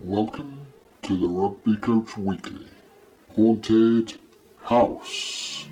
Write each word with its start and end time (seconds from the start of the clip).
Welcome 0.00 0.60
to 1.02 1.16
the 1.16 1.26
Rugby 1.26 1.76
Coach 1.78 2.16
Weekly 2.16 2.68
Haunted 3.34 4.14
House. 4.62 5.66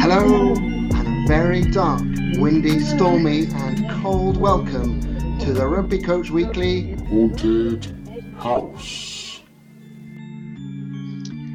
Hello, 0.00 0.54
and 0.56 0.92
a 0.92 1.24
very 1.28 1.62
dark, 1.70 2.02
windy, 2.38 2.80
stormy, 2.80 3.46
and 3.46 3.88
cold 4.02 4.36
welcome 4.38 5.00
to 5.38 5.52
the 5.52 5.64
Rugby 5.68 6.02
Coach 6.02 6.30
Weekly. 6.30 6.94
Haunted 7.04 7.86
House. 8.38 9.40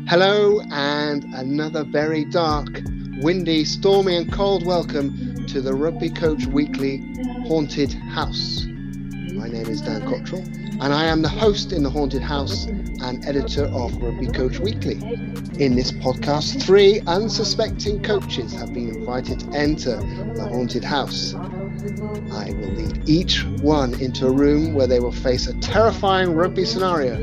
Hello, 0.07 0.61
and 0.71 1.25
another 1.34 1.84
very 1.84 2.23
dark, 2.23 2.79
windy, 3.21 3.65
stormy, 3.65 4.15
and 4.15 4.31
cold 4.31 4.63
welcome 4.63 5.46
to 5.47 5.60
the 5.60 5.73
Rugby 5.73 6.10
Coach 6.10 6.46
Weekly 6.46 6.97
Haunted 7.47 7.92
House. 7.93 8.68
My 9.33 9.47
name 9.47 9.65
is 9.65 9.82
Dan 9.82 10.07
Cottrell, 10.07 10.43
and 10.82 10.93
I 10.93 11.05
am 11.05 11.23
the 11.23 11.29
host 11.29 11.71
in 11.73 11.82
the 11.82 11.89
Haunted 11.89 12.21
House 12.21 12.65
and 12.65 13.25
editor 13.25 13.65
of 13.65 13.95
Rugby 13.97 14.28
Coach 14.28 14.59
Weekly. 14.59 14.97
In 15.57 15.75
this 15.75 15.92
podcast, 15.93 16.61
three 16.61 17.01
unsuspecting 17.07 18.04
coaches 18.04 18.54
have 18.54 18.71
been 18.71 18.89
invited 18.89 19.39
to 19.39 19.50
enter 19.51 19.95
the 20.36 20.47
Haunted 20.51 20.84
House. 20.84 21.34
I 21.34 22.51
will 22.51 22.71
lead 22.73 23.09
each 23.09 23.43
one 23.61 24.00
into 24.00 24.28
a 24.28 24.31
room 24.31 24.75
where 24.75 24.87
they 24.87 25.00
will 25.00 25.11
face 25.11 25.47
a 25.47 25.59
terrifying 25.59 26.36
rugby 26.36 26.65
scenario. 26.65 27.15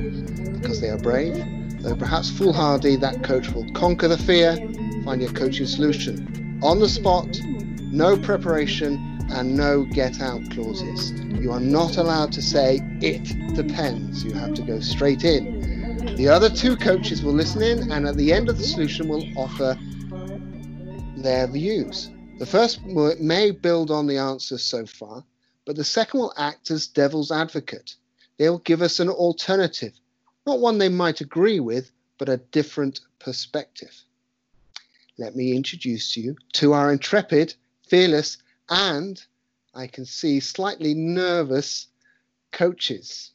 Because 0.58 0.80
they 0.80 0.88
are 0.88 0.98
brave, 0.98 1.36
though 1.82 1.94
perhaps 1.94 2.30
foolhardy, 2.30 2.96
that 2.96 3.22
coach 3.22 3.50
will 3.50 3.70
conquer 3.74 4.08
the 4.08 4.18
fear, 4.18 4.56
find 5.04 5.22
a 5.22 5.32
coaching 5.32 5.66
solution. 5.66 6.58
On 6.62 6.80
the 6.80 6.88
spot, 6.88 7.38
no 7.92 8.16
preparation, 8.16 9.14
and 9.30 9.56
no 9.56 9.84
get 9.84 10.20
out 10.20 10.42
clauses. 10.50 11.12
You 11.12 11.52
are 11.52 11.60
not 11.60 11.96
allowed 11.96 12.32
to 12.32 12.42
say, 12.42 12.80
it 13.00 13.54
depends. 13.54 14.24
You 14.24 14.32
have 14.34 14.54
to 14.54 14.62
go 14.62 14.80
straight 14.80 15.24
in. 15.24 16.16
The 16.16 16.28
other 16.28 16.50
two 16.50 16.76
coaches 16.76 17.22
will 17.22 17.32
listen 17.32 17.62
in 17.62 17.90
and 17.90 18.06
at 18.06 18.16
the 18.16 18.32
end 18.32 18.48
of 18.48 18.58
the 18.58 18.64
solution 18.64 19.08
will 19.08 19.24
offer 19.36 19.78
their 21.16 21.46
views. 21.46 22.10
The 22.38 22.46
first 22.46 22.82
may 22.84 23.50
build 23.50 23.90
on 23.90 24.06
the 24.06 24.18
answers 24.18 24.62
so 24.62 24.86
far, 24.86 25.24
but 25.64 25.76
the 25.76 25.84
second 25.84 26.20
will 26.20 26.34
act 26.36 26.70
as 26.70 26.86
devil's 26.86 27.30
advocate. 27.32 27.96
They'll 28.38 28.58
give 28.58 28.82
us 28.82 29.00
an 29.00 29.08
alternative, 29.08 29.92
not 30.46 30.60
one 30.60 30.78
they 30.78 30.88
might 30.88 31.20
agree 31.20 31.60
with, 31.60 31.90
but 32.18 32.28
a 32.28 32.36
different 32.36 33.00
perspective. 33.18 34.03
Let 35.16 35.36
me 35.36 35.54
introduce 35.54 36.16
you 36.16 36.36
to 36.54 36.72
our 36.72 36.92
intrepid, 36.92 37.54
fearless, 37.86 38.38
and 38.68 39.22
I 39.72 39.86
can 39.86 40.04
see 40.06 40.40
slightly 40.40 40.92
nervous 40.92 41.86
coaches 42.50 43.30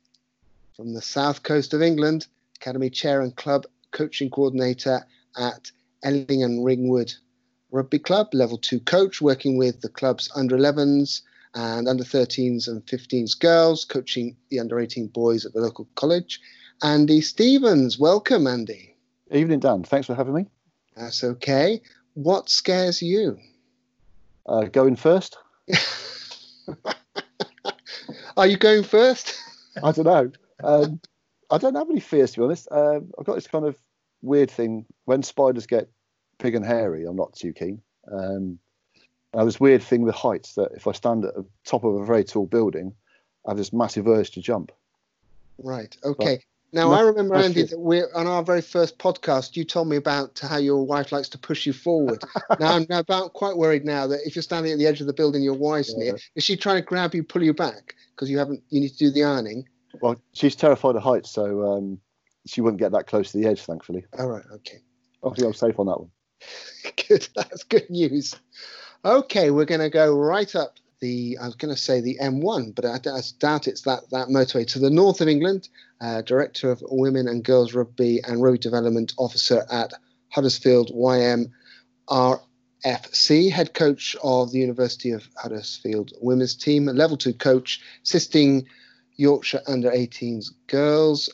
from 0.75 0.93
the 0.93 1.01
south 1.01 1.43
coast 1.43 1.73
of 1.73 1.81
England, 1.81 2.27
Academy 2.57 2.89
Chair 2.89 3.21
and 3.21 3.35
Club 3.35 3.65
Coaching 3.91 4.29
Coordinator 4.29 5.05
at 5.37 5.71
Ellingham 6.03 6.63
Ringwood 6.63 7.13
Rugby 7.71 7.99
Club, 7.99 8.33
Level 8.33 8.57
2 8.57 8.81
coach, 8.81 9.21
working 9.21 9.57
with 9.57 9.79
the 9.81 9.89
club's 9.89 10.29
under 10.35 10.57
11s 10.57 11.21
and 11.53 11.87
under 11.87 12.03
13s 12.03 12.67
and 12.67 12.85
15s 12.85 13.39
girls, 13.39 13.85
coaching 13.85 14.35
the 14.49 14.59
under 14.59 14.79
18 14.79 15.07
boys 15.07 15.45
at 15.45 15.53
the 15.53 15.61
local 15.61 15.87
college. 15.95 16.41
Andy 16.81 17.21
Stevens, 17.21 17.99
welcome, 17.99 18.47
Andy. 18.47 18.95
Evening, 19.31 19.59
Dan. 19.59 19.83
Thanks 19.83 20.07
for 20.07 20.15
having 20.15 20.33
me. 20.33 20.45
That's 20.99 21.23
okay. 21.23 21.81
What 22.13 22.49
scares 22.49 23.01
you? 23.01 23.39
Uh, 24.45 24.63
going 24.63 24.97
first? 24.97 25.37
Are 28.37 28.45
you 28.45 28.57
going 28.57 28.83
first? 28.83 29.41
I 29.83 29.93
don't 29.93 30.05
know. 30.05 30.31
Um, 30.61 30.99
I 31.49 31.57
don't 31.57 31.75
have 31.75 31.89
any 31.89 32.01
fears, 32.01 32.33
to 32.33 32.39
be 32.39 32.43
honest. 32.43 32.67
Um, 32.69 33.11
I've 33.17 33.25
got 33.25 33.35
this 33.35 33.47
kind 33.47 33.65
of 33.65 33.77
weird 34.21 34.51
thing 34.51 34.85
when 35.05 35.23
spiders 35.23 35.67
get 35.67 35.89
big 36.37 36.55
and 36.55 36.65
hairy. 36.65 37.05
I'm 37.05 37.15
not 37.15 37.33
too 37.33 37.53
keen. 37.53 37.81
Um, 38.11 38.59
I 39.33 39.37
have 39.37 39.47
this 39.47 39.59
weird 39.59 39.81
thing 39.81 40.01
with 40.01 40.15
heights 40.15 40.55
that 40.55 40.73
if 40.73 40.85
I 40.85 40.91
stand 40.91 41.23
at 41.23 41.33
the 41.33 41.45
top 41.63 41.85
of 41.85 41.95
a 41.95 42.05
very 42.05 42.25
tall 42.25 42.45
building, 42.45 42.93
I 43.47 43.51
have 43.51 43.57
this 43.57 43.71
massive 43.71 44.05
urge 44.05 44.31
to 44.31 44.41
jump. 44.41 44.73
Right. 45.59 45.95
Okay. 46.03 46.43
Now 46.71 46.89
no- 46.89 46.93
I 46.93 47.01
remember, 47.01 47.35
Andy, 47.35 47.63
that 47.63 47.79
we're 47.79 48.07
on 48.13 48.27
our 48.27 48.43
very 48.43 48.61
first 48.61 48.97
podcast. 48.99 49.55
You 49.55 49.63
told 49.63 49.87
me 49.87 49.95
about 49.97 50.37
how 50.39 50.57
your 50.57 50.83
wife 50.85 51.11
likes 51.11 51.29
to 51.29 51.37
push 51.37 51.65
you 51.65 51.73
forward. 51.73 52.23
now 52.59 52.75
I'm 52.75 52.85
about 52.91 53.33
quite 53.33 53.57
worried 53.57 53.85
now 53.85 54.05
that 54.07 54.19
if 54.25 54.35
you're 54.35 54.43
standing 54.43 54.71
at 54.71 54.77
the 54.77 54.85
edge 54.85 55.01
of 55.01 55.07
the 55.07 55.13
building, 55.13 55.41
your 55.41 55.55
wife's 55.57 55.93
Yeah. 55.97 56.03
near. 56.11 56.19
Is 56.35 56.43
she 56.43 56.55
trying 56.55 56.75
to 56.77 56.81
grab 56.83 57.15
you, 57.15 57.23
pull 57.23 57.43
you 57.43 57.53
back 57.53 57.95
because 58.15 58.29
you 58.29 58.37
haven't? 58.37 58.61
You 58.69 58.81
need 58.81 58.89
to 58.89 58.97
do 58.97 59.09
the 59.11 59.23
ironing. 59.23 59.67
Well, 60.01 60.21
she's 60.33 60.55
terrified 60.55 60.95
of 60.95 61.01
heights, 61.01 61.31
so 61.31 61.73
um, 61.73 61.99
she 62.45 62.61
wouldn't 62.61 62.79
get 62.79 62.91
that 62.91 63.07
close 63.07 63.31
to 63.31 63.37
the 63.39 63.47
edge, 63.47 63.61
thankfully. 63.61 64.05
All 64.19 64.27
right. 64.27 64.43
Okay. 64.55 64.77
Obviously, 65.23 65.47
I'm 65.47 65.53
safe 65.53 65.79
on 65.79 65.87
that 65.87 65.99
one. 65.99 66.11
Good. 67.07 67.27
That's 67.35 67.63
good 67.63 67.89
news. 67.89 68.35
Okay, 69.03 69.49
we're 69.51 69.65
going 69.65 69.81
to 69.81 69.89
go 69.89 70.13
right 70.15 70.53
up 70.55 70.75
the. 71.01 71.37
I 71.41 71.45
was 71.45 71.55
going 71.55 71.73
to 71.73 71.81
say 71.81 71.99
the 72.01 72.17
M1, 72.21 72.75
but 72.75 72.85
I, 72.85 72.95
I 72.95 73.21
doubt 73.39 73.67
it's 73.67 73.81
that 73.81 74.01
that 74.11 74.27
motorway 74.27 74.67
to 74.67 74.79
the 74.79 74.89
north 74.89 75.21
of 75.21 75.27
England. 75.27 75.67
Uh, 76.01 76.21
Director 76.21 76.71
of 76.71 76.81
Women 76.89 77.27
and 77.27 77.43
Girls 77.43 77.73
Rugby 77.73 78.21
and 78.25 78.41
Rugby 78.41 78.57
Development 78.57 79.13
Officer 79.17 79.65
at 79.69 79.93
Huddersfield 80.29 80.91
YM 80.95 81.51
RFC, 82.09 83.51
head 83.51 83.73
coach 83.73 84.15
of 84.23 84.51
the 84.51 84.59
University 84.59 85.11
of 85.11 85.27
Huddersfield 85.35 86.13
women's 86.21 86.55
team, 86.55 86.87
a 86.87 86.93
level 86.93 87.17
two 87.17 87.33
coach, 87.33 87.81
assisting 88.03 88.65
Yorkshire 89.17 89.61
under 89.67 89.91
18s 89.91 90.51
girls. 90.67 91.29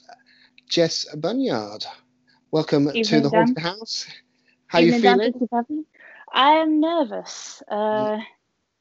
Jess 0.68 1.06
Bunyard, 1.16 1.86
welcome 2.50 2.92
to 2.92 3.22
the 3.22 3.30
Dan. 3.30 3.32
Haunted 3.32 3.60
House. 3.60 4.08
How 4.68 4.80
you 4.80 4.88
Evening, 4.88 5.02
Dan. 5.02 5.18
feeling? 5.20 5.34
You 5.40 5.48
for 5.48 5.56
having. 5.58 5.86
I 6.34 6.50
am 6.54 6.80
nervous. 6.80 7.62
Uh, 7.70 8.18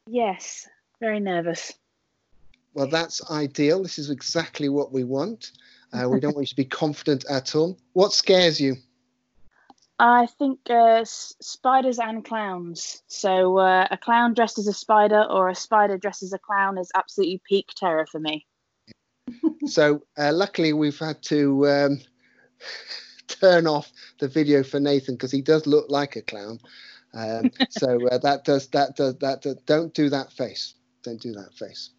yes, 0.06 0.66
very 0.98 1.20
nervous. 1.20 1.72
Well, 2.72 2.88
that's 2.88 3.30
ideal. 3.30 3.82
This 3.82 3.98
is 3.98 4.10
exactly 4.10 4.68
what 4.68 4.92
we 4.92 5.04
want. 5.04 5.52
Uh, 5.94 6.08
we 6.08 6.18
don't 6.18 6.34
want 6.34 6.44
you 6.44 6.50
to 6.50 6.56
be 6.56 6.64
confident 6.64 7.24
at 7.30 7.54
all. 7.54 7.78
What 7.92 8.12
scares 8.12 8.60
you? 8.60 8.76
I 9.98 10.26
think 10.26 10.58
uh, 10.68 11.04
spiders 11.04 12.00
and 12.00 12.24
clowns. 12.24 13.02
So 13.06 13.58
uh, 13.58 13.86
a 13.90 13.96
clown 13.96 14.34
dressed 14.34 14.58
as 14.58 14.66
a 14.66 14.72
spider 14.72 15.22
or 15.22 15.48
a 15.48 15.54
spider 15.54 15.96
dressed 15.98 16.24
as 16.24 16.32
a 16.32 16.38
clown 16.38 16.78
is 16.78 16.90
absolutely 16.94 17.40
peak 17.48 17.68
terror 17.76 18.06
for 18.10 18.18
me. 18.18 18.46
So, 19.66 20.02
uh, 20.18 20.32
luckily, 20.32 20.72
we've 20.72 20.98
had 20.98 21.22
to 21.24 21.68
um, 21.68 22.00
turn 23.28 23.66
off 23.66 23.90
the 24.18 24.28
video 24.28 24.62
for 24.62 24.80
Nathan 24.80 25.14
because 25.14 25.30
he 25.30 25.42
does 25.42 25.66
look 25.66 25.86
like 25.88 26.16
a 26.16 26.22
clown. 26.22 26.58
Um, 27.14 27.50
so 27.70 28.06
uh, 28.08 28.18
that 28.18 28.44
does 28.44 28.66
that 28.68 28.96
does 28.96 29.16
that 29.18 29.42
does, 29.42 29.56
don't 29.66 29.94
do 29.94 30.10
that 30.10 30.32
face. 30.32 30.74
Don't 31.02 31.20
do 31.20 31.32
that 31.32 31.54
face. 31.54 31.90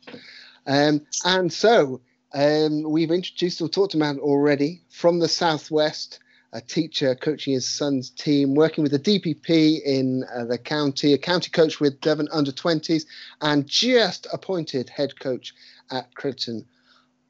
Um, 0.67 1.06
and 1.23 1.51
so 1.51 2.01
um, 2.35 2.84
we've 2.84 3.12
introduced 3.12 3.62
or 3.62 3.69
talked 3.69 3.94
about 3.94 4.19
already 4.19 4.81
from 4.90 5.19
the 5.19 5.28
southwest. 5.29 6.19
A 6.51 6.62
teacher 6.62 7.16
coaching 7.16 7.53
his 7.53 7.68
son's 7.68 8.09
team, 8.09 8.56
working 8.56 8.81
with 8.81 8.91
the 8.91 9.00
DPP 9.00 9.81
in 9.84 10.23
uh, 10.34 10.45
the 10.45 10.57
county, 10.57 11.13
a 11.13 11.18
county 11.18 11.50
coach 11.50 11.79
with 11.81 12.00
Devon 12.00 12.29
under 12.31 12.51
20s, 12.51 13.06
and 13.41 13.68
just 13.68 14.28
appointed 14.31 14.90
head 14.90 15.19
coach 15.19 15.53
at 15.91 16.13
Crediton 16.16 16.66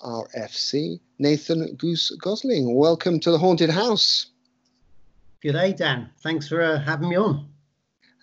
RFC, 0.01 0.99
Nathan 1.17 1.75
Goose 1.75 2.11
Gosling. 2.21 2.75
Welcome 2.75 3.19
to 3.21 3.31
the 3.31 3.39
Haunted 3.39 3.71
House. 3.71 4.27
Good 5.41 5.53
day, 5.53 5.73
Dan. 5.73 6.09
Thanks 6.21 6.47
for 6.47 6.61
uh, 6.61 6.79
having 6.79 7.09
me 7.09 7.15
on. 7.15 7.47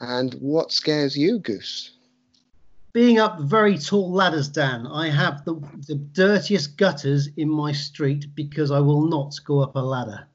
And 0.00 0.34
what 0.34 0.72
scares 0.72 1.16
you, 1.16 1.38
Goose? 1.38 1.92
Being 2.92 3.18
up 3.18 3.40
very 3.40 3.78
tall 3.78 4.12
ladders, 4.12 4.48
Dan, 4.48 4.86
I 4.86 5.08
have 5.08 5.46
the, 5.46 5.54
the 5.86 5.94
dirtiest 5.94 6.76
gutters 6.76 7.28
in 7.38 7.48
my 7.48 7.72
street 7.72 8.26
because 8.34 8.70
I 8.70 8.80
will 8.80 9.08
not 9.08 9.34
go 9.46 9.60
up 9.60 9.76
a 9.76 9.78
ladder. 9.78 10.26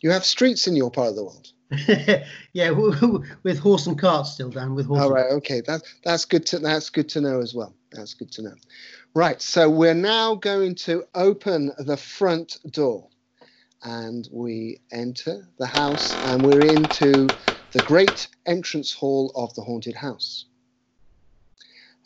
You 0.00 0.10
have 0.10 0.24
streets 0.24 0.66
in 0.66 0.74
your 0.74 0.90
part 0.90 1.10
of 1.10 1.16
the 1.16 1.24
world. 1.24 1.52
yeah, 2.52 2.70
with 2.70 3.58
horse 3.58 3.86
and 3.86 3.98
cart 3.98 4.26
still, 4.26 4.48
Dan. 4.48 4.74
With 4.74 4.86
horse. 4.86 5.02
All 5.02 5.14
and- 5.14 5.32
okay, 5.38 5.60
that, 5.62 5.82
that's 6.02 6.24
good 6.24 6.46
to 6.46 6.58
that's 6.58 6.88
good 6.88 7.10
to 7.10 7.20
know 7.20 7.40
as 7.40 7.54
well. 7.54 7.74
That's 7.92 8.14
good 8.14 8.32
to 8.32 8.42
know. 8.42 8.54
Right, 9.14 9.40
so 9.42 9.68
we're 9.68 9.92
now 9.92 10.34
going 10.34 10.74
to 10.76 11.04
open 11.14 11.72
the 11.78 11.98
front 11.98 12.58
door, 12.70 13.08
and 13.82 14.26
we 14.32 14.80
enter 14.90 15.46
the 15.58 15.66
house, 15.66 16.16
and 16.22 16.42
we're 16.42 16.62
into 16.62 17.34
the 17.72 17.82
great 17.82 18.28
entrance 18.46 18.92
hall 18.92 19.30
of 19.34 19.54
the 19.54 19.62
haunted 19.62 19.94
house. 19.94 20.46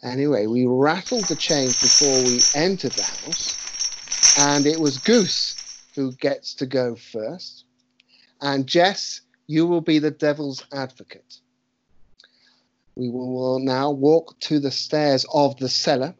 Anyway, 0.06 0.46
we 0.46 0.64
rattled 0.66 1.24
the 1.24 1.34
chains 1.34 1.80
before 1.80 2.22
we 2.22 2.40
entered 2.54 2.92
the 2.92 3.02
house, 3.02 4.38
and 4.38 4.64
it 4.64 4.78
was 4.78 4.98
Goose 4.98 5.56
who 5.96 6.12
gets 6.12 6.54
to 6.54 6.66
go 6.66 6.94
first. 6.94 7.64
And 8.40 8.68
Jess, 8.68 9.22
you 9.48 9.66
will 9.66 9.80
be 9.80 9.98
the 9.98 10.12
devil's 10.12 10.62
advocate. 10.72 11.40
We 12.94 13.10
will 13.10 13.58
now 13.58 13.90
walk 13.90 14.38
to 14.40 14.60
the 14.60 14.70
stairs 14.70 15.26
of 15.34 15.56
the 15.56 15.68
cellar 15.68 16.14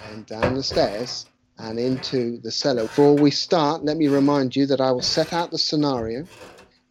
and 0.00 0.24
down 0.24 0.54
the 0.54 0.62
stairs 0.62 1.26
and 1.58 1.80
into 1.80 2.38
the 2.40 2.52
cellar. 2.52 2.86
Before 2.86 3.18
we 3.18 3.32
start, 3.32 3.84
let 3.84 3.96
me 3.96 4.06
remind 4.06 4.54
you 4.54 4.66
that 4.66 4.80
I 4.80 4.92
will 4.92 5.02
set 5.02 5.32
out 5.32 5.50
the 5.50 5.58
scenario 5.58 6.28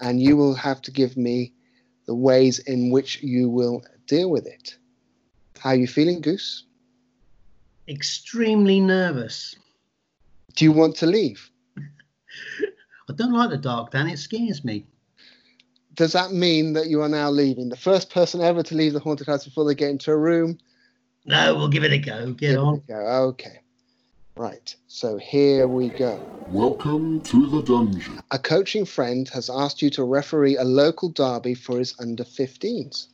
and 0.02 0.22
you 0.22 0.36
will 0.36 0.56
have 0.56 0.82
to 0.84 0.92
give 0.92 1.16
me 1.16 1.54
the 2.06 2.16
ways 2.16 2.60
in 2.60 2.92
which 2.92 3.24
you 3.24 3.50
will 3.50 3.82
deal 4.08 4.30
with 4.30 4.46
it. 4.46 4.78
How 5.58 5.72
are 5.72 5.76
you 5.76 5.88
feeling, 5.88 6.22
Goose? 6.22 6.64
Extremely 7.88 8.80
nervous. 8.80 9.56
Do 10.56 10.66
you 10.66 10.72
want 10.72 10.96
to 10.98 11.06
leave? 11.06 11.50
I 13.10 13.14
don't 13.16 13.34
like 13.34 13.50
the 13.50 13.58
dark, 13.58 13.92
Dan. 13.92 14.08
It 14.10 14.20
scares 14.20 14.64
me. 14.64 14.86
Does 15.94 16.12
that 16.14 16.32
mean 16.32 16.74
that 16.74 16.88
you 16.88 17.02
are 17.02 17.10
now 17.10 17.30
leaving? 17.30 17.70
The 17.70 17.78
first 17.78 18.10
person 18.10 18.42
ever 18.42 18.62
to 18.64 18.76
leave 18.76 18.94
the 18.94 19.00
haunted 19.00 19.28
house 19.28 19.46
before 19.46 19.66
they 19.66 19.74
get 19.74 19.90
into 19.90 20.12
a 20.12 20.18
room? 20.18 20.60
No, 21.26 21.56
we'll 21.56 21.70
give 21.70 21.84
it 21.84 21.92
a 21.92 21.98
go. 21.98 22.34
Get 22.34 22.52
Here 22.52 22.60
on. 22.60 22.74
we 22.74 22.80
go. 22.94 23.00
Okay. 23.30 23.60
Right. 24.36 24.76
So 24.88 25.18
here 25.18 25.68
we 25.68 25.90
go. 25.90 26.24
Welcome 26.50 27.22
to 27.22 27.48
the 27.48 27.64
dungeon. 27.64 28.20
A 28.30 28.38
coaching 28.38 28.86
friend 28.86 29.28
has 29.30 29.50
asked 29.50 29.82
you 29.82 29.90
to 29.92 30.04
referee 30.04 30.58
a 30.58 30.64
local 30.64 31.10
derby 31.10 31.56
for 31.56 31.80
his 31.80 31.96
under 32.00 32.24
15s. 32.24 33.08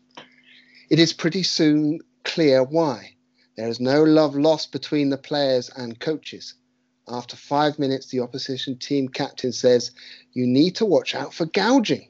It 0.90 1.00
is 1.00 1.14
pretty 1.14 1.44
soon 1.44 2.02
clear 2.24 2.64
why. 2.64 3.16
There 3.56 3.68
is 3.70 3.80
no 3.80 4.04
love 4.04 4.36
lost 4.36 4.72
between 4.72 5.10
the 5.10 5.18
players 5.18 5.70
and 5.76 6.00
coaches. 6.00 6.56
After 7.08 7.36
five 7.36 7.78
minutes, 7.78 8.08
the 8.08 8.22
opposition 8.22 8.78
team 8.78 9.10
captain 9.10 9.52
says, 9.52 9.92
You 10.32 10.48
need 10.48 10.76
to 10.78 10.86
watch 10.86 11.14
out 11.14 11.34
for 11.34 11.46
gouging. 11.46 12.10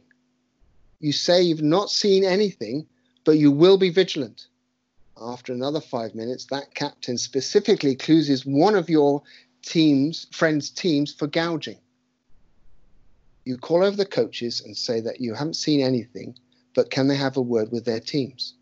You 1.00 1.12
say 1.12 1.42
you've 1.42 1.62
not 1.62 1.90
seen 1.90 2.24
anything, 2.24 2.88
but 3.26 3.38
you 3.38 3.52
will 3.52 3.78
be 3.78 3.90
vigilant. 3.90 4.48
After 5.20 5.52
another 5.52 5.82
five 5.82 6.16
minutes, 6.16 6.46
that 6.46 6.74
captain 6.76 7.18
specifically 7.18 7.92
accuses 7.92 8.46
one 8.46 8.76
of 8.76 8.90
your 8.90 9.24
teams, 9.64 10.28
friends' 10.32 10.70
teams, 10.70 11.14
for 11.14 11.28
gouging. 11.28 11.80
You 13.46 13.58
call 13.58 13.84
over 13.84 13.98
the 13.98 14.06
coaches 14.06 14.62
and 14.62 14.78
say 14.78 15.02
that 15.02 15.20
you 15.20 15.34
haven't 15.34 15.56
seen 15.56 15.82
anything, 15.82 16.38
but 16.74 16.90
can 16.90 17.08
they 17.08 17.18
have 17.18 17.38
a 17.38 17.42
word 17.42 17.72
with 17.72 17.86
their 17.86 18.00
teams? 18.00 18.56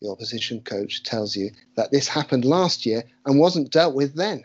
The 0.00 0.08
opposition 0.08 0.60
coach 0.62 1.02
tells 1.02 1.36
you 1.36 1.50
that 1.76 1.90
this 1.90 2.08
happened 2.08 2.44
last 2.44 2.86
year 2.86 3.04
and 3.26 3.38
wasn't 3.38 3.70
dealt 3.70 3.94
with 3.94 4.14
then. 4.14 4.44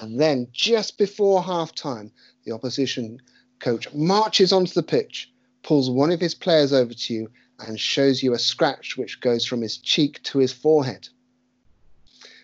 And 0.00 0.20
then, 0.20 0.48
just 0.52 0.98
before 0.98 1.42
half 1.42 1.74
time, 1.74 2.12
the 2.44 2.52
opposition 2.52 3.20
coach 3.58 3.92
marches 3.92 4.52
onto 4.52 4.72
the 4.72 4.82
pitch, 4.82 5.30
pulls 5.62 5.90
one 5.90 6.10
of 6.10 6.20
his 6.20 6.34
players 6.34 6.72
over 6.72 6.94
to 6.94 7.14
you, 7.14 7.30
and 7.58 7.78
shows 7.78 8.22
you 8.22 8.32
a 8.32 8.38
scratch 8.38 8.96
which 8.96 9.20
goes 9.20 9.44
from 9.44 9.60
his 9.60 9.76
cheek 9.76 10.22
to 10.22 10.38
his 10.38 10.52
forehead. 10.52 11.08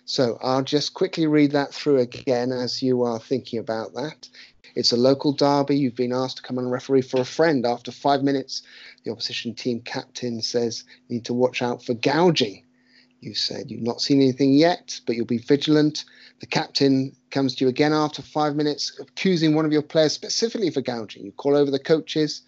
So 0.05 0.39
I'll 0.41 0.63
just 0.63 0.95
quickly 0.95 1.27
read 1.27 1.53
that 1.53 1.75
through 1.75 1.99
again 1.99 2.53
as 2.53 2.83
you 2.83 3.03
are 3.03 3.19
thinking 3.19 3.59
about 3.59 3.95
that. 3.95 4.29
It's 4.77 4.93
a 4.93 4.97
local 4.97 5.33
derby. 5.33 5.77
You've 5.77 5.97
been 5.97 6.13
asked 6.13 6.37
to 6.37 6.43
come 6.43 6.59
and 6.59 6.71
referee 6.71 7.01
for 7.01 7.19
a 7.19 7.25
friend. 7.25 7.65
After 7.65 7.91
five 7.91 8.23
minutes, 8.23 8.63
the 9.05 9.11
opposition 9.11 9.55
team 9.55 9.81
captain 9.81 10.43
says 10.43 10.85
you 11.09 11.17
need 11.17 11.25
to 11.25 11.35
watch 11.35 11.63
out 11.63 11.83
for 11.83 11.95
gouging. 11.95 12.63
You 13.21 13.35
said 13.35 13.71
you've 13.71 13.83
not 13.83 14.03
seen 14.03 14.21
anything 14.21 14.53
yet, 14.53 15.01
but 15.07 15.17
you'll 15.17 15.25
be 15.25 15.39
vigilant. 15.39 16.05
The 16.41 16.47
captain 16.47 17.17
comes 17.31 17.55
to 17.55 17.65
you 17.65 17.71
again 17.71 17.95
after 17.95 18.21
five 18.21 18.55
minutes, 18.55 19.01
accusing 19.01 19.55
one 19.55 19.65
of 19.65 19.73
your 19.73 19.81
players 19.81 20.13
specifically 20.13 20.71
for 20.71 20.83
gouging. 20.83 21.25
You 21.25 21.33
call 21.33 21.57
over 21.57 21.71
the 21.71 21.79
coaches 21.79 22.43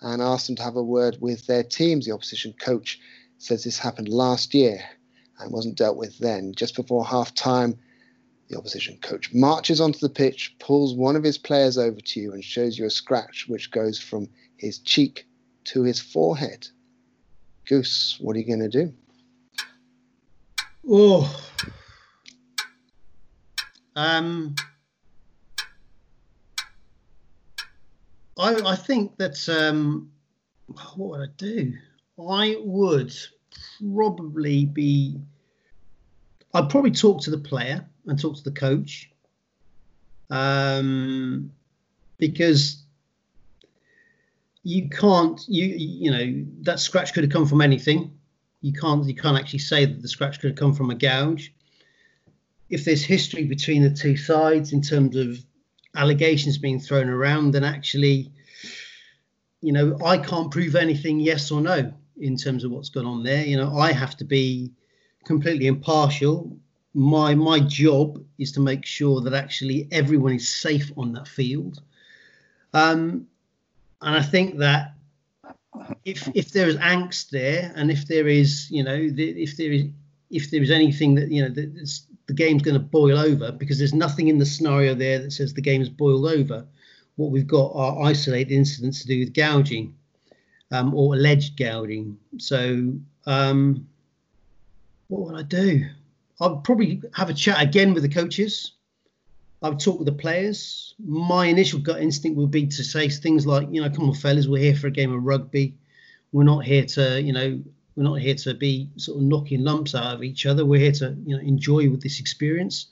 and 0.00 0.22
ask 0.22 0.46
them 0.46 0.56
to 0.56 0.62
have 0.62 0.76
a 0.76 0.82
word 0.82 1.18
with 1.20 1.46
their 1.46 1.62
teams. 1.62 2.06
The 2.06 2.12
opposition 2.12 2.54
coach 2.58 2.98
says 3.36 3.64
this 3.64 3.78
happened 3.78 4.08
last 4.08 4.54
year 4.54 4.80
and 5.38 5.52
wasn't 5.52 5.76
dealt 5.76 5.98
with 5.98 6.18
then. 6.18 6.54
Just 6.54 6.74
before 6.76 7.04
half 7.04 7.34
time, 7.34 7.78
the 8.48 8.56
opposition 8.56 8.98
coach 9.02 9.32
marches 9.34 9.80
onto 9.80 9.98
the 9.98 10.08
pitch, 10.08 10.56
pulls 10.58 10.94
one 10.94 11.16
of 11.16 11.22
his 11.22 11.38
players 11.38 11.76
over 11.76 12.00
to 12.00 12.20
you, 12.20 12.32
and 12.32 12.42
shows 12.42 12.78
you 12.78 12.86
a 12.86 12.90
scratch 12.90 13.46
which 13.48 13.70
goes 13.70 13.98
from 13.98 14.28
his 14.56 14.78
cheek 14.78 15.26
to 15.64 15.82
his 15.82 16.00
forehead. 16.00 16.66
Goose, 17.66 18.16
what 18.20 18.34
are 18.34 18.38
you 18.38 18.46
going 18.46 18.70
to 18.70 18.84
do? 18.84 18.92
Oh. 20.88 21.44
Um. 23.94 24.54
I 28.38 28.54
I 28.64 28.76
think 28.76 29.16
that 29.18 29.48
um, 29.48 30.10
what 30.94 31.10
would 31.10 31.20
I 31.20 31.32
do? 31.36 31.74
I 32.18 32.56
would 32.60 33.14
probably 33.94 34.64
be. 34.64 35.20
I'd 36.54 36.70
probably 36.70 36.92
talk 36.92 37.20
to 37.22 37.30
the 37.30 37.38
player 37.38 37.86
and 38.08 38.20
talk 38.20 38.36
to 38.36 38.44
the 38.44 38.50
coach. 38.50 39.10
Um, 40.30 41.52
because 42.18 42.82
you 44.68 44.88
can't 44.90 45.44
you 45.48 45.64
you 45.66 46.10
know 46.10 46.46
that 46.60 46.78
scratch 46.78 47.14
could 47.14 47.24
have 47.24 47.32
come 47.32 47.46
from 47.46 47.62
anything 47.62 48.12
you 48.60 48.72
can't 48.72 49.06
you 49.06 49.14
can't 49.14 49.38
actually 49.38 49.60
say 49.60 49.86
that 49.86 50.02
the 50.02 50.08
scratch 50.08 50.40
could 50.40 50.50
have 50.50 50.58
come 50.58 50.74
from 50.74 50.90
a 50.90 50.94
gouge 50.94 51.54
if 52.68 52.84
there's 52.84 53.04
history 53.04 53.44
between 53.44 53.82
the 53.82 53.90
two 53.90 54.16
sides 54.16 54.72
in 54.72 54.82
terms 54.82 55.16
of 55.16 55.38
allegations 55.94 56.58
being 56.58 56.78
thrown 56.78 57.08
around 57.08 57.52
then 57.52 57.64
actually 57.64 58.30
you 59.62 59.72
know 59.72 59.96
i 60.04 60.18
can't 60.18 60.50
prove 60.50 60.74
anything 60.74 61.18
yes 61.18 61.50
or 61.50 61.60
no 61.60 61.90
in 62.18 62.36
terms 62.36 62.64
of 62.64 62.70
what's 62.70 62.90
gone 62.90 63.06
on 63.06 63.22
there 63.22 63.44
you 63.44 63.56
know 63.56 63.78
i 63.78 63.92
have 63.92 64.16
to 64.16 64.24
be 64.24 64.70
completely 65.24 65.66
impartial 65.66 66.58
my 66.94 67.34
my 67.34 67.60
job 67.60 68.22
is 68.38 68.52
to 68.52 68.60
make 68.60 68.84
sure 68.84 69.20
that 69.20 69.34
actually 69.34 69.88
everyone 69.92 70.32
is 70.34 70.48
safe 70.48 70.90
on 70.96 71.12
that 71.12 71.28
field 71.28 71.82
um 72.72 73.26
and 74.00 74.16
I 74.16 74.22
think 74.22 74.58
that 74.58 74.94
if 76.04 76.28
if 76.34 76.52
there 76.52 76.68
is 76.68 76.76
angst 76.76 77.30
there, 77.30 77.72
and 77.76 77.90
if 77.90 78.06
there 78.06 78.28
is, 78.28 78.70
you 78.70 78.82
know, 78.82 79.08
the, 79.10 79.30
if 79.42 79.56
there 79.56 79.72
is 79.72 79.84
if 80.30 80.50
there 80.50 80.62
is 80.62 80.70
anything 80.70 81.14
that 81.16 81.30
you 81.30 81.42
know 81.42 81.48
that 81.48 82.00
the 82.26 82.34
game's 82.34 82.62
going 82.62 82.74
to 82.74 82.80
boil 82.80 83.18
over, 83.18 83.52
because 83.52 83.78
there's 83.78 83.94
nothing 83.94 84.28
in 84.28 84.38
the 84.38 84.46
scenario 84.46 84.94
there 84.94 85.18
that 85.18 85.32
says 85.32 85.54
the 85.54 85.60
game's 85.60 85.88
boiled 85.88 86.26
over. 86.26 86.66
What 87.16 87.30
we've 87.30 87.46
got 87.46 87.72
are 87.74 88.04
isolated 88.04 88.54
incidents 88.54 89.02
to 89.02 89.08
do 89.08 89.18
with 89.18 89.34
gouging, 89.34 89.94
um, 90.70 90.94
or 90.94 91.14
alleged 91.14 91.56
gouging. 91.56 92.16
So, 92.38 92.92
um, 93.26 93.88
what 95.08 95.22
would 95.22 95.38
I 95.38 95.42
do? 95.42 95.86
I'd 96.40 96.62
probably 96.64 97.02
have 97.14 97.30
a 97.30 97.34
chat 97.34 97.60
again 97.62 97.94
with 97.94 98.02
the 98.02 98.08
coaches. 98.08 98.72
I 99.62 99.68
would 99.68 99.80
talk 99.80 99.98
with 99.98 100.06
the 100.06 100.12
players. 100.12 100.94
My 101.04 101.46
initial 101.46 101.80
gut 101.80 102.00
instinct 102.00 102.38
would 102.38 102.50
be 102.50 102.66
to 102.66 102.84
say 102.84 103.08
things 103.08 103.46
like, 103.46 103.68
you 103.72 103.82
know, 103.82 103.90
come 103.90 104.08
on, 104.08 104.14
fellas, 104.14 104.46
we're 104.46 104.62
here 104.62 104.76
for 104.76 104.86
a 104.86 104.92
game 104.92 105.12
of 105.12 105.24
rugby. 105.24 105.76
We're 106.30 106.44
not 106.44 106.64
here 106.64 106.84
to, 106.84 107.20
you 107.20 107.32
know, 107.32 107.60
we're 107.96 108.04
not 108.04 108.20
here 108.20 108.36
to 108.36 108.54
be 108.54 108.90
sort 108.96 109.18
of 109.18 109.24
knocking 109.24 109.64
lumps 109.64 109.96
out 109.96 110.14
of 110.14 110.22
each 110.22 110.46
other. 110.46 110.64
We're 110.64 110.80
here 110.80 110.92
to, 110.92 111.16
you 111.26 111.36
know, 111.36 111.42
enjoy 111.42 111.90
with 111.90 112.02
this 112.02 112.20
experience. 112.20 112.86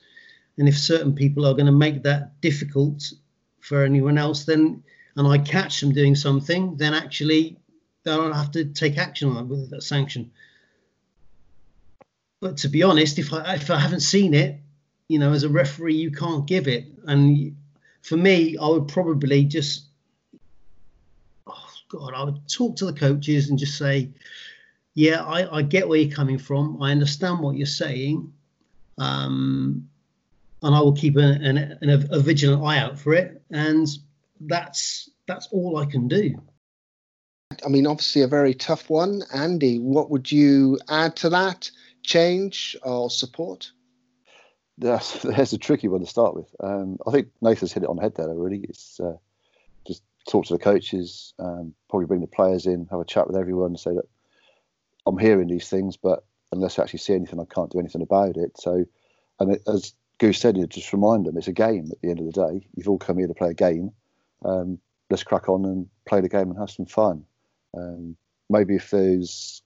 And 0.58 0.68
if 0.68 0.76
certain 0.76 1.14
people 1.14 1.46
are 1.46 1.54
going 1.54 1.66
to 1.66 1.72
make 1.72 2.02
that 2.02 2.40
difficult 2.40 3.12
for 3.60 3.84
anyone 3.84 4.18
else, 4.18 4.44
then 4.44 4.82
and 5.16 5.26
I 5.26 5.38
catch 5.38 5.80
them 5.80 5.92
doing 5.92 6.14
something, 6.14 6.76
then 6.76 6.92
actually 6.92 7.56
they'll 8.04 8.32
have 8.32 8.50
to 8.52 8.64
take 8.66 8.98
action 8.98 9.30
on 9.30 9.44
it 9.44 9.48
with 9.48 9.70
that 9.70 9.82
sanction. 9.82 10.30
But 12.40 12.58
to 12.58 12.68
be 12.68 12.82
honest, 12.82 13.18
if 13.18 13.32
I 13.32 13.54
if 13.54 13.70
I 13.70 13.78
haven't 13.78 14.00
seen 14.00 14.34
it, 14.34 14.60
you 15.08 15.18
know, 15.18 15.32
as 15.32 15.44
a 15.44 15.48
referee, 15.48 15.96
you 15.96 16.10
can't 16.10 16.46
give 16.46 16.68
it. 16.68 16.86
And 17.06 17.56
for 18.02 18.16
me, 18.16 18.56
I 18.58 18.68
would 18.68 18.88
probably 18.88 19.44
just, 19.44 19.86
oh 21.46 21.68
God, 21.88 22.12
I 22.14 22.24
would 22.24 22.48
talk 22.48 22.76
to 22.76 22.86
the 22.86 22.92
coaches 22.92 23.50
and 23.50 23.58
just 23.58 23.78
say, 23.78 24.10
yeah, 24.94 25.24
I, 25.24 25.58
I 25.58 25.62
get 25.62 25.88
where 25.88 25.98
you're 25.98 26.14
coming 26.14 26.38
from. 26.38 26.82
I 26.82 26.90
understand 26.90 27.40
what 27.40 27.56
you're 27.56 27.66
saying. 27.66 28.32
Um, 28.98 29.88
and 30.62 30.74
I 30.74 30.80
will 30.80 30.94
keep 30.94 31.16
an, 31.16 31.44
an, 31.44 31.78
an, 31.82 32.08
a 32.10 32.18
vigilant 32.18 32.64
eye 32.64 32.78
out 32.78 32.98
for 32.98 33.14
it. 33.14 33.42
And 33.50 33.86
that's 34.40 35.10
that's 35.26 35.48
all 35.52 35.76
I 35.76 35.86
can 35.86 36.08
do. 36.08 36.40
I 37.64 37.68
mean, 37.68 37.86
obviously 37.86 38.22
a 38.22 38.28
very 38.28 38.54
tough 38.54 38.90
one. 38.90 39.22
Andy, 39.34 39.78
what 39.78 40.10
would 40.10 40.30
you 40.30 40.78
add 40.88 41.16
to 41.16 41.28
that? 41.30 41.70
Change 42.06 42.76
or 42.82 43.10
support? 43.10 43.72
That's, 44.78 45.22
that's 45.22 45.52
a 45.52 45.58
tricky 45.58 45.88
one 45.88 46.00
to 46.00 46.06
start 46.06 46.34
with. 46.34 46.54
Um, 46.60 46.98
I 47.06 47.10
think 47.10 47.28
Nathan's 47.42 47.72
hit 47.72 47.82
it 47.82 47.88
on 47.88 47.96
the 47.96 48.02
head 48.02 48.14
there. 48.14 48.28
Really, 48.28 48.60
it's 48.68 49.00
uh, 49.00 49.16
just 49.86 50.02
talk 50.28 50.46
to 50.46 50.54
the 50.54 50.58
coaches, 50.58 51.34
um, 51.38 51.74
probably 51.90 52.06
bring 52.06 52.20
the 52.20 52.26
players 52.26 52.66
in, 52.66 52.86
have 52.90 53.00
a 53.00 53.04
chat 53.04 53.26
with 53.26 53.36
everyone, 53.36 53.70
and 53.70 53.80
say 53.80 53.94
that 53.94 54.08
I'm 55.06 55.18
hearing 55.18 55.48
these 55.48 55.68
things, 55.68 55.96
but 55.96 56.24
unless 56.52 56.78
I 56.78 56.82
actually 56.82 57.00
see 57.00 57.14
anything, 57.14 57.40
I 57.40 57.52
can't 57.52 57.70
do 57.70 57.78
anything 57.78 58.02
about 58.02 58.36
it. 58.36 58.58
So, 58.58 58.84
and 59.40 59.52
it, 59.54 59.62
as 59.66 59.92
Goose 60.18 60.38
said, 60.38 60.56
you 60.56 60.66
just 60.66 60.92
remind 60.92 61.26
them 61.26 61.36
it's 61.36 61.48
a 61.48 61.52
game. 61.52 61.88
At 61.90 62.00
the 62.00 62.10
end 62.10 62.20
of 62.20 62.26
the 62.26 62.48
day, 62.48 62.66
you've 62.74 62.88
all 62.88 62.98
come 62.98 63.18
here 63.18 63.26
to 63.26 63.34
play 63.34 63.50
a 63.50 63.54
game. 63.54 63.92
Um, 64.44 64.78
let's 65.10 65.22
crack 65.24 65.48
on 65.48 65.64
and 65.64 65.88
play 66.06 66.20
the 66.20 66.28
game 66.28 66.50
and 66.50 66.58
have 66.58 66.70
some 66.70 66.86
fun. 66.86 67.24
Um, 67.76 68.16
maybe 68.48 68.76
if 68.76 68.90
there's 68.90 69.62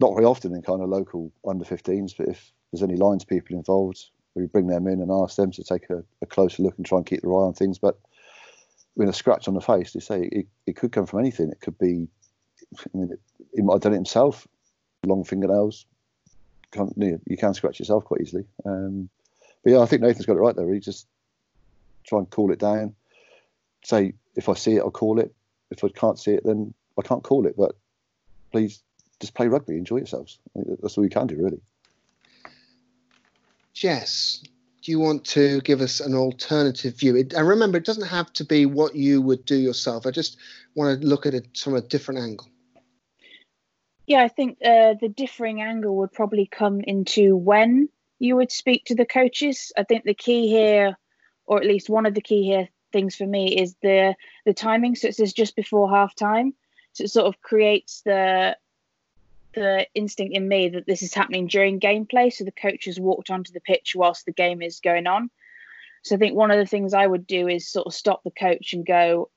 not 0.00 0.14
very 0.14 0.26
often 0.26 0.54
in 0.54 0.62
kind 0.62 0.82
of 0.82 0.88
local 0.88 1.32
under 1.46 1.64
15s, 1.64 2.14
but 2.16 2.28
if 2.28 2.52
there's 2.70 2.82
any 2.82 2.96
lines 2.96 3.24
people 3.24 3.56
involved, 3.56 4.06
we 4.34 4.46
bring 4.46 4.66
them 4.66 4.86
in 4.86 5.00
and 5.00 5.10
ask 5.10 5.36
them 5.36 5.50
to 5.52 5.64
take 5.64 5.88
a, 5.90 6.04
a 6.20 6.26
closer 6.26 6.62
look 6.62 6.76
and 6.76 6.84
try 6.84 6.98
and 6.98 7.06
keep 7.06 7.22
their 7.22 7.32
eye 7.32 7.46
on 7.46 7.54
things. 7.54 7.78
But 7.78 7.98
with 8.94 9.08
a 9.08 9.12
scratch 9.12 9.48
on 9.48 9.54
the 9.54 9.60
face, 9.60 9.92
they 9.92 10.00
say 10.00 10.28
it, 10.30 10.46
it 10.66 10.76
could 10.76 10.92
come 10.92 11.06
from 11.06 11.20
anything. 11.20 11.50
It 11.50 11.60
could 11.60 11.78
be, 11.78 12.08
I 12.78 12.98
mean, 12.98 13.16
he 13.54 13.62
might 13.62 13.74
have 13.74 13.82
done 13.82 13.92
it 13.92 13.96
himself, 13.96 14.46
long 15.04 15.24
fingernails. 15.24 15.86
Can't, 16.72 16.92
you 16.96 17.36
can 17.38 17.54
scratch 17.54 17.78
yourself 17.78 18.04
quite 18.04 18.20
easily. 18.20 18.44
Um, 18.66 19.08
but 19.64 19.72
yeah, 19.72 19.80
I 19.80 19.86
think 19.86 20.02
Nathan's 20.02 20.26
got 20.26 20.36
it 20.36 20.40
right 20.40 20.54
there. 20.54 20.72
He 20.72 20.80
just 20.80 21.06
try 22.04 22.18
and 22.18 22.28
cool 22.30 22.52
it 22.52 22.58
down. 22.58 22.94
Say 23.84 24.14
if 24.34 24.48
I 24.48 24.54
see 24.54 24.76
it, 24.76 24.80
I'll 24.80 24.90
call 24.90 25.20
it. 25.20 25.34
If 25.70 25.82
I 25.82 25.88
can't 25.88 26.18
see 26.18 26.32
it, 26.32 26.44
then 26.44 26.74
I 26.98 27.02
can't 27.02 27.22
call 27.22 27.46
it. 27.46 27.56
But 27.56 27.74
please 28.52 28.82
just 29.20 29.34
play 29.34 29.48
rugby, 29.48 29.76
enjoy 29.76 29.98
yourselves. 29.98 30.38
That's 30.54 30.96
all 30.96 31.04
you 31.04 31.10
can 31.10 31.26
do, 31.26 31.36
really. 31.36 31.60
Jess, 33.72 34.42
do 34.82 34.90
you 34.92 34.98
want 34.98 35.24
to 35.24 35.60
give 35.62 35.80
us 35.80 36.00
an 36.00 36.14
alternative 36.14 36.98
view? 36.98 37.16
It, 37.16 37.32
and 37.32 37.46
remember, 37.46 37.78
it 37.78 37.84
doesn't 37.84 38.08
have 38.08 38.32
to 38.34 38.44
be 38.44 38.66
what 38.66 38.94
you 38.94 39.20
would 39.20 39.44
do 39.44 39.56
yourself. 39.56 40.06
I 40.06 40.10
just 40.10 40.38
want 40.74 41.00
to 41.00 41.06
look 41.06 41.26
at 41.26 41.34
it 41.34 41.56
from 41.58 41.74
a 41.74 41.80
different 41.80 42.20
angle. 42.20 42.48
Yeah, 44.06 44.22
I 44.22 44.28
think 44.28 44.58
uh, 44.64 44.94
the 45.00 45.08
differing 45.08 45.60
angle 45.60 45.96
would 45.96 46.12
probably 46.12 46.46
come 46.46 46.80
into 46.80 47.36
when 47.36 47.88
you 48.18 48.36
would 48.36 48.52
speak 48.52 48.84
to 48.86 48.94
the 48.94 49.04
coaches. 49.04 49.72
I 49.76 49.82
think 49.82 50.04
the 50.04 50.14
key 50.14 50.48
here, 50.48 50.96
or 51.44 51.58
at 51.58 51.66
least 51.66 51.90
one 51.90 52.06
of 52.06 52.14
the 52.14 52.20
key 52.20 52.44
here 52.44 52.68
things 52.92 53.16
for 53.16 53.26
me, 53.26 53.58
is 53.60 53.74
the 53.82 54.14
the 54.44 54.54
timing. 54.54 54.94
So 54.94 55.08
it 55.08 55.16
says 55.16 55.32
just 55.32 55.56
before 55.56 55.90
half 55.90 56.14
time. 56.14 56.54
So 56.92 57.04
it 57.04 57.10
sort 57.10 57.26
of 57.26 57.42
creates 57.42 58.02
the 58.02 58.56
the 59.56 59.86
instinct 59.94 60.36
in 60.36 60.46
me 60.46 60.68
that 60.68 60.86
this 60.86 61.02
is 61.02 61.12
happening 61.12 61.48
during 61.48 61.80
gameplay. 61.80 62.32
So 62.32 62.44
the 62.44 62.52
coach 62.52 62.84
has 62.84 63.00
walked 63.00 63.30
onto 63.30 63.52
the 63.52 63.60
pitch 63.60 63.94
whilst 63.96 64.24
the 64.24 64.32
game 64.32 64.62
is 64.62 64.78
going 64.78 65.08
on. 65.08 65.30
So 66.04 66.14
I 66.14 66.18
think 66.18 66.36
one 66.36 66.52
of 66.52 66.58
the 66.58 66.66
things 66.66 66.94
I 66.94 67.06
would 67.06 67.26
do 67.26 67.48
is 67.48 67.68
sort 67.68 67.88
of 67.88 67.94
stop 67.94 68.22
the 68.22 68.30
coach 68.30 68.72
and 68.72 68.86
go, 68.86 69.30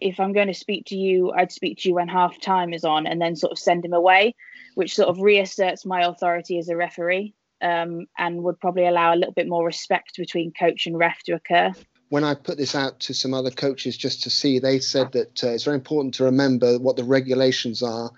if 0.00 0.18
I'm 0.18 0.32
going 0.32 0.46
to 0.46 0.54
speak 0.54 0.86
to 0.86 0.96
you, 0.96 1.32
I'd 1.32 1.52
speak 1.52 1.78
to 1.78 1.88
you 1.88 1.96
when 1.96 2.08
half 2.08 2.40
time 2.40 2.72
is 2.72 2.84
on 2.84 3.06
and 3.06 3.20
then 3.20 3.36
sort 3.36 3.52
of 3.52 3.58
send 3.58 3.84
him 3.84 3.92
away, 3.92 4.34
which 4.74 4.94
sort 4.94 5.08
of 5.08 5.20
reasserts 5.20 5.84
my 5.84 6.02
authority 6.02 6.58
as 6.58 6.68
a 6.68 6.76
referee 6.76 7.34
um, 7.60 8.06
and 8.16 8.42
would 8.42 8.58
probably 8.60 8.86
allow 8.86 9.14
a 9.14 9.16
little 9.16 9.34
bit 9.34 9.48
more 9.48 9.66
respect 9.66 10.16
between 10.16 10.52
coach 10.58 10.86
and 10.86 10.98
ref 10.98 11.22
to 11.24 11.32
occur. 11.32 11.72
When 12.08 12.24
I 12.24 12.34
put 12.34 12.58
this 12.58 12.74
out 12.74 13.00
to 13.00 13.14
some 13.14 13.34
other 13.34 13.50
coaches 13.50 13.96
just 13.96 14.22
to 14.22 14.30
see, 14.30 14.58
they 14.58 14.78
said 14.78 15.12
that 15.12 15.42
uh, 15.42 15.48
it's 15.48 15.64
very 15.64 15.76
important 15.76 16.14
to 16.14 16.24
remember 16.24 16.78
what 16.78 16.96
the 16.96 17.04
regulations 17.04 17.82
are 17.82 18.10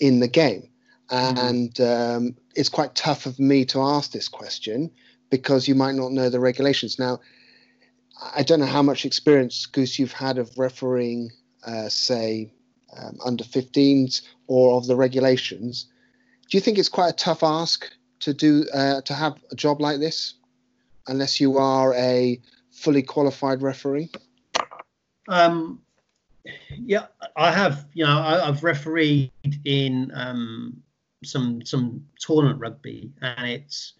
in 0.00 0.20
the 0.20 0.28
game. 0.28 0.68
Mm-hmm. 1.10 1.38
And 1.38 1.80
um, 1.80 2.36
it's 2.54 2.68
quite 2.68 2.94
tough 2.94 3.26
of 3.26 3.38
me 3.38 3.64
to 3.66 3.80
ask 3.80 4.12
this 4.12 4.28
question 4.28 4.90
because 5.30 5.68
you 5.68 5.74
might 5.74 5.94
not 5.94 6.12
know 6.12 6.28
the 6.28 6.40
regulations. 6.40 6.98
Now, 6.98 7.20
I 8.34 8.42
don't 8.42 8.60
know 8.60 8.66
how 8.66 8.82
much 8.82 9.04
experience, 9.04 9.66
Goose, 9.66 9.98
you've 9.98 10.12
had 10.12 10.38
of 10.38 10.58
refereeing, 10.58 11.30
uh, 11.66 11.88
say, 11.88 12.52
um, 12.96 13.18
under 13.24 13.44
15s 13.44 14.22
or 14.46 14.76
of 14.76 14.86
the 14.86 14.96
regulations. 14.96 15.86
Do 16.50 16.56
you 16.56 16.60
think 16.60 16.78
it's 16.78 16.88
quite 16.88 17.10
a 17.10 17.16
tough 17.16 17.42
ask 17.42 17.88
to 18.20 18.34
do 18.34 18.66
uh, 18.74 19.02
to 19.02 19.14
have 19.14 19.36
a 19.52 19.54
job 19.54 19.80
like 19.80 20.00
this, 20.00 20.34
unless 21.06 21.40
you 21.40 21.58
are 21.58 21.94
a 21.94 22.40
fully 22.72 23.02
qualified 23.02 23.62
referee? 23.62 24.10
Um, 25.28 25.80
yeah, 26.70 27.06
I 27.36 27.52
have. 27.52 27.86
You 27.92 28.04
know, 28.04 28.18
I, 28.18 28.46
have 28.46 28.64
refereed 28.64 29.30
in 29.64 30.10
um, 30.14 30.82
some 31.24 31.64
some 31.64 32.04
tournament 32.18 32.60
rugby, 32.60 33.10
and 33.22 33.48
it's 33.48 33.94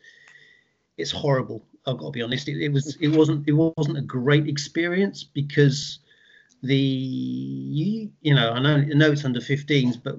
it's 0.96 1.10
horrible. 1.10 1.64
I've 1.86 1.98
got 1.98 2.06
to 2.06 2.10
be 2.10 2.22
honest. 2.22 2.48
It, 2.48 2.62
it 2.62 2.72
was 2.72 2.96
it 3.00 3.08
wasn't 3.08 3.48
it 3.48 3.52
wasn't 3.52 3.98
a 3.98 4.02
great 4.02 4.46
experience 4.48 5.24
because 5.24 6.00
the 6.62 6.76
you, 6.76 8.10
you 8.20 8.34
know 8.34 8.52
I 8.52 8.60
know 8.60 8.76
I 8.76 8.94
know 8.94 9.12
it's 9.12 9.24
under 9.24 9.40
15s, 9.40 10.00
but 10.02 10.18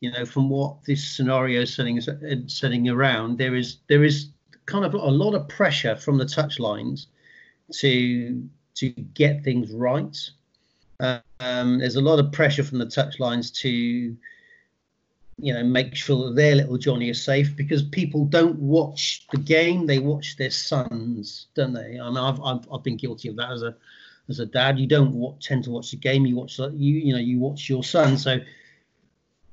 you 0.00 0.10
know 0.10 0.24
from 0.24 0.48
what 0.48 0.84
this 0.84 1.06
scenario 1.06 1.62
is 1.62 1.74
setting 1.74 2.00
setting 2.46 2.88
around, 2.88 3.38
there 3.38 3.54
is 3.54 3.78
there 3.88 4.04
is 4.04 4.30
kind 4.66 4.84
of 4.84 4.94
a 4.94 4.98
lot 4.98 5.34
of 5.34 5.48
pressure 5.48 5.96
from 5.96 6.18
the 6.18 6.26
touch 6.26 6.58
lines 6.58 7.08
to 7.72 8.48
to 8.76 8.90
get 8.90 9.42
things 9.44 9.72
right. 9.72 10.16
Um, 11.00 11.78
there's 11.78 11.96
a 11.96 12.00
lot 12.00 12.18
of 12.18 12.32
pressure 12.32 12.64
from 12.64 12.78
the 12.78 12.86
touch 12.86 13.20
lines 13.20 13.50
to 13.62 14.16
you 15.38 15.52
know 15.54 15.62
make 15.62 15.94
sure 15.94 16.26
that 16.26 16.36
their 16.36 16.56
little 16.56 16.78
Johnny 16.78 17.08
is 17.08 17.22
safe 17.22 17.56
because 17.56 17.82
people 17.82 18.24
don't 18.24 18.58
watch 18.58 19.26
the 19.30 19.38
game; 19.38 19.86
they 19.86 19.98
watch 19.98 20.36
their 20.36 20.50
sons, 20.50 21.46
don't 21.54 21.72
they? 21.72 21.98
I 22.00 22.08
mean, 22.08 22.16
I've 22.18 22.40
I've, 22.40 22.68
I've 22.72 22.82
been 22.82 22.96
guilty 22.96 23.28
of 23.28 23.36
that 23.36 23.52
as 23.52 23.62
a 23.62 23.76
as 24.28 24.40
a 24.40 24.46
dad. 24.46 24.78
You 24.78 24.86
don't 24.86 25.40
tend 25.40 25.64
to 25.64 25.70
watch 25.70 25.90
the 25.90 25.96
game; 25.96 26.26
you 26.26 26.36
watch 26.36 26.58
you 26.58 26.70
you 26.72 27.12
know 27.12 27.20
you 27.20 27.38
watch 27.38 27.68
your 27.68 27.84
son. 27.84 28.18
So 28.18 28.40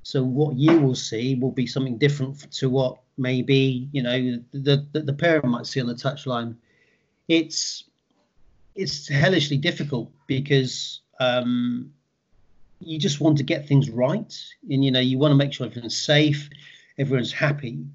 so 0.04 0.24
what 0.24 0.56
you 0.56 0.80
will 0.80 0.96
see 0.96 1.36
will 1.36 1.52
be 1.52 1.68
something 1.68 1.98
different 1.98 2.52
to 2.52 2.70
what 2.70 3.00
maybe 3.18 3.88
you 3.92 4.04
know 4.04 4.40
the 4.52 4.86
the, 4.92 5.02
the 5.02 5.14
parent 5.14 5.46
might 5.46 5.68
see 5.68 5.82
on 5.82 5.88
the 5.88 5.94
touchline. 5.94 6.56
It's 7.28 7.86
it's 8.76 9.08
hellishly 9.08 9.58
difficult 9.58 10.12
because 10.28 11.02
um, 11.20 11.94
you 12.86 13.00
just 13.00 13.20
want 13.20 13.38
to 13.38 13.44
get 13.44 13.68
things 13.68 13.90
right, 13.90 14.34
and 14.70 14.86
you 14.86 14.92
know 14.92 15.00
you 15.00 15.18
want 15.18 15.32
to 15.32 15.36
make 15.36 15.54
sure 15.54 15.66
everyone's 15.66 15.98
safe, 15.98 16.50
everyone's 16.98 17.32
happy. 17.32 17.86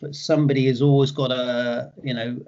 But 0.00 0.14
somebody 0.14 0.66
has 0.66 0.82
always 0.82 1.10
got 1.10 1.30
a 1.30 1.92
you 2.02 2.14
know 2.14 2.40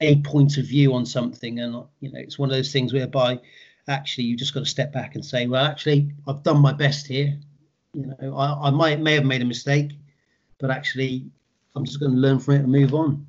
a 0.00 0.20
point 0.22 0.58
of 0.58 0.66
view 0.66 0.94
on 0.94 1.06
something, 1.06 1.60
and 1.60 1.84
you 2.00 2.10
know 2.12 2.18
it's 2.18 2.38
one 2.38 2.50
of 2.50 2.56
those 2.56 2.72
things 2.72 2.92
whereby 2.92 3.40
actually 3.88 4.24
you 4.24 4.36
just 4.36 4.52
got 4.52 4.60
to 4.60 4.66
step 4.66 4.92
back 4.92 5.14
and 5.14 5.24
say, 5.24 5.46
well, 5.46 5.64
actually 5.64 6.10
I've 6.26 6.42
done 6.42 6.60
my 6.60 6.72
best 6.72 7.06
here. 7.06 7.38
You 7.94 8.14
know 8.20 8.36
I, 8.36 8.68
I 8.68 8.70
might 8.70 9.00
may 9.00 9.14
have 9.14 9.24
made 9.24 9.42
a 9.42 9.46
mistake, 9.46 9.92
but 10.58 10.70
actually 10.70 11.30
I'm 11.76 11.84
just 11.84 12.00
going 12.00 12.12
to 12.12 12.18
learn 12.18 12.40
from 12.40 12.54
it 12.54 12.62
and 12.62 12.72
move 12.72 12.94
on. 12.94 13.26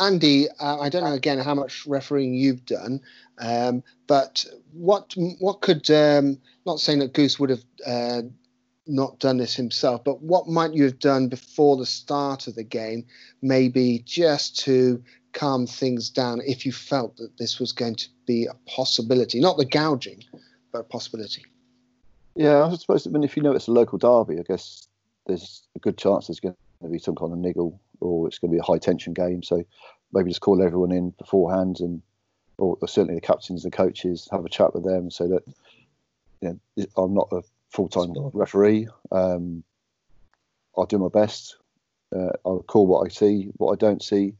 Andy, 0.00 0.48
uh, 0.60 0.80
I 0.80 0.88
don't 0.88 1.04
know 1.04 1.12
again 1.12 1.38
how 1.38 1.54
much 1.54 1.86
refereeing 1.86 2.34
you've 2.34 2.64
done, 2.66 3.00
um, 3.38 3.82
but 4.06 4.44
what 4.72 5.14
what 5.38 5.60
could 5.60 5.88
um, 5.90 6.38
not 6.66 6.80
saying 6.80 6.98
that 7.00 7.12
Goose 7.12 7.38
would 7.38 7.50
have 7.50 7.64
uh, 7.86 8.22
not 8.86 9.18
done 9.18 9.38
this 9.38 9.54
himself, 9.54 10.02
but 10.04 10.22
what 10.22 10.48
might 10.48 10.74
you 10.74 10.84
have 10.84 10.98
done 10.98 11.28
before 11.28 11.76
the 11.76 11.86
start 11.86 12.46
of 12.46 12.54
the 12.54 12.64
game, 12.64 13.06
maybe 13.40 14.02
just 14.04 14.58
to 14.60 15.02
calm 15.32 15.66
things 15.66 16.10
down 16.10 16.40
if 16.44 16.64
you 16.64 16.72
felt 16.72 17.16
that 17.16 17.36
this 17.38 17.58
was 17.58 17.72
going 17.72 17.96
to 17.96 18.08
be 18.26 18.46
a 18.46 18.54
possibility, 18.70 19.40
not 19.40 19.56
the 19.56 19.64
gouging, 19.64 20.22
but 20.72 20.80
a 20.80 20.84
possibility. 20.84 21.44
Yeah, 22.36 22.64
I 22.64 22.74
suppose. 22.74 23.06
I 23.06 23.10
mean, 23.10 23.24
if 23.24 23.36
you 23.36 23.42
know 23.42 23.52
it's 23.52 23.68
a 23.68 23.72
local 23.72 23.98
derby, 23.98 24.38
I 24.38 24.42
guess 24.42 24.88
there's 25.26 25.62
a 25.76 25.78
good 25.78 25.96
chance 25.96 26.26
there's 26.26 26.40
going 26.40 26.56
to 26.82 26.88
be 26.88 26.98
some 26.98 27.14
kind 27.14 27.32
of 27.32 27.38
niggle 27.38 27.80
or 28.04 28.28
it's 28.28 28.38
going 28.38 28.50
to 28.50 28.54
be 28.54 28.60
a 28.60 28.62
high 28.62 28.78
tension 28.78 29.12
game. 29.12 29.42
So 29.42 29.64
maybe 30.12 30.30
just 30.30 30.40
call 30.40 30.62
everyone 30.62 30.92
in 30.92 31.10
beforehand 31.10 31.80
and, 31.80 32.02
or, 32.58 32.76
or 32.80 32.88
certainly 32.88 33.14
the 33.14 33.20
captains 33.20 33.64
and 33.64 33.72
coaches, 33.72 34.28
have 34.30 34.44
a 34.44 34.48
chat 34.48 34.74
with 34.74 34.84
them 34.84 35.10
so 35.10 35.28
that 35.28 35.42
you 36.40 36.60
know, 36.76 36.86
I'm 36.96 37.14
not 37.14 37.28
a 37.32 37.42
full 37.70 37.88
time 37.88 38.12
referee. 38.32 38.88
Um, 39.10 39.64
I'll 40.76 40.86
do 40.86 40.98
my 40.98 41.08
best. 41.08 41.56
Uh, 42.14 42.30
I'll 42.44 42.62
call 42.62 42.86
what 42.86 43.04
I 43.04 43.08
see, 43.08 43.50
what 43.56 43.72
I 43.72 43.76
don't 43.76 44.02
see. 44.02 44.34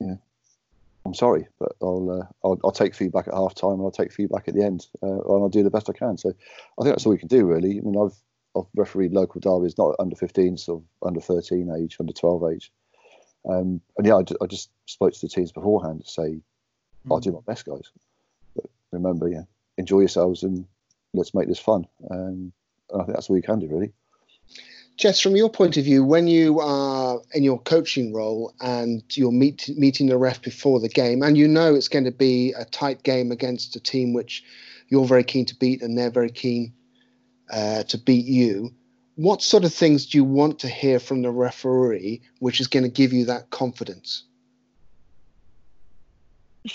Yeah, 0.00 0.16
I'm 1.06 1.14
sorry, 1.14 1.46
but 1.58 1.72
I'll, 1.80 2.10
uh, 2.10 2.46
I'll, 2.46 2.60
I'll 2.64 2.72
take 2.72 2.94
feedback 2.94 3.28
at 3.28 3.34
half 3.34 3.54
time 3.54 3.72
and 3.72 3.82
I'll 3.82 3.90
take 3.90 4.12
feedback 4.12 4.48
at 4.48 4.54
the 4.54 4.64
end, 4.64 4.86
uh, 5.02 5.06
and 5.06 5.42
I'll 5.42 5.48
do 5.48 5.62
the 5.62 5.70
best 5.70 5.88
I 5.88 5.92
can. 5.92 6.18
So 6.18 6.30
I 6.30 6.82
think 6.82 6.94
that's 6.94 7.06
all 7.06 7.12
we 7.12 7.18
can 7.18 7.28
do, 7.28 7.46
really. 7.46 7.78
I 7.78 7.80
mean, 7.80 7.96
I've 7.98 8.16
I've 8.56 8.66
refereed 8.74 9.12
local 9.12 9.40
derbies, 9.40 9.78
not 9.78 9.96
under 9.98 10.16
15, 10.16 10.56
so 10.56 10.82
under 11.02 11.20
13 11.20 11.70
age, 11.78 11.96
under 12.00 12.12
12 12.12 12.52
age. 12.52 12.72
Um, 13.48 13.80
and 13.96 14.06
yeah, 14.06 14.16
I, 14.16 14.24
I, 14.40 14.46
just 14.46 14.70
spoke 14.86 15.12
to 15.12 15.20
the 15.20 15.28
teams 15.28 15.52
beforehand 15.52 16.04
to 16.04 16.10
say, 16.10 16.22
mm. 16.30 16.42
I'll 17.10 17.20
do 17.20 17.32
my 17.32 17.40
best, 17.46 17.64
guys. 17.64 17.90
But 18.54 18.66
remember, 18.90 19.28
yeah, 19.28 19.42
enjoy 19.76 20.00
yourselves 20.00 20.42
and 20.42 20.66
let's 21.14 21.34
make 21.34 21.46
this 21.46 21.58
fun. 21.58 21.86
Um, 22.10 22.52
I 22.92 23.04
think 23.04 23.14
that's 23.14 23.30
all 23.30 23.36
you 23.36 23.42
can 23.42 23.60
do, 23.60 23.68
really. 23.68 23.92
Jess, 24.96 25.20
from 25.20 25.36
your 25.36 25.50
point 25.50 25.76
of 25.76 25.84
view, 25.84 26.02
when 26.02 26.26
you 26.26 26.58
are 26.60 27.20
in 27.34 27.42
your 27.42 27.60
coaching 27.60 28.14
role 28.14 28.54
and 28.60 29.02
you're 29.10 29.30
meet, 29.30 29.68
meeting 29.76 30.06
the 30.06 30.16
ref 30.16 30.40
before 30.40 30.80
the 30.80 30.88
game, 30.88 31.22
and 31.22 31.36
you 31.36 31.46
know 31.46 31.74
it's 31.74 31.88
going 31.88 32.06
to 32.06 32.10
be 32.10 32.54
a 32.58 32.64
tight 32.64 33.02
game 33.02 33.30
against 33.30 33.76
a 33.76 33.80
team 33.80 34.14
which 34.14 34.42
you're 34.88 35.04
very 35.04 35.24
keen 35.24 35.44
to 35.46 35.54
beat 35.56 35.82
and 35.82 35.98
they're 35.98 36.10
very 36.10 36.30
keen 36.30 36.72
uh, 37.50 37.82
to 37.84 37.98
beat 37.98 38.26
you, 38.26 38.72
what 39.14 39.42
sort 39.42 39.64
of 39.64 39.72
things 39.72 40.06
do 40.06 40.18
you 40.18 40.24
want 40.24 40.58
to 40.60 40.68
hear 40.68 40.98
from 40.98 41.22
the 41.22 41.30
referee 41.30 42.20
which 42.38 42.60
is 42.60 42.66
going 42.66 42.84
to 42.84 42.90
give 42.90 43.12
you 43.12 43.26
that 43.26 43.50
confidence? 43.50 44.24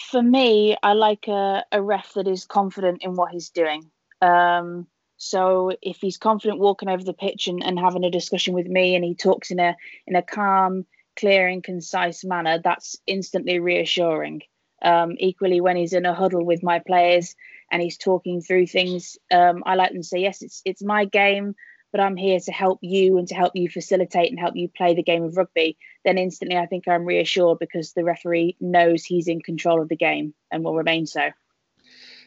For 0.09 0.21
me, 0.21 0.77
I 0.81 0.93
like 0.93 1.27
a, 1.27 1.63
a 1.71 1.81
ref 1.81 2.13
that 2.13 2.27
is 2.27 2.45
confident 2.45 3.03
in 3.03 3.15
what 3.15 3.31
he's 3.31 3.49
doing. 3.49 3.91
Um, 4.21 4.87
So 5.17 5.71
if 5.83 5.97
he's 6.01 6.17
confident 6.17 6.59
walking 6.59 6.89
over 6.89 7.03
the 7.03 7.13
pitch 7.13 7.47
and, 7.47 7.63
and 7.63 7.79
having 7.79 8.03
a 8.03 8.09
discussion 8.09 8.55
with 8.55 8.65
me 8.65 8.95
and 8.95 9.05
he 9.05 9.13
talks 9.13 9.51
in 9.51 9.59
a 9.59 9.75
in 10.07 10.15
a 10.15 10.23
calm, 10.23 10.85
clear 11.15 11.47
and 11.47 11.63
concise 11.63 12.23
manner, 12.25 12.57
that's 12.57 12.97
instantly 13.05 13.59
reassuring. 13.59 14.41
Um, 14.81 15.15
equally, 15.19 15.61
when 15.61 15.77
he's 15.77 15.93
in 15.93 16.07
a 16.07 16.15
huddle 16.15 16.43
with 16.43 16.63
my 16.63 16.79
players 16.79 17.35
and 17.71 17.81
he's 17.81 17.97
talking 17.97 18.41
through 18.41 18.67
things, 18.67 19.17
um, 19.33 19.63
I 19.65 19.75
like 19.75 19.91
them 19.91 20.01
to 20.01 20.07
say, 20.07 20.19
"Yes, 20.19 20.41
it's 20.41 20.61
it's 20.65 20.83
my 20.83 21.05
game, 21.05 21.55
but 21.91 22.01
I'm 22.01 22.17
here 22.17 22.39
to 22.39 22.51
help 22.51 22.79
you 22.81 23.17
and 23.17 23.27
to 23.29 23.35
help 23.35 23.55
you 23.55 23.69
facilitate 23.69 24.29
and 24.29 24.39
help 24.39 24.55
you 24.55 24.69
play 24.69 24.93
the 24.93 25.03
game 25.03 25.23
of 25.23 25.37
rugby." 25.37 25.77
Then 26.03 26.17
instantly, 26.17 26.57
I 26.57 26.65
think 26.65 26.87
I'm 26.87 27.05
reassured 27.05 27.59
because 27.59 27.93
the 27.93 28.03
referee 28.03 28.57
knows 28.59 29.03
he's 29.03 29.27
in 29.27 29.41
control 29.41 29.81
of 29.81 29.89
the 29.89 29.95
game 29.95 30.33
and 30.51 30.63
will 30.63 30.75
remain 30.75 31.05
so. 31.07 31.31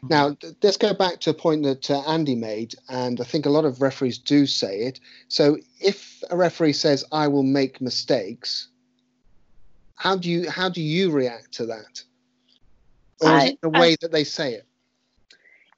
Now, 0.08 0.36
let's 0.62 0.76
go 0.76 0.92
back 0.92 1.20
to 1.20 1.30
a 1.30 1.34
point 1.34 1.62
that 1.62 1.90
uh, 1.90 2.00
Andy 2.06 2.34
made, 2.34 2.74
and 2.88 3.20
I 3.20 3.24
think 3.24 3.46
a 3.46 3.50
lot 3.50 3.64
of 3.64 3.80
referees 3.80 4.18
do 4.18 4.46
say 4.46 4.80
it. 4.80 5.00
So, 5.28 5.58
if 5.80 6.22
a 6.30 6.36
referee 6.36 6.74
says, 6.74 7.04
"I 7.12 7.28
will 7.28 7.42
make 7.42 7.80
mistakes," 7.80 8.68
how 9.94 10.16
do 10.16 10.30
you 10.30 10.50
how 10.50 10.68
do 10.68 10.82
you 10.82 11.10
react 11.10 11.52
to 11.52 11.66
that, 11.66 12.02
or 13.20 13.36
is 13.38 13.44
it 13.44 13.60
the 13.62 13.70
I- 13.70 13.80
way 13.80 13.96
that 14.00 14.12
they 14.12 14.24
say 14.24 14.54
it? 14.54 14.66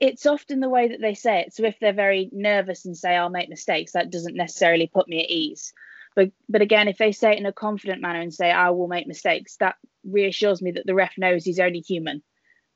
It's 0.01 0.27
often 0.27 0.61
the 0.61 0.69
way 0.69 0.89
that 0.89 1.01
they 1.01 1.15
say 1.15 1.41
it. 1.41 1.55
So 1.55 1.65
if 1.65 1.79
they're 1.81 1.93
very 1.93 2.29
nervous 2.33 2.85
and 2.85 2.97
say 2.97 3.17
I'll 3.17 3.31
make 3.31 3.49
mistakes, 3.49 3.93
that 3.93 4.11
doesn't 4.11 4.37
necessarily 4.37 4.87
put 4.87 5.09
me 5.09 5.23
at 5.23 5.31
ease. 5.31 5.73
But 6.15 6.33
but 6.49 6.63
again, 6.63 6.89
if 6.89 6.99
they 6.99 7.13
say 7.13 7.33
it 7.33 7.39
in 7.39 7.47
a 7.47 7.53
confident 7.53 8.01
manner 8.01 8.21
and 8.21 8.33
say 8.33 8.51
I 8.51 8.71
will 8.71 8.89
make 8.89 9.07
mistakes, 9.07 9.57
that 9.59 9.77
reassures 10.05 10.63
me 10.63 10.73
that 10.73 10.87
the 10.87 10.95
ref 10.95 11.13
knows 11.19 11.45
he's 11.45 11.61
only 11.61 11.81
human. 11.81 12.23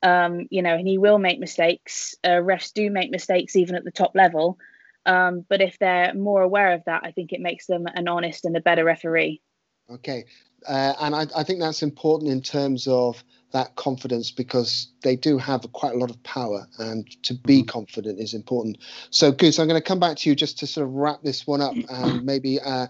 Um, 0.03 0.47
you 0.51 0.63
know, 0.63 0.75
and 0.75 0.89
he 0.89 0.99
will 0.99 1.19
make 1.19 1.39
mistakes. 1.39 2.15
Uh, 2.25 2.41
refs 2.41 2.73
do 2.73 2.91
make 2.91 3.11
mistakes 3.11 3.57
even 3.57 3.75
at 3.75 3.85
the 3.85 3.91
top 3.91 4.13
level. 4.15 4.59
Um, 5.05 5.45
but 5.49 5.61
if 5.61 5.79
they're 5.79 6.15
more 6.15 6.43
aware 6.43 6.73
of 6.73 6.85
that, 6.85 7.03
I 7.05 7.11
think 7.13 7.33
it 7.33 7.41
makes 7.41 7.67
them 7.67 7.87
an 7.87 8.09
honest 8.09 8.45
and 8.45 8.57
a 8.57 8.61
better 8.61 8.85
referee. 8.85 9.43
Okay, 9.91 10.25
uh, 10.69 10.95
and 11.01 11.15
I, 11.15 11.27
I 11.37 11.43
think 11.43 11.61
that's 11.61 11.83
important 11.83 12.31
in 12.31 12.43
terms 12.43 12.87
of 12.87 13.23
that 13.53 13.75
confidence 13.77 14.31
because 14.31 14.89
they 15.03 15.17
do 15.17 15.37
have 15.39 15.71
quite 15.73 15.95
a 15.95 15.99
lot 15.99 16.11
of 16.11 16.23
power, 16.23 16.67
and 16.79 17.11
to 17.25 17.35
be 17.35 17.63
confident 17.63 18.21
is 18.21 18.35
important. 18.35 18.79
So, 19.11 19.33
Goose, 19.33 19.59
I'm 19.59 19.67
going 19.67 19.81
to 19.81 19.87
come 19.87 19.99
back 19.99 20.17
to 20.19 20.29
you 20.29 20.37
just 20.37 20.59
to 20.61 20.67
sort 20.67 20.87
of 20.87 20.95
wrap 20.95 21.23
this 21.23 21.47
one 21.47 21.61
up 21.61 21.75
and 21.75 22.23
maybe 22.25 22.61
uh, 22.61 22.87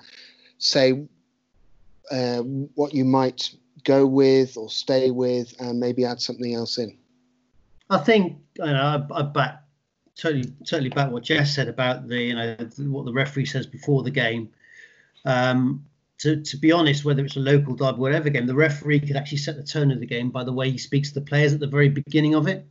say 0.59 1.07
uh, 2.11 2.39
what 2.41 2.93
you 2.93 3.05
might 3.05 3.55
go 3.85 4.07
with 4.07 4.57
or 4.57 4.69
stay 4.69 5.11
with, 5.11 5.55
and 5.61 5.81
maybe 5.81 6.05
add 6.05 6.21
something 6.21 6.55
else 6.55 6.79
in. 6.79 6.99
I 7.89 7.99
think 7.99 8.39
you 8.59 8.67
know, 8.67 9.07
I, 9.11 9.21
I 9.21 9.23
back 9.23 9.63
totally 10.17 10.53
totally 10.67 10.91
back 10.91 11.11
what 11.11 11.23
Jess 11.23 11.55
said 11.55 11.69
about 11.69 12.07
the 12.07 12.21
you 12.21 12.35
know 12.35 12.57
what 12.79 13.07
the 13.07 13.13
referee 13.13 13.47
says 13.47 13.67
before 13.67 14.03
the 14.03 14.11
game. 14.11 14.51
Um, 15.25 15.85
to, 16.21 16.43
to 16.43 16.57
be 16.57 16.71
honest, 16.71 17.05
whether 17.05 17.25
it's 17.25 17.37
a 17.37 17.41
local 17.41 17.75
derby, 17.75 17.99
whatever 17.99 18.29
game, 18.29 18.47
the 18.47 18.55
referee 18.55 19.01
could 19.01 19.17
actually 19.17 19.39
set 19.39 19.57
the 19.57 19.63
tone 19.63 19.91
of 19.91 20.01
the 20.01 20.07
game 20.07 20.31
by 20.31 20.45
the 20.45 20.53
way 20.53 20.71
he 20.71 20.79
speaks 20.79 21.09
to 21.09 21.15
the 21.15 21.27
players 21.27 21.53
at 21.53 21.61
the 21.61 21.67
very 21.67 21.89
beginning 21.89 22.35
of 22.35 22.47
it. 22.47 22.67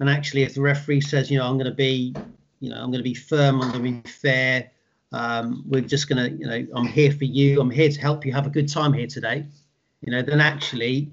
And 0.00 0.10
actually, 0.10 0.42
if 0.42 0.54
the 0.54 0.62
referee 0.62 1.00
says, 1.02 1.30
you 1.30 1.38
know, 1.38 1.46
I'm 1.46 1.54
going 1.54 1.70
to 1.70 1.76
be, 1.76 2.14
you 2.60 2.70
know, 2.70 2.76
I'm 2.76 2.90
going 2.90 2.98
to 2.98 3.04
be 3.04 3.14
firm, 3.14 3.60
I'm 3.60 3.70
going 3.70 3.84
to 3.84 4.02
be 4.02 4.10
fair, 4.10 4.70
um, 5.12 5.62
we're 5.66 5.82
just 5.82 6.08
going 6.08 6.24
to, 6.24 6.36
you 6.36 6.46
know, 6.46 6.66
I'm 6.74 6.86
here 6.86 7.12
for 7.12 7.24
you, 7.24 7.60
I'm 7.60 7.70
here 7.70 7.88
to 7.88 8.00
help 8.00 8.26
you 8.26 8.32
have 8.32 8.46
a 8.46 8.50
good 8.50 8.68
time 8.68 8.92
here 8.92 9.06
today, 9.06 9.46
you 10.00 10.10
know, 10.10 10.22
then 10.22 10.40
actually, 10.40 11.12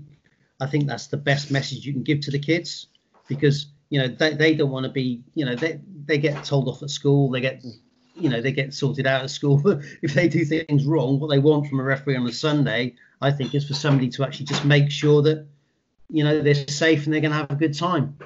I 0.60 0.66
think 0.66 0.88
that's 0.88 1.08
the 1.08 1.18
best 1.18 1.52
message 1.52 1.86
you 1.86 1.94
can 1.94 2.04
give 2.04 2.22
to 2.22 2.32
the 2.32 2.40
kids 2.40 2.88
because 3.28 3.68
you 3.90 4.00
know 4.00 4.08
they, 4.08 4.34
they 4.34 4.54
don't 4.56 4.72
want 4.72 4.86
to 4.86 4.92
be 4.92 5.24
you 5.36 5.46
know 5.46 5.56
they 5.56 5.80
they 6.06 6.18
get 6.18 6.44
told 6.44 6.68
off 6.68 6.84
at 6.84 6.90
school 6.90 7.30
they 7.30 7.42
get 7.42 7.64
you 8.20 8.30
know 8.30 8.42
they 8.42 8.52
get 8.52 8.74
sorted 8.74 9.08
out 9.08 9.24
at 9.24 9.30
school 9.30 9.62
if 10.02 10.14
they 10.14 10.28
do 10.28 10.46
things 10.46 10.86
wrong 10.86 11.20
what 11.20 11.30
they 11.30 11.40
want 11.40 11.68
from 11.68 11.80
a 11.80 11.84
referee 11.84 12.16
on 12.16 12.28
a 12.28 12.32
sunday 12.32 12.94
i 13.22 13.32
think 13.32 13.54
is 13.56 13.68
for 13.68 13.74
somebody 13.74 14.10
to 14.10 14.24
actually 14.24 14.46
just 14.46 14.66
make 14.66 14.92
sure 14.92 15.22
that 15.22 15.46
you 16.10 16.24
know 16.24 16.42
they're 16.42 16.68
safe 16.68 17.06
and 17.06 17.14
they're 17.14 17.22
going 17.22 17.32
to 17.32 17.38
have 17.38 17.52
a 17.52 17.56
good 17.56 17.78
time 17.78 18.18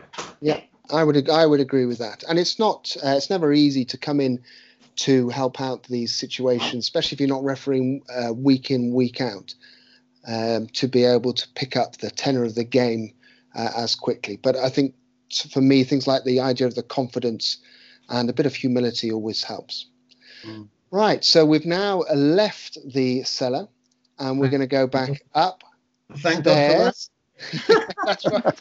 Yeah, 0.42 0.60
I 0.92 1.04
would 1.04 1.30
I 1.30 1.46
would 1.46 1.60
agree 1.60 1.86
with 1.86 2.00
that. 2.00 2.24
And 2.28 2.38
it's 2.38 2.60
not 2.60 2.96
uh, 3.04 3.16
it's 3.16 3.30
never 3.30 3.54
easy 3.54 3.86
to 3.86 3.98
come 3.98 4.20
in 4.20 4.44
to 4.98 5.30
help 5.30 5.60
out 5.60 5.84
these 5.84 6.14
situations, 6.14 6.86
especially 6.86 7.16
if 7.16 7.20
you're 7.20 7.30
not 7.30 7.44
refereeing 7.44 8.04
uh, 8.14 8.34
week 8.34 8.70
in 8.70 8.94
week 8.94 9.22
out, 9.22 9.56
um, 10.28 10.68
to 10.68 10.88
be 10.88 11.04
able 11.06 11.34
to 11.34 11.48
pick 11.56 11.76
up 11.76 11.98
the 11.98 12.12
tenor 12.12 12.44
of 12.44 12.56
the 12.56 12.64
game 12.64 13.14
uh, 13.56 13.70
as 13.76 13.96
quickly. 13.96 14.38
But 14.38 14.56
I 14.56 14.70
think 14.70 14.96
for 15.52 15.62
me, 15.62 15.84
things 15.84 16.08
like 16.08 16.26
the 16.26 16.42
idea 16.42 16.68
of 16.68 16.76
the 16.76 16.84
confidence 16.84 17.58
and 18.10 18.30
a 18.30 18.34
bit 18.34 18.46
of 18.46 18.54
humility 18.54 19.12
always 19.12 19.44
helps. 19.44 19.88
Mm. 20.44 20.68
Right. 20.92 21.24
So 21.24 21.46
we've 21.46 21.66
now 21.66 22.02
uh, 22.02 22.14
left 22.16 22.78
the 22.94 23.24
cellar, 23.24 23.68
and 24.20 24.40
we're 24.40 24.50
going 24.50 24.62
to 24.62 24.68
go 24.68 24.86
back 24.88 25.22
up 25.34 25.64
thank 26.18 26.44
god 26.44 26.54
for 26.72 26.84
that. 26.84 27.94
That's 28.06 28.26
right. 28.26 28.60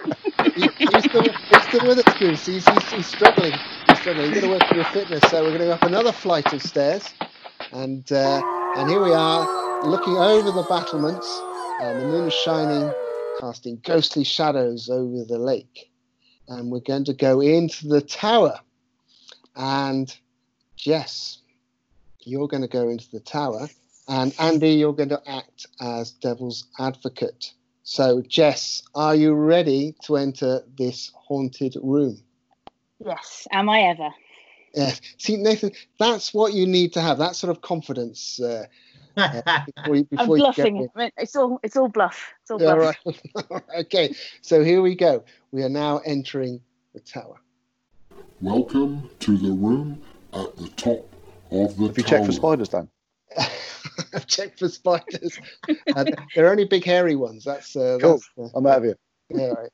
He- 0.54 0.68
he's, 0.78 1.04
still, 1.04 1.22
he's 1.22 1.62
still 1.68 1.86
with 1.86 2.06
us, 2.06 2.18
Goose. 2.18 2.46
He's, 2.46 2.66
he's, 2.66 2.90
he's 2.90 3.06
struggling. 3.06 3.52
He's 3.88 3.98
struggling. 3.98 4.26
You've 4.32 4.34
got 4.34 4.46
to 4.46 4.48
work 4.48 4.68
for 4.68 4.74
your 4.76 4.84
fitness. 4.86 5.22
So 5.30 5.42
we're 5.42 5.50
going 5.50 5.60
to 5.60 5.66
go 5.66 5.72
up 5.72 5.82
another 5.82 6.12
flight 6.12 6.52
of 6.52 6.62
stairs. 6.62 7.08
And 7.72 8.10
uh, 8.10 8.42
and 8.76 8.88
here 8.88 9.02
we 9.02 9.12
are, 9.12 9.86
looking 9.86 10.14
over 10.16 10.50
the 10.50 10.64
battlements. 10.68 11.40
And 11.82 12.00
the 12.00 12.06
moon 12.06 12.28
is 12.28 12.34
shining, 12.34 12.92
casting 13.40 13.80
ghostly 13.84 14.24
shadows 14.24 14.88
over 14.88 15.24
the 15.24 15.38
lake. 15.38 15.90
And 16.48 16.70
we're 16.70 16.80
going 16.80 17.04
to 17.04 17.14
go 17.14 17.40
into 17.40 17.88
the 17.88 18.00
tower. 18.00 18.58
And 19.54 20.14
Jess, 20.76 21.38
you're 22.26 22.48
going 22.48 22.62
to 22.62 22.68
go 22.68 22.88
into 22.88 23.10
the 23.10 23.20
tower. 23.20 23.68
And 24.08 24.34
Andy, 24.38 24.70
you're 24.70 24.92
going 24.92 25.10
to 25.10 25.22
act 25.26 25.66
as 25.80 26.10
devil's 26.12 26.66
advocate. 26.78 27.52
So, 27.84 28.22
Jess, 28.22 28.82
are 28.94 29.14
you 29.14 29.34
ready 29.34 29.94
to 30.04 30.16
enter 30.16 30.62
this 30.76 31.10
haunted 31.14 31.76
room? 31.82 32.18
Yes, 33.04 33.46
am 33.50 33.68
I 33.68 33.80
ever? 33.82 34.10
Yes. 34.74 35.00
See, 35.18 35.36
Nathan, 35.36 35.72
that's 35.98 36.32
what 36.32 36.54
you 36.54 36.66
need 36.66 36.92
to 36.94 37.00
have. 37.00 37.18
That 37.18 37.36
sort 37.36 37.50
of 37.54 37.60
confidence 37.62 38.40
uh, 38.40 38.66
before 39.14 39.96
you, 39.96 40.06
I'm 40.16 40.26
before 40.26 40.36
you 40.38 40.42
bluffing. 40.44 40.88
I 40.94 40.98
mean, 40.98 41.10
it's 41.16 41.36
all 41.36 41.60
it's 41.62 41.76
all 41.76 41.88
bluff. 41.88 42.32
It's 42.42 42.50
all 42.50 42.62
All 42.66 42.76
bluff. 42.76 42.96
right. 43.50 43.62
okay. 43.80 44.14
So 44.40 44.62
here 44.64 44.80
we 44.80 44.94
go. 44.94 45.24
We 45.50 45.62
are 45.62 45.68
now 45.68 45.98
entering 46.06 46.60
the 46.94 47.00
tower. 47.00 47.36
Welcome 48.40 49.10
to 49.20 49.36
the 49.36 49.50
room 49.52 50.00
at 50.32 50.56
the 50.56 50.68
top 50.70 51.11
of 51.52 51.76
the 51.76 51.86
Have 51.88 51.96
you 51.98 52.02
tower. 52.04 52.04
checked 52.18 52.26
for 52.26 52.32
spiders, 52.32 52.68
Dan? 52.68 52.88
I've 54.14 54.26
checked 54.26 54.58
for 54.58 54.68
spiders. 54.68 55.38
uh, 55.94 56.04
they're 56.34 56.50
only 56.50 56.64
big 56.64 56.84
hairy 56.84 57.16
ones. 57.16 57.44
That's 57.44 57.74
uh, 57.76 57.98
Cool. 58.00 58.20
that's, 58.36 58.54
uh, 58.54 58.56
I'm 58.58 58.66
out 58.66 58.78
of 58.78 58.84
here. 58.84 58.98
Yeah, 59.30 59.46
right. 59.48 59.70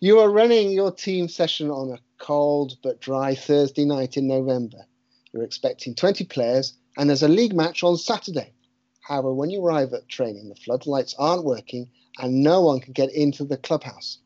You 0.00 0.18
are 0.20 0.30
running 0.30 0.70
your 0.70 0.92
team 0.92 1.28
session 1.28 1.70
on 1.70 1.90
a 1.92 1.98
cold 2.18 2.76
but 2.82 3.00
dry 3.00 3.34
Thursday 3.34 3.84
night 3.84 4.16
in 4.16 4.26
November. 4.26 4.78
You're 5.32 5.44
expecting 5.44 5.94
20 5.94 6.24
players, 6.24 6.74
and 6.96 7.08
there's 7.08 7.22
a 7.22 7.28
league 7.28 7.54
match 7.54 7.82
on 7.82 7.96
Saturday. 7.96 8.52
However, 9.00 9.32
when 9.32 9.50
you 9.50 9.64
arrive 9.64 9.92
at 9.92 10.08
training, 10.08 10.48
the 10.48 10.54
floodlights 10.56 11.14
aren't 11.18 11.44
working 11.44 11.88
and 12.18 12.42
no 12.42 12.62
one 12.62 12.80
can 12.80 12.92
get 12.92 13.12
into 13.12 13.44
the 13.44 13.56
clubhouse. 13.56 14.18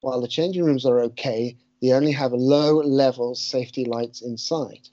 While 0.00 0.20
the 0.20 0.28
changing 0.28 0.64
rooms 0.64 0.86
are 0.86 1.00
okay, 1.00 1.56
they 1.82 1.92
only 1.92 2.12
have 2.12 2.32
low 2.32 2.76
level 2.76 3.34
safety 3.34 3.84
lights 3.84 4.22
inside. 4.22 4.88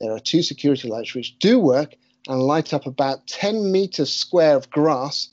There 0.00 0.12
are 0.12 0.20
two 0.20 0.42
security 0.42 0.88
lights 0.88 1.14
which 1.14 1.38
do 1.38 1.58
work 1.58 1.96
and 2.28 2.40
light 2.42 2.72
up 2.72 2.86
about 2.86 3.26
10 3.26 3.72
meters 3.72 4.12
square 4.12 4.56
of 4.56 4.70
grass 4.70 5.30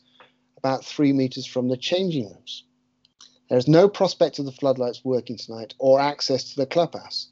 about 0.58 0.84
three 0.84 1.13
meters 1.13 1.45
from 1.45 1.67
the 1.67 1.78
changing 1.78 2.28
rooms. 2.28 2.63
There 3.49 3.58
is 3.58 3.67
no 3.67 3.88
prospect 3.88 4.39
of 4.39 4.45
the 4.45 4.51
floodlights 4.51 5.06
working 5.06 5.38
tonight 5.38 5.75
or 5.78 5.99
access 5.99 6.45
to 6.45 6.56
the 6.56 6.65
clubhouse. 6.65 7.28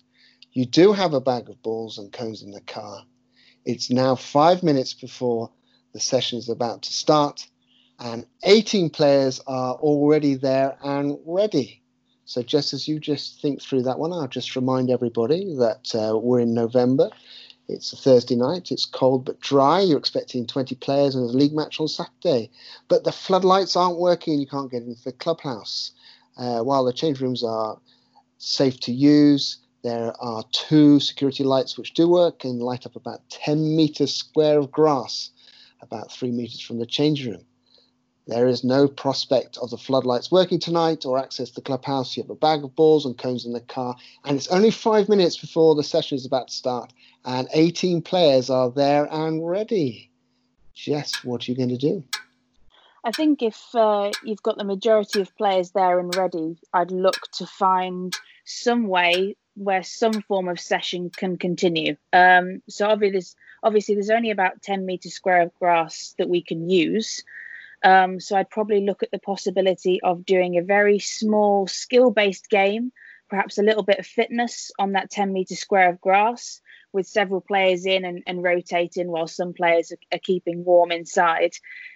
You 0.51 0.65
do 0.65 0.93
have 0.93 1.13
a 1.13 1.21
bag 1.21 1.49
of 1.49 1.63
balls 1.63 1.97
and 1.97 2.13
cones 2.13 2.43
in 2.43 2.51
the 2.51 2.61
car. 2.61 3.03
It's 3.65 3.89
now 3.89 4.15
five 4.15 4.61
minutes 4.61 4.93
before 4.93 5.49
the 5.93 5.99
session 5.99 6.37
is 6.37 6.49
about 6.49 6.83
to 6.83 6.93
start, 6.93 7.47
and 7.99 8.25
18 8.43 8.89
players 8.89 9.39
are 9.47 9.73
already 9.75 10.35
there 10.35 10.77
and 10.83 11.17
ready. 11.25 11.82
So, 12.25 12.41
just 12.41 12.73
as 12.73 12.87
you 12.87 12.99
just 12.99 13.41
think 13.41 13.61
through 13.61 13.83
that 13.83 13.99
one, 13.99 14.13
I'll 14.13 14.27
just 14.27 14.55
remind 14.55 14.89
everybody 14.89 15.55
that 15.55 15.93
uh, 15.93 16.17
we're 16.17 16.39
in 16.39 16.53
November. 16.53 17.09
It's 17.67 17.93
a 17.93 17.97
Thursday 17.97 18.35
night. 18.35 18.71
It's 18.71 18.85
cold 18.85 19.25
but 19.25 19.39
dry. 19.39 19.81
You're 19.81 19.97
expecting 19.97 20.45
20 20.45 20.75
players 20.75 21.15
and 21.15 21.23
a 21.23 21.37
league 21.37 21.53
match 21.53 21.79
on 21.79 21.87
Saturday. 21.87 22.49
But 22.87 23.03
the 23.03 23.11
floodlights 23.11 23.75
aren't 23.75 23.99
working 23.99 24.33
and 24.33 24.41
you 24.41 24.47
can't 24.47 24.71
get 24.71 24.83
into 24.83 25.03
the 25.03 25.13
clubhouse. 25.13 25.91
Uh, 26.37 26.61
while 26.61 26.83
the 26.83 26.93
change 26.93 27.21
rooms 27.21 27.43
are 27.43 27.79
safe 28.37 28.79
to 28.81 28.91
use, 28.91 29.57
there 29.83 30.13
are 30.21 30.43
two 30.51 30.99
security 30.99 31.43
lights 31.43 31.77
which 31.77 31.93
do 31.93 32.09
work 32.09 32.43
and 32.43 32.61
light 32.61 32.85
up 32.85 32.95
about 32.95 33.29
10 33.29 33.75
meters 33.75 34.13
square 34.13 34.59
of 34.59 34.71
grass, 34.71 35.29
about 35.81 36.11
three 36.11 36.31
meters 36.31 36.61
from 36.61 36.79
the 36.79 36.85
change 36.85 37.25
room. 37.25 37.45
There 38.27 38.47
is 38.47 38.63
no 38.63 38.87
prospect 38.87 39.57
of 39.57 39.69
the 39.69 39.77
floodlights 39.77 40.31
working 40.31 40.59
tonight 40.59 41.05
or 41.05 41.17
access 41.17 41.49
to 41.49 41.55
the 41.55 41.61
clubhouse. 41.61 42.15
You 42.15 42.23
have 42.23 42.29
a 42.29 42.35
bag 42.35 42.63
of 42.63 42.75
balls 42.75 43.05
and 43.05 43.17
cones 43.17 43.45
in 43.45 43.51
the 43.51 43.59
car, 43.59 43.97
and 44.23 44.37
it's 44.37 44.47
only 44.47 44.71
five 44.71 45.09
minutes 45.09 45.37
before 45.37 45.75
the 45.75 45.83
session 45.83 46.15
is 46.15 46.25
about 46.25 46.47
to 46.47 46.53
start, 46.53 46.93
and 47.25 47.49
18 47.53 48.01
players 48.01 48.49
are 48.49 48.71
there 48.71 49.07
and 49.11 49.45
ready. 49.45 50.09
Jess, 50.73 51.23
what 51.25 51.47
are 51.47 51.51
you 51.51 51.57
going 51.57 51.69
to 51.69 51.77
do? 51.77 52.03
I 53.03 53.11
think 53.11 53.41
if 53.41 53.75
uh, 53.75 54.11
you've 54.23 54.43
got 54.43 54.57
the 54.57 54.63
majority 54.63 55.19
of 55.19 55.35
players 55.35 55.71
there 55.71 55.99
and 55.99 56.15
ready, 56.15 56.57
I'd 56.73 56.91
look 56.91 57.29
to 57.33 57.45
find 57.45 58.15
some 58.45 58.87
way 58.87 59.35
where 59.55 59.83
some 59.83 60.21
form 60.21 60.47
of 60.47 60.59
session 60.59 61.09
can 61.09 61.37
continue. 61.37 61.97
Um, 62.13 62.61
so 62.69 62.87
obviously 62.87 63.11
there's, 63.11 63.35
obviously, 63.61 63.95
there's 63.95 64.09
only 64.09 64.31
about 64.31 64.61
10 64.61 64.85
meters 64.85 65.13
square 65.13 65.41
of 65.41 65.53
grass 65.59 66.15
that 66.17 66.29
we 66.29 66.41
can 66.41 66.69
use. 66.69 67.23
Um, 67.83 68.19
so 68.19 68.37
I'd 68.37 68.49
probably 68.49 68.85
look 68.85 69.03
at 69.03 69.11
the 69.11 69.19
possibility 69.19 69.99
of 70.01 70.25
doing 70.25 70.57
a 70.57 70.63
very 70.63 70.99
small 70.99 71.67
skill 71.67 72.11
based 72.11 72.49
game, 72.49 72.91
perhaps 73.29 73.57
a 73.57 73.63
little 73.63 73.83
bit 73.83 73.99
of 73.99 74.05
fitness 74.05 74.71
on 74.79 74.93
that 74.93 75.11
10 75.11 75.33
meter 75.33 75.55
square 75.55 75.89
of 75.89 75.99
grass 75.99 76.61
with 76.93 77.07
several 77.07 77.41
players 77.41 77.85
in 77.85 78.05
and, 78.05 78.23
and 78.25 78.43
rotating 78.43 79.09
while 79.09 79.27
some 79.27 79.53
players 79.53 79.91
are, 79.91 80.15
are 80.15 80.19
keeping 80.19 80.63
warm 80.63 80.91
inside. 80.91 81.51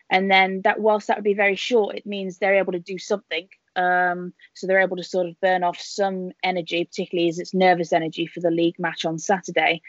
And 0.10 0.30
then 0.30 0.62
that, 0.64 0.80
whilst 0.80 1.08
that 1.08 1.18
would 1.18 1.24
be 1.24 1.34
very 1.34 1.56
short, 1.56 1.96
it 1.96 2.06
means 2.06 2.38
they're 2.38 2.58
able 2.58 2.74
to 2.74 2.80
do 2.80 2.98
something. 2.98 3.48
Um, 3.76 4.34
so 4.56 4.66
they're 4.66 4.82
able 4.82 4.98
to 4.98 5.04
sort 5.04 5.28
of 5.28 5.40
burn 5.40 5.64
off 5.64 5.80
some 5.80 6.32
energy, 6.44 6.84
particularly 6.84 7.30
as 7.30 7.40
it's 7.40 7.54
nervous 7.54 7.94
energy 7.94 8.26
for 8.26 8.40
the 8.40 8.50
league 8.50 8.80
match 8.80 9.06
on 9.06 9.20
Saturday. 9.20 9.82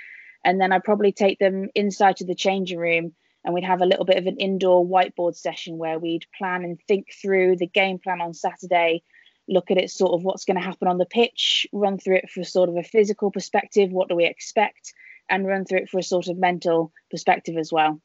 And 0.44 0.60
then 0.60 0.72
I'd 0.72 0.84
probably 0.84 1.12
take 1.12 1.38
them 1.38 1.70
inside 1.74 2.16
to 2.16 2.24
the 2.24 2.34
changing 2.34 2.78
room 2.78 3.14
and 3.44 3.54
we'd 3.54 3.64
have 3.64 3.80
a 3.80 3.86
little 3.86 4.04
bit 4.04 4.18
of 4.18 4.26
an 4.26 4.36
indoor 4.36 4.86
whiteboard 4.86 5.36
session 5.36 5.78
where 5.78 5.98
we'd 5.98 6.26
plan 6.36 6.64
and 6.64 6.78
think 6.86 7.08
through 7.12 7.56
the 7.56 7.66
game 7.66 7.98
plan 7.98 8.20
on 8.20 8.34
Saturday, 8.34 9.02
look 9.48 9.70
at 9.70 9.78
it 9.78 9.90
sort 9.90 10.12
of 10.12 10.24
what's 10.24 10.44
going 10.44 10.58
to 10.58 10.64
happen 10.64 10.88
on 10.88 10.98
the 10.98 11.06
pitch, 11.06 11.66
run 11.72 11.98
through 11.98 12.16
it 12.16 12.30
for 12.30 12.44
sort 12.44 12.68
of 12.68 12.76
a 12.76 12.82
physical 12.82 13.30
perspective, 13.30 13.90
what 13.90 14.08
do 14.08 14.16
we 14.16 14.26
expect, 14.26 14.92
and 15.30 15.46
run 15.46 15.64
through 15.64 15.78
it 15.78 15.88
for 15.88 15.98
a 15.98 16.02
sort 16.02 16.28
of 16.28 16.36
mental 16.36 16.92
perspective 17.10 17.56
as 17.56 17.72
well. 17.72 18.00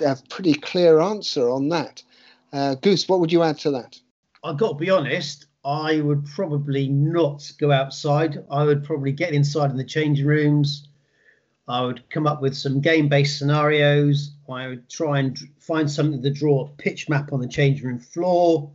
A 0.00 0.16
pretty 0.28 0.54
clear 0.54 1.00
answer 1.00 1.50
on 1.50 1.68
that. 1.68 2.02
Uh, 2.52 2.74
Goose, 2.76 3.08
what 3.08 3.20
would 3.20 3.32
you 3.32 3.42
add 3.42 3.58
to 3.58 3.70
that? 3.72 3.98
I've 4.42 4.58
got 4.58 4.70
to 4.70 4.74
be 4.74 4.90
honest, 4.90 5.46
I 5.64 6.00
would 6.00 6.26
probably 6.26 6.88
not 6.88 7.50
go 7.58 7.72
outside. 7.72 8.44
I 8.50 8.64
would 8.64 8.84
probably 8.84 9.12
get 9.12 9.32
inside 9.32 9.70
in 9.70 9.76
the 9.76 9.84
changing 9.84 10.26
rooms. 10.26 10.88
I 11.66 11.82
would 11.82 12.08
come 12.10 12.26
up 12.26 12.42
with 12.42 12.56
some 12.56 12.80
game 12.80 13.08
based 13.08 13.38
scenarios. 13.38 14.32
I 14.50 14.68
would 14.68 14.88
try 14.90 15.18
and 15.20 15.38
find 15.58 15.90
something 15.90 16.22
to 16.22 16.30
draw 16.30 16.66
a 16.66 16.68
pitch 16.68 17.08
map 17.08 17.32
on 17.32 17.40
the 17.40 17.48
changing 17.48 17.86
room 17.86 17.98
floor. 17.98 18.70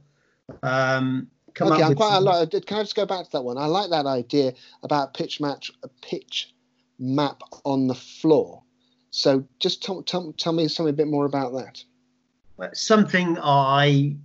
Um, 0.64 1.28
come 1.54 1.72
okay, 1.72 1.84
up 1.84 1.90
with 1.90 1.98
quite, 1.98 2.16
some... 2.16 2.24
like, 2.24 2.50
can 2.66 2.78
I 2.78 2.82
just 2.82 2.96
go 2.96 3.06
back 3.06 3.26
to 3.26 3.32
that 3.34 3.44
one? 3.44 3.58
I 3.58 3.66
like 3.66 3.92
that 3.92 4.08
idea 4.08 4.54
about 4.82 5.14
pitch 5.14 5.40
match, 5.40 5.72
a 5.84 5.88
pitch 6.02 6.54
map 6.98 7.42
on 7.64 7.88
the 7.88 7.96
floor. 7.96 8.64
So 9.12 9.46
just 9.60 9.84
tell, 9.84 10.02
tell, 10.04 10.34
tell 10.34 10.54
me 10.54 10.68
something 10.68 10.94
a 10.94 10.98
bit 10.98 11.08
more 11.08 11.26
about 11.26 11.54
that. 11.54 11.84
Something 12.76 13.38
I 13.42 14.16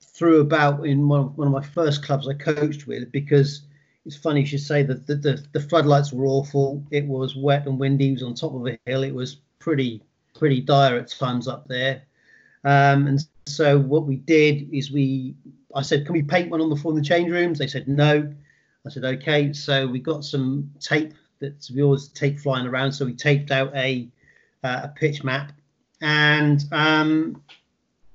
threw 0.00 0.40
about 0.40 0.84
in 0.84 1.08
one 1.08 1.20
of, 1.20 1.38
one 1.38 1.46
of 1.46 1.52
my 1.52 1.62
first 1.62 2.04
clubs 2.04 2.28
I 2.28 2.34
coached 2.34 2.86
with 2.86 3.10
because 3.12 3.62
it's 4.08 4.16
funny 4.16 4.40
you 4.40 4.46
should 4.46 4.62
say 4.62 4.82
that 4.82 5.06
the, 5.06 5.16
the, 5.16 5.44
the, 5.52 5.60
floodlights 5.60 6.14
were 6.14 6.24
awful. 6.24 6.82
It 6.90 7.04
was 7.04 7.36
wet 7.36 7.66
and 7.66 7.78
windy. 7.78 8.08
It 8.08 8.12
was 8.12 8.22
on 8.22 8.34
top 8.34 8.54
of 8.54 8.66
a 8.66 8.78
hill. 8.86 9.02
It 9.02 9.14
was 9.14 9.36
pretty 9.58 10.02
pretty 10.34 10.62
dire 10.62 10.96
at 10.96 11.10
times 11.10 11.46
up 11.46 11.68
there. 11.68 12.00
Um, 12.64 13.06
and 13.06 13.26
so 13.44 13.78
what 13.78 14.06
we 14.06 14.16
did 14.16 14.72
is 14.72 14.90
we 14.90 15.34
I 15.74 15.82
said, 15.82 16.06
can 16.06 16.14
we 16.14 16.22
paint 16.22 16.50
one 16.50 16.62
on 16.62 16.70
the 16.70 16.76
floor 16.76 16.92
in 16.92 16.98
the 16.98 17.06
change 17.06 17.30
rooms? 17.30 17.58
They 17.58 17.66
said 17.66 17.86
no. 17.86 18.32
I 18.86 18.88
said 18.88 19.04
okay. 19.04 19.52
So 19.52 19.86
we 19.86 19.98
got 19.98 20.24
some 20.24 20.72
tape 20.80 21.12
that 21.40 21.68
we 21.74 21.82
always 21.82 22.08
take 22.08 22.40
flying 22.40 22.66
around. 22.66 22.92
So 22.92 23.04
we 23.04 23.12
taped 23.12 23.50
out 23.50 23.76
a 23.76 24.08
uh, 24.64 24.80
a 24.84 24.88
pitch 24.88 25.22
map 25.22 25.52
and 26.00 26.64
um, 26.72 27.42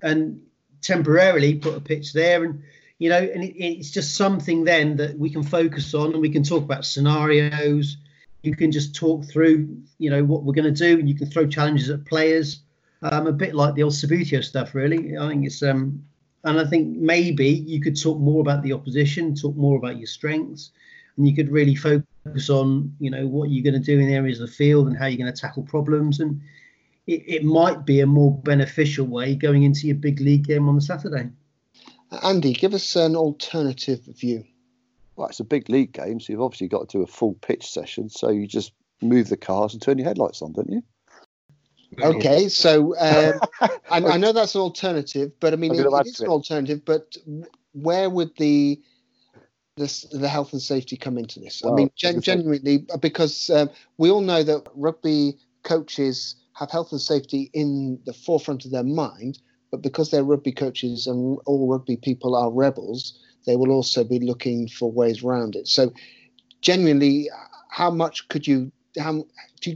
and 0.02 0.42
temporarily 0.82 1.54
put 1.54 1.78
a 1.78 1.82
pitch 1.82 2.14
there 2.14 2.44
and 2.46 2.64
you 3.04 3.10
know 3.10 3.20
and 3.34 3.44
it, 3.44 3.62
it's 3.62 3.92
just 3.92 4.16
something 4.16 4.64
then 4.64 4.96
that 4.96 5.20
we 5.20 5.30
can 5.30 5.44
focus 5.44 5.94
on 5.94 6.14
and 6.14 6.22
we 6.22 6.30
can 6.30 6.44
talk 6.44 6.64
about 6.64 6.86
scenarios. 6.86 7.98
You 8.44 8.56
can 8.56 8.72
just 8.72 8.96
talk 8.96 9.26
through 9.26 9.78
you 9.98 10.10
know 10.10 10.24
what 10.24 10.44
we're 10.44 10.54
going 10.54 10.74
to 10.74 10.86
do 10.88 11.00
and 11.00 11.10
you 11.10 11.16
can 11.16 11.28
throw 11.30 11.46
challenges 11.46 11.90
at 11.90 12.06
players. 12.06 12.62
Um, 13.02 13.28
a 13.28 13.34
bit 13.34 13.54
like 13.54 13.76
the 13.76 13.84
old 13.84 13.92
Subbuteo 13.92 14.42
stuff 14.42 14.74
really. 14.74 15.18
I 15.18 15.28
think 15.28 15.46
it's 15.46 15.62
um 15.62 16.02
and 16.46 16.60
i 16.60 16.66
think 16.66 16.98
maybe 16.98 17.48
you 17.48 17.80
could 17.80 18.00
talk 18.00 18.20
more 18.20 18.42
about 18.42 18.64
the 18.64 18.74
opposition 18.74 19.34
talk 19.34 19.56
more 19.56 19.78
about 19.78 19.98
your 19.98 20.08
strengths 20.08 20.72
and 21.16 21.26
you 21.28 21.34
could 21.34 21.50
really 21.50 21.76
focus 21.76 22.50
on 22.50 22.94
you 23.00 23.10
know 23.10 23.26
what 23.28 23.50
you're 23.50 23.64
going 23.64 23.82
to 23.82 23.92
do 23.92 24.00
in 24.00 24.10
areas 24.10 24.40
of 24.40 24.48
the 24.48 24.54
field 24.54 24.88
and 24.88 24.98
how 24.98 25.06
you're 25.06 25.24
going 25.24 25.34
to 25.34 25.42
tackle 25.42 25.64
problems. 25.64 26.20
And 26.20 26.42
it, 27.08 27.24
it 27.28 27.44
might 27.44 27.86
be 27.86 28.00
a 28.00 28.06
more 28.06 28.32
beneficial 28.32 29.06
way 29.06 29.36
going 29.36 29.64
into 29.64 29.88
your 29.88 29.98
big 29.98 30.22
league 30.22 30.46
game 30.48 30.70
on 30.70 30.76
the 30.76 30.82
saturday 30.82 31.30
andy 32.24 32.54
give 32.54 32.74
us 32.74 32.96
an 32.96 33.16
alternative 33.16 34.02
view 34.06 34.44
well 35.16 35.28
it's 35.28 35.40
a 35.40 35.46
big 35.46 35.70
league 35.70 35.92
game 35.92 36.20
so 36.20 36.32
you've 36.32 36.42
obviously 36.42 36.68
got 36.68 36.88
to 36.88 36.98
do 36.98 37.04
a 37.04 37.08
full 37.08 37.34
pitch 37.36 37.70
session 37.70 38.10
so 38.10 38.30
you 38.30 38.48
just 38.48 38.74
move 39.02 39.30
the 39.30 39.38
cars 39.38 39.74
and 39.74 39.82
turn 39.82 39.98
your 39.98 40.08
headlights 40.08 40.42
on 40.42 40.54
don't 40.54 40.70
you 40.70 40.82
Okay, 42.02 42.50
so 42.50 42.98
um, 42.98 43.40
I, 43.92 44.14
I, 44.14 44.18
know 44.18 44.32
that's 44.32 44.56
an 44.56 44.62
alternative, 44.62 45.32
but 45.40 45.54
I 45.54 45.58
mean, 45.58 45.76
it, 45.76 45.86
it 45.86 46.08
is 46.08 46.20
an 46.20 46.28
alternative. 46.28 46.84
But 46.84 47.18
where 47.74 48.10
would 48.10 48.36
the 48.38 48.82
this, 49.78 50.04
the 50.12 50.30
health 50.30 50.54
and 50.54 50.62
safety 50.62 50.98
come 50.98 51.18
into 51.18 51.40
this? 51.40 51.62
Well, 51.64 51.74
I 51.74 51.76
mean, 51.76 51.92
gen- 51.96 52.22
genuinely, 52.22 52.86
because 53.00 53.50
um, 53.50 53.70
we 53.98 54.10
all 54.10 54.22
know 54.22 54.44
that 54.44 54.68
rugby 54.76 55.38
coaches 55.64 56.36
have 56.54 56.70
health 56.70 56.92
and 56.92 57.02
safety 57.02 57.50
in 57.54 58.00
the 58.06 58.14
forefront 58.14 58.66
of 58.66 58.72
their 58.72 58.84
mind, 58.84 59.40
but 59.74 59.82
because 59.82 60.12
they're 60.12 60.24
rugby 60.24 60.52
coaches 60.52 61.08
and 61.08 61.40
all 61.48 61.68
rugby 61.68 61.98
people 61.98 62.36
are 62.36 62.52
rebels, 62.52 63.18
they 63.48 63.56
will 63.56 63.72
also 63.72 64.04
be 64.04 64.20
looking 64.20 64.68
for 64.68 64.92
ways 64.92 65.24
around 65.24 65.56
it. 65.56 65.68
So, 65.68 65.92
genuinely, 66.62 67.28
how 67.70 67.90
much 67.90 68.28
could 68.28 68.46
you 68.46 68.72
how 69.00 69.26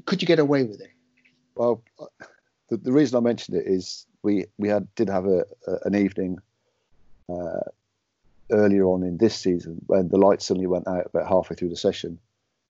could 0.05 0.21
you 0.21 0.27
get 0.27 0.37
away 0.37 0.61
with 0.65 0.81
it? 0.81 0.91
Well, 1.55 1.81
the, 2.69 2.77
the 2.77 2.91
reason 2.91 3.17
I 3.17 3.21
mentioned 3.21 3.57
it 3.57 3.65
is 3.65 4.05
we 4.21 4.45
we 4.59 4.69
had 4.69 4.87
did 4.93 5.09
have 5.09 5.25
a, 5.25 5.45
a 5.65 5.77
an 5.85 5.95
evening 5.95 6.37
uh, 7.27 7.61
earlier 8.51 8.85
on 8.85 9.01
in 9.01 9.17
this 9.17 9.35
season 9.35 9.81
when 9.87 10.09
the 10.09 10.19
light 10.19 10.43
suddenly 10.43 10.67
went 10.67 10.87
out 10.87 11.07
about 11.07 11.27
halfway 11.27 11.55
through 11.55 11.69
the 11.69 11.75
session. 11.75 12.19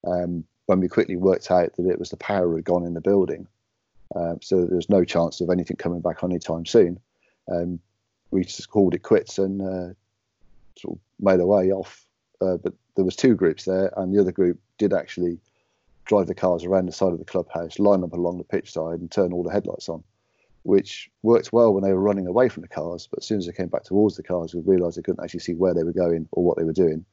Um, 0.05 0.45
when 0.67 0.79
we 0.79 0.87
quickly 0.87 1.17
worked 1.17 1.51
out 1.51 1.75
that 1.75 1.89
it 1.89 1.99
was 1.99 2.09
the 2.09 2.15
power 2.15 2.55
had 2.55 2.63
gone 2.63 2.85
in 2.85 2.93
the 2.93 3.01
building, 3.01 3.47
um, 4.15 4.39
so 4.41 4.59
was 4.59 4.87
no 4.87 5.03
chance 5.03 5.41
of 5.41 5.49
anything 5.49 5.75
coming 5.75 5.99
back 5.99 6.23
anytime 6.23 6.65
soon. 6.65 7.01
Um, 7.51 7.79
we 8.31 8.43
just 8.43 8.69
called 8.69 8.93
it 8.93 9.03
quits 9.03 9.37
and 9.37 9.61
uh, 9.61 9.93
sort 10.77 10.95
of 10.95 10.99
made 11.19 11.39
our 11.39 11.45
way 11.45 11.71
off. 11.71 12.05
Uh, 12.41 12.57
but 12.57 12.73
there 12.95 13.05
was 13.05 13.15
two 13.15 13.35
groups 13.35 13.65
there, 13.65 13.91
and 13.97 14.13
the 14.13 14.21
other 14.21 14.31
group 14.31 14.59
did 14.77 14.93
actually 14.93 15.39
drive 16.05 16.27
the 16.27 16.35
cars 16.35 16.63
around 16.63 16.85
the 16.85 16.91
side 16.91 17.13
of 17.13 17.19
the 17.19 17.25
clubhouse, 17.25 17.79
line 17.79 18.03
up 18.03 18.13
along 18.13 18.37
the 18.37 18.43
pitch 18.43 18.71
side, 18.71 18.99
and 18.99 19.11
turn 19.11 19.33
all 19.33 19.43
the 19.43 19.51
headlights 19.51 19.89
on 19.89 20.03
which 20.67 21.09
worked 21.23 21.53
well 21.53 21.73
when 21.73 21.81
they 21.81 21.93
were 21.93 22.01
running 22.01 22.27
away 22.27 22.49
from 22.49 22.59
the 22.59 22.67
cars. 22.67 23.07
But 23.09 23.19
as 23.19 23.25
soon 23.25 23.37
as 23.37 23.45
they 23.45 23.53
came 23.53 23.69
back 23.69 23.85
towards 23.85 24.17
the 24.17 24.23
cars, 24.23 24.53
we 24.53 24.59
realised 24.61 24.97
they 24.97 25.01
couldn't 25.01 25.23
actually 25.23 25.39
see 25.39 25.53
where 25.53 25.73
they 25.73 25.83
were 25.83 25.93
going 25.93 26.27
or 26.33 26.43
what 26.43 26.57
they 26.57 26.65
were 26.65 26.73
doing. 26.73 27.05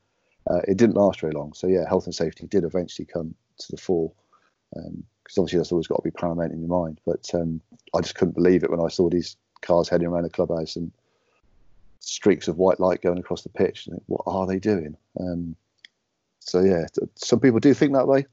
Uh, 0.51 0.59
it 0.66 0.77
didn't 0.77 0.97
last 0.97 1.20
very 1.20 1.33
long. 1.33 1.53
So 1.53 1.68
yeah, 1.68 1.88
health 1.88 2.07
and 2.07 2.14
safety 2.14 2.49
did 2.49 2.64
eventually 2.64 3.07
come 3.07 3.33
to 3.59 3.66
the 3.70 3.77
fore, 3.77 4.11
because 4.73 4.88
um, 4.88 5.05
obviously 5.38 5.59
that's 5.59 5.70
always 5.70 5.87
got 5.87 5.99
to 5.99 6.03
be 6.03 6.11
paramount 6.11 6.51
in 6.51 6.59
your 6.59 6.68
mind. 6.68 7.01
But 7.07 7.31
um, 7.33 7.61
I 7.94 8.01
just 8.01 8.16
couldn't 8.16 8.35
believe 8.35 8.64
it 8.64 8.70
when 8.73 8.85
I 8.85 8.88
saw 8.88 9.09
these 9.09 9.37
cars 9.64 9.88
heading 9.88 10.07
around 10.07 10.24
the 10.24 10.31
clubhouse 10.31 10.77
and 10.77 10.92
streaks 12.00 12.48
of 12.48 12.59
white 12.59 12.81
light 12.81 13.03
going 13.03 13.18
across 13.18 13.42
the 13.42 13.48
pitch. 13.48 13.87
And 13.87 14.00
what 14.07 14.22
are 14.27 14.46
they 14.46 14.59
doing? 14.59 14.96
Um, 15.18 15.57
so 16.40 16.61
yeah, 16.61 16.87
some 17.16 17.40
people 17.40 17.61
do 17.61 17.74
think 17.74 17.92
that 17.92 18.07
way. 18.07 18.27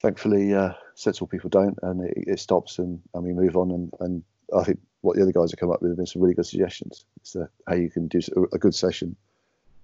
Thankfully, 0.00 0.54
uh, 0.54 0.74
sensible 0.94 1.26
people 1.26 1.50
don't, 1.50 1.76
and 1.82 2.04
it, 2.04 2.24
it 2.28 2.40
stops, 2.40 2.78
and, 2.78 3.00
and 3.14 3.24
we 3.24 3.32
move 3.32 3.56
on. 3.56 3.70
And, 3.72 3.92
and 3.98 4.22
I 4.56 4.62
think 4.62 4.78
what 5.00 5.16
the 5.16 5.22
other 5.22 5.32
guys 5.32 5.50
have 5.50 5.58
come 5.58 5.72
up 5.72 5.82
with 5.82 5.90
have 5.90 5.96
been 5.96 6.06
some 6.06 6.22
really 6.22 6.34
good 6.34 6.46
suggestions. 6.46 7.04
It's 7.16 7.34
uh, 7.34 7.46
how 7.66 7.74
you 7.74 7.90
can 7.90 8.06
do 8.06 8.20
a 8.52 8.58
good 8.58 8.74
session 8.74 9.16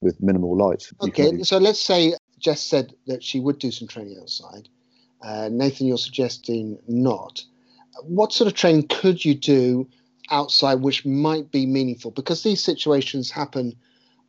with 0.01 0.23
minimal 0.23 0.57
light. 0.57 0.89
Okay, 1.01 1.43
so 1.43 1.59
let's 1.59 1.81
say 1.81 2.15
Jess 2.39 2.61
said 2.61 2.95
that 3.07 3.25
she 3.25 3.41
would 3.41 3.59
do 3.59 3.71
some 3.71 3.89
training 3.89 4.19
outside. 4.21 4.69
Uh, 5.23 5.49
Nathan, 5.51 5.87
you're 5.87 5.99
suggesting 5.99 6.79
not. 6.87 7.43
What 8.03 8.33
sort 8.33 8.49
of 8.49 8.55
training 8.55 8.89
could 8.89 9.25
you 9.25 9.35
do 9.35 9.89
outside 10.31 10.81
which 10.81 11.05
might 11.05 11.51
be 11.51 11.67
meaningful? 11.67 12.11
Because 12.11 12.43
these 12.43 12.63
situations 12.63 13.31
happen 13.31 13.77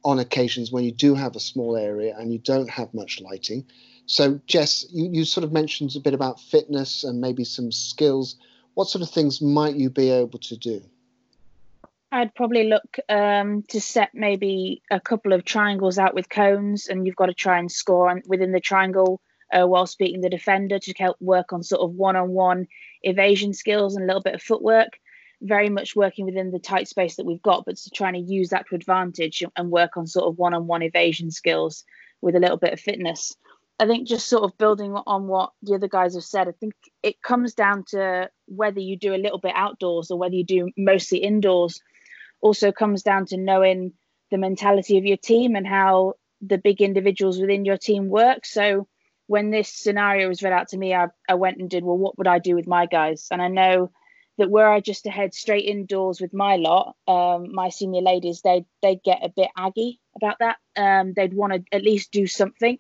on 0.04 0.20
occasions 0.20 0.72
when 0.72 0.84
you 0.84 0.92
do 0.92 1.16
have 1.16 1.36
a 1.36 1.40
small 1.40 1.76
area 1.76 2.16
and 2.18 2.32
you 2.32 2.40
don't 2.40 2.70
have 2.70 2.94
much 2.94 3.20
lighting. 3.22 3.66
So, 4.06 4.40
Jess, 4.46 4.86
you, 4.92 5.10
you 5.12 5.26
sort 5.26 5.44
of 5.44 5.52
mentioned 5.52 5.96
a 5.96 6.00
bit 6.00 6.14
about 6.14 6.40
fitness 6.40 7.04
and 7.04 7.20
maybe 7.20 7.44
some 7.44 7.72
skills. 7.72 8.36
What 8.76 8.88
sort 8.88 9.02
of 9.02 9.10
things 9.10 9.42
might 9.42 9.76
you 9.76 9.90
be 9.90 10.12
able 10.12 10.40
to 10.40 10.58
do? 10.58 10.84
I'd 12.12 12.36
probably 12.36 12.70
look 12.70 12.98
um, 13.10 13.64
to 13.70 13.82
set 13.82 14.12
maybe 14.14 14.84
a 14.92 15.00
couple 15.00 15.34
of 15.34 15.44
triangles 15.44 15.98
out 15.98 16.14
with 16.14 16.30
cones, 16.30 16.88
and 16.88 17.06
you've 17.06 17.16
got 17.16 17.26
to 17.26 17.34
try 17.34 17.58
and 17.58 17.72
score 17.72 18.10
on, 18.10 18.22
within 18.28 18.52
the 18.52 18.60
triangle 18.60 19.22
uh, 19.52 19.66
while 19.66 19.88
speaking 19.88 20.22
the 20.22 20.30
defender 20.30 20.80
to 20.80 20.94
help 20.98 21.18
work 21.20 21.52
on 21.52 21.64
sort 21.64 21.82
of 21.82 21.96
one-on-one 21.96 22.68
evasion 23.04 23.54
skills 23.54 23.96
and 23.96 24.04
a 24.04 24.08
little 24.08 24.22
bit 24.22 24.36
of 24.36 24.42
footwork. 24.42 25.00
Very 25.42 25.70
much 25.70 25.96
working 25.96 26.26
within 26.26 26.52
the 26.52 26.60
tight 26.60 26.88
space 26.88 27.18
that 27.18 27.26
we've 27.26 27.42
got, 27.42 27.66
but 27.66 27.78
trying 27.94 28.14
to 28.14 28.20
use 28.20 28.50
that 28.50 28.66
to 28.70 28.76
advantage 28.76 29.44
and 29.56 29.70
work 29.70 29.98
on 29.98 30.08
sort 30.08 30.28
of 30.28 30.38
one-on-one 30.38 30.82
evasion 30.82 31.30
skills 31.32 31.84
with 32.22 32.36
a 32.36 32.40
little 32.40 32.58
bit 32.58 32.74
of 32.74 32.80
fitness. 32.80 33.36
I 33.78 33.86
think 33.86 34.08
just 34.08 34.30
sort 34.30 34.44
of 34.44 34.58
building 34.58 34.94
on 34.94 35.28
what 35.28 35.52
the 35.62 35.76
other 35.76 35.90
guys 35.90 36.16
have 36.16 36.24
said, 36.24 36.48
I 36.48 36.54
think 36.54 36.74
it 37.04 37.22
comes 37.22 37.54
down 37.54 37.84
to 37.90 38.30
whether 38.46 38.80
you 38.80 38.98
do 38.98 39.14
a 39.14 39.18
little 39.18 39.38
bit 39.38 39.52
outdoors 39.54 40.10
or 40.10 40.18
whether 40.18 40.36
you 40.36 40.46
do 40.46 40.72
mostly 40.78 41.18
indoors. 41.18 41.82
Also 42.40 42.72
comes 42.72 43.04
down 43.04 43.26
to 43.28 43.38
knowing 43.38 43.92
the 44.32 44.38
mentality 44.38 44.98
of 44.98 45.06
your 45.06 45.18
team 45.18 45.56
and 45.56 45.68
how 45.68 46.14
the 46.42 46.58
big 46.58 46.82
individuals 46.82 47.40
within 47.40 47.66
your 47.66 47.78
team 47.78 48.08
work. 48.08 48.46
So 48.46 48.88
when 49.28 49.50
this 49.50 49.74
scenario 49.74 50.30
was 50.30 50.42
read 50.42 50.54
out 50.54 50.70
to 50.70 50.78
me, 50.78 50.94
I, 50.94 51.08
I 51.28 51.34
went 51.34 51.58
and 51.58 51.70
did, 51.70 51.84
well, 51.84 51.98
what 51.98 52.18
would 52.18 52.28
I 52.28 52.40
do 52.40 52.56
with 52.56 52.68
my 52.68 52.86
guys? 52.86 53.28
And 53.30 53.42
I 53.42 53.50
know 53.50 53.92
that 54.38 54.50
were 54.50 54.68
I 54.68 54.80
just 54.82 55.04
to 55.04 55.10
head 55.10 55.34
straight 55.34 55.66
indoors 55.66 56.20
with 56.20 56.34
my 56.34 56.58
lot, 56.58 56.96
um, 57.08 57.54
my 57.54 57.70
senior 57.70 58.02
ladies, 58.02 58.42
they 58.42 58.66
they'd 58.82 59.04
get 59.04 59.24
a 59.24 59.30
bit 59.30 59.50
aggy 59.56 60.00
about 60.16 60.40
that. 60.40 60.58
Um, 60.76 61.14
they'd 61.14 61.34
want 61.34 61.54
to 61.54 61.64
at 61.72 61.84
least 61.84 62.12
do 62.12 62.28
something. 62.28 62.78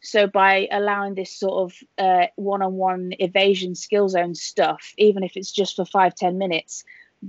So 0.00 0.26
by 0.26 0.68
allowing 0.72 1.14
this 1.14 1.38
sort 1.38 1.72
of 1.72 1.78
uh, 1.96 2.26
one-on-one 2.36 3.12
evasion 3.20 3.74
skill 3.74 4.08
zone 4.08 4.34
stuff, 4.34 4.92
even 4.98 5.22
if 5.22 5.36
it's 5.36 5.52
just 5.52 5.76
for 5.76 5.84
five 5.84 6.14
ten 6.14 6.38
minutes, 6.38 6.84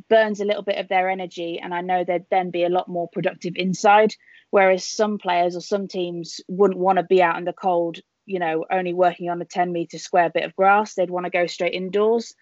burns 0.10 0.40
a 0.42 0.46
little 0.46 0.64
bit 0.64 0.80
of 0.80 0.88
their 0.88 1.10
energy, 1.10 1.60
and 1.62 1.74
I 1.74 1.82
know 1.82 2.04
they'd 2.04 2.26
then 2.32 2.50
be 2.50 2.64
a 2.64 2.70
lot 2.70 2.88
more 2.88 3.08
productive 3.08 3.54
inside. 3.58 4.16
Whereas 4.50 4.86
some 4.86 5.18
players 5.18 5.56
or 5.56 5.62
some 5.62 5.88
teams 5.88 6.42
wouldn't 6.48 6.80
want 6.80 6.98
to 6.98 7.04
be 7.04 7.22
out 7.22 7.38
in 7.38 7.46
the 7.46 7.54
cold, 7.54 8.00
you 8.26 8.40
know, 8.40 8.66
only 8.72 8.94
working 8.94 9.30
on 9.30 9.42
a 9.42 9.46
ten 9.46 9.72
meter 9.72 10.00
square 10.00 10.30
bit 10.30 10.44
of 10.44 10.56
grass. 10.56 10.94
They'd 10.94 11.10
want 11.10 11.26
to 11.26 11.32
go 11.32 11.48
straight 11.48 11.74
indoors. 11.74 12.36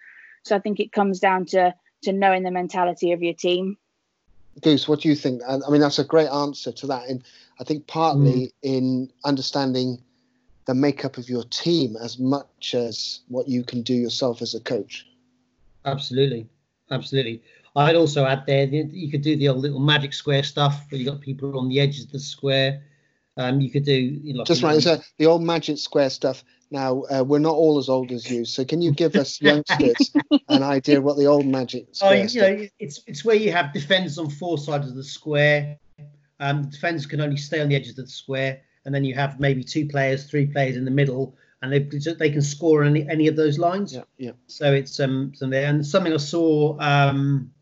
So 0.44 0.56
I 0.56 0.58
think 0.58 0.80
it 0.80 0.92
comes 0.92 1.20
down 1.20 1.46
to 1.46 1.74
to 2.02 2.12
knowing 2.12 2.42
the 2.42 2.50
mentality 2.50 3.12
of 3.12 3.22
your 3.22 3.34
team. 3.34 3.76
Goose, 4.60 4.88
what 4.88 5.00
do 5.00 5.08
you 5.08 5.14
think? 5.14 5.40
I 5.48 5.70
mean, 5.70 5.80
that's 5.80 5.98
a 5.98 6.04
great 6.04 6.28
answer 6.28 6.72
to 6.72 6.86
that, 6.88 7.08
and 7.08 7.22
I 7.58 7.64
think 7.64 7.86
partly 7.86 8.32
mm. 8.32 8.52
in 8.62 9.12
understanding 9.24 10.02
the 10.66 10.74
makeup 10.74 11.16
of 11.16 11.28
your 11.28 11.44
team 11.44 11.96
as 11.96 12.18
much 12.18 12.74
as 12.74 13.20
what 13.28 13.48
you 13.48 13.64
can 13.64 13.82
do 13.82 13.94
yourself 13.94 14.42
as 14.42 14.54
a 14.54 14.60
coach. 14.60 15.06
Absolutely, 15.84 16.48
absolutely. 16.90 17.42
I'd 17.74 17.96
also 17.96 18.26
add 18.26 18.44
there 18.46 18.64
you 18.64 19.10
could 19.10 19.22
do 19.22 19.36
the 19.36 19.48
old 19.48 19.58
little 19.58 19.80
magic 19.80 20.12
square 20.12 20.42
stuff 20.42 20.86
where 20.90 21.00
you 21.00 21.06
got 21.06 21.20
people 21.20 21.58
on 21.58 21.68
the 21.68 21.80
edges 21.80 22.04
of 22.04 22.12
the 22.12 22.18
square. 22.18 22.82
Um, 23.38 23.62
you 23.62 23.70
could 23.70 23.84
do 23.84 23.94
you 23.94 24.34
know, 24.34 24.44
just 24.44 24.62
right. 24.62 24.82
So 24.82 25.00
the 25.16 25.26
old 25.26 25.42
magic 25.42 25.78
square 25.78 26.10
stuff. 26.10 26.44
Now 26.72 27.02
uh, 27.02 27.22
we're 27.22 27.38
not 27.38 27.54
all 27.54 27.78
as 27.78 27.90
old 27.90 28.12
as 28.12 28.30
you, 28.30 28.46
so 28.46 28.64
can 28.64 28.80
you 28.80 28.92
give 28.92 29.14
us 29.14 29.38
youngsters 29.42 30.10
an 30.48 30.62
idea 30.62 31.02
what 31.02 31.18
the 31.18 31.26
old 31.26 31.46
magic 31.46 31.86
oh. 32.00 32.08
Oh, 32.08 32.12
you 32.12 32.40
know, 32.40 32.66
it's 32.78 33.02
it's 33.06 33.24
where 33.26 33.36
you 33.36 33.52
have 33.52 33.74
defenders 33.74 34.18
on 34.18 34.30
four 34.30 34.56
sides 34.56 34.88
of 34.88 34.94
the 34.94 35.04
square. 35.04 35.76
Um, 36.40 36.70
defenders 36.70 37.04
can 37.04 37.20
only 37.20 37.36
stay 37.36 37.60
on 37.60 37.68
the 37.68 37.76
edges 37.76 37.98
of 37.98 38.06
the 38.06 38.10
square, 38.10 38.62
and 38.86 38.94
then 38.94 39.04
you 39.04 39.14
have 39.14 39.38
maybe 39.38 39.62
two 39.62 39.86
players, 39.86 40.24
three 40.24 40.46
players 40.46 40.78
in 40.78 40.86
the 40.86 40.90
middle, 40.90 41.36
and 41.60 41.70
they 41.70 41.80
they 42.14 42.30
can 42.30 42.40
score 42.40 42.84
any 42.84 43.06
any 43.06 43.28
of 43.28 43.36
those 43.36 43.58
lines. 43.58 43.92
Yeah, 43.92 44.04
yeah. 44.16 44.32
So 44.46 44.72
it's 44.72 44.98
um 44.98 45.34
something 45.36 45.62
and 45.62 45.86
something 45.86 46.14
I 46.14 46.16
saw 46.16 46.78
um 46.80 47.52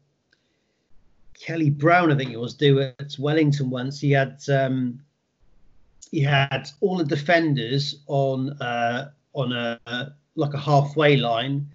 Kelly 1.35 1.71
Brown, 1.71 2.13
I 2.13 2.17
think 2.17 2.31
it 2.31 2.39
was, 2.39 2.55
do 2.55 2.79
at 2.81 3.17
Wellington 3.19 3.71
once. 3.71 3.99
He 3.99 4.13
had 4.13 4.41
um 4.49 5.01
he 6.11 6.21
had 6.21 6.69
all 6.81 6.97
the 6.99 7.05
defenders 7.05 8.03
on 8.07 8.51
uh, 8.61 9.11
on 9.33 9.53
a 9.53 10.15
like 10.35 10.55
a 10.55 10.59
halfway 10.59 11.17
line, 11.17 11.71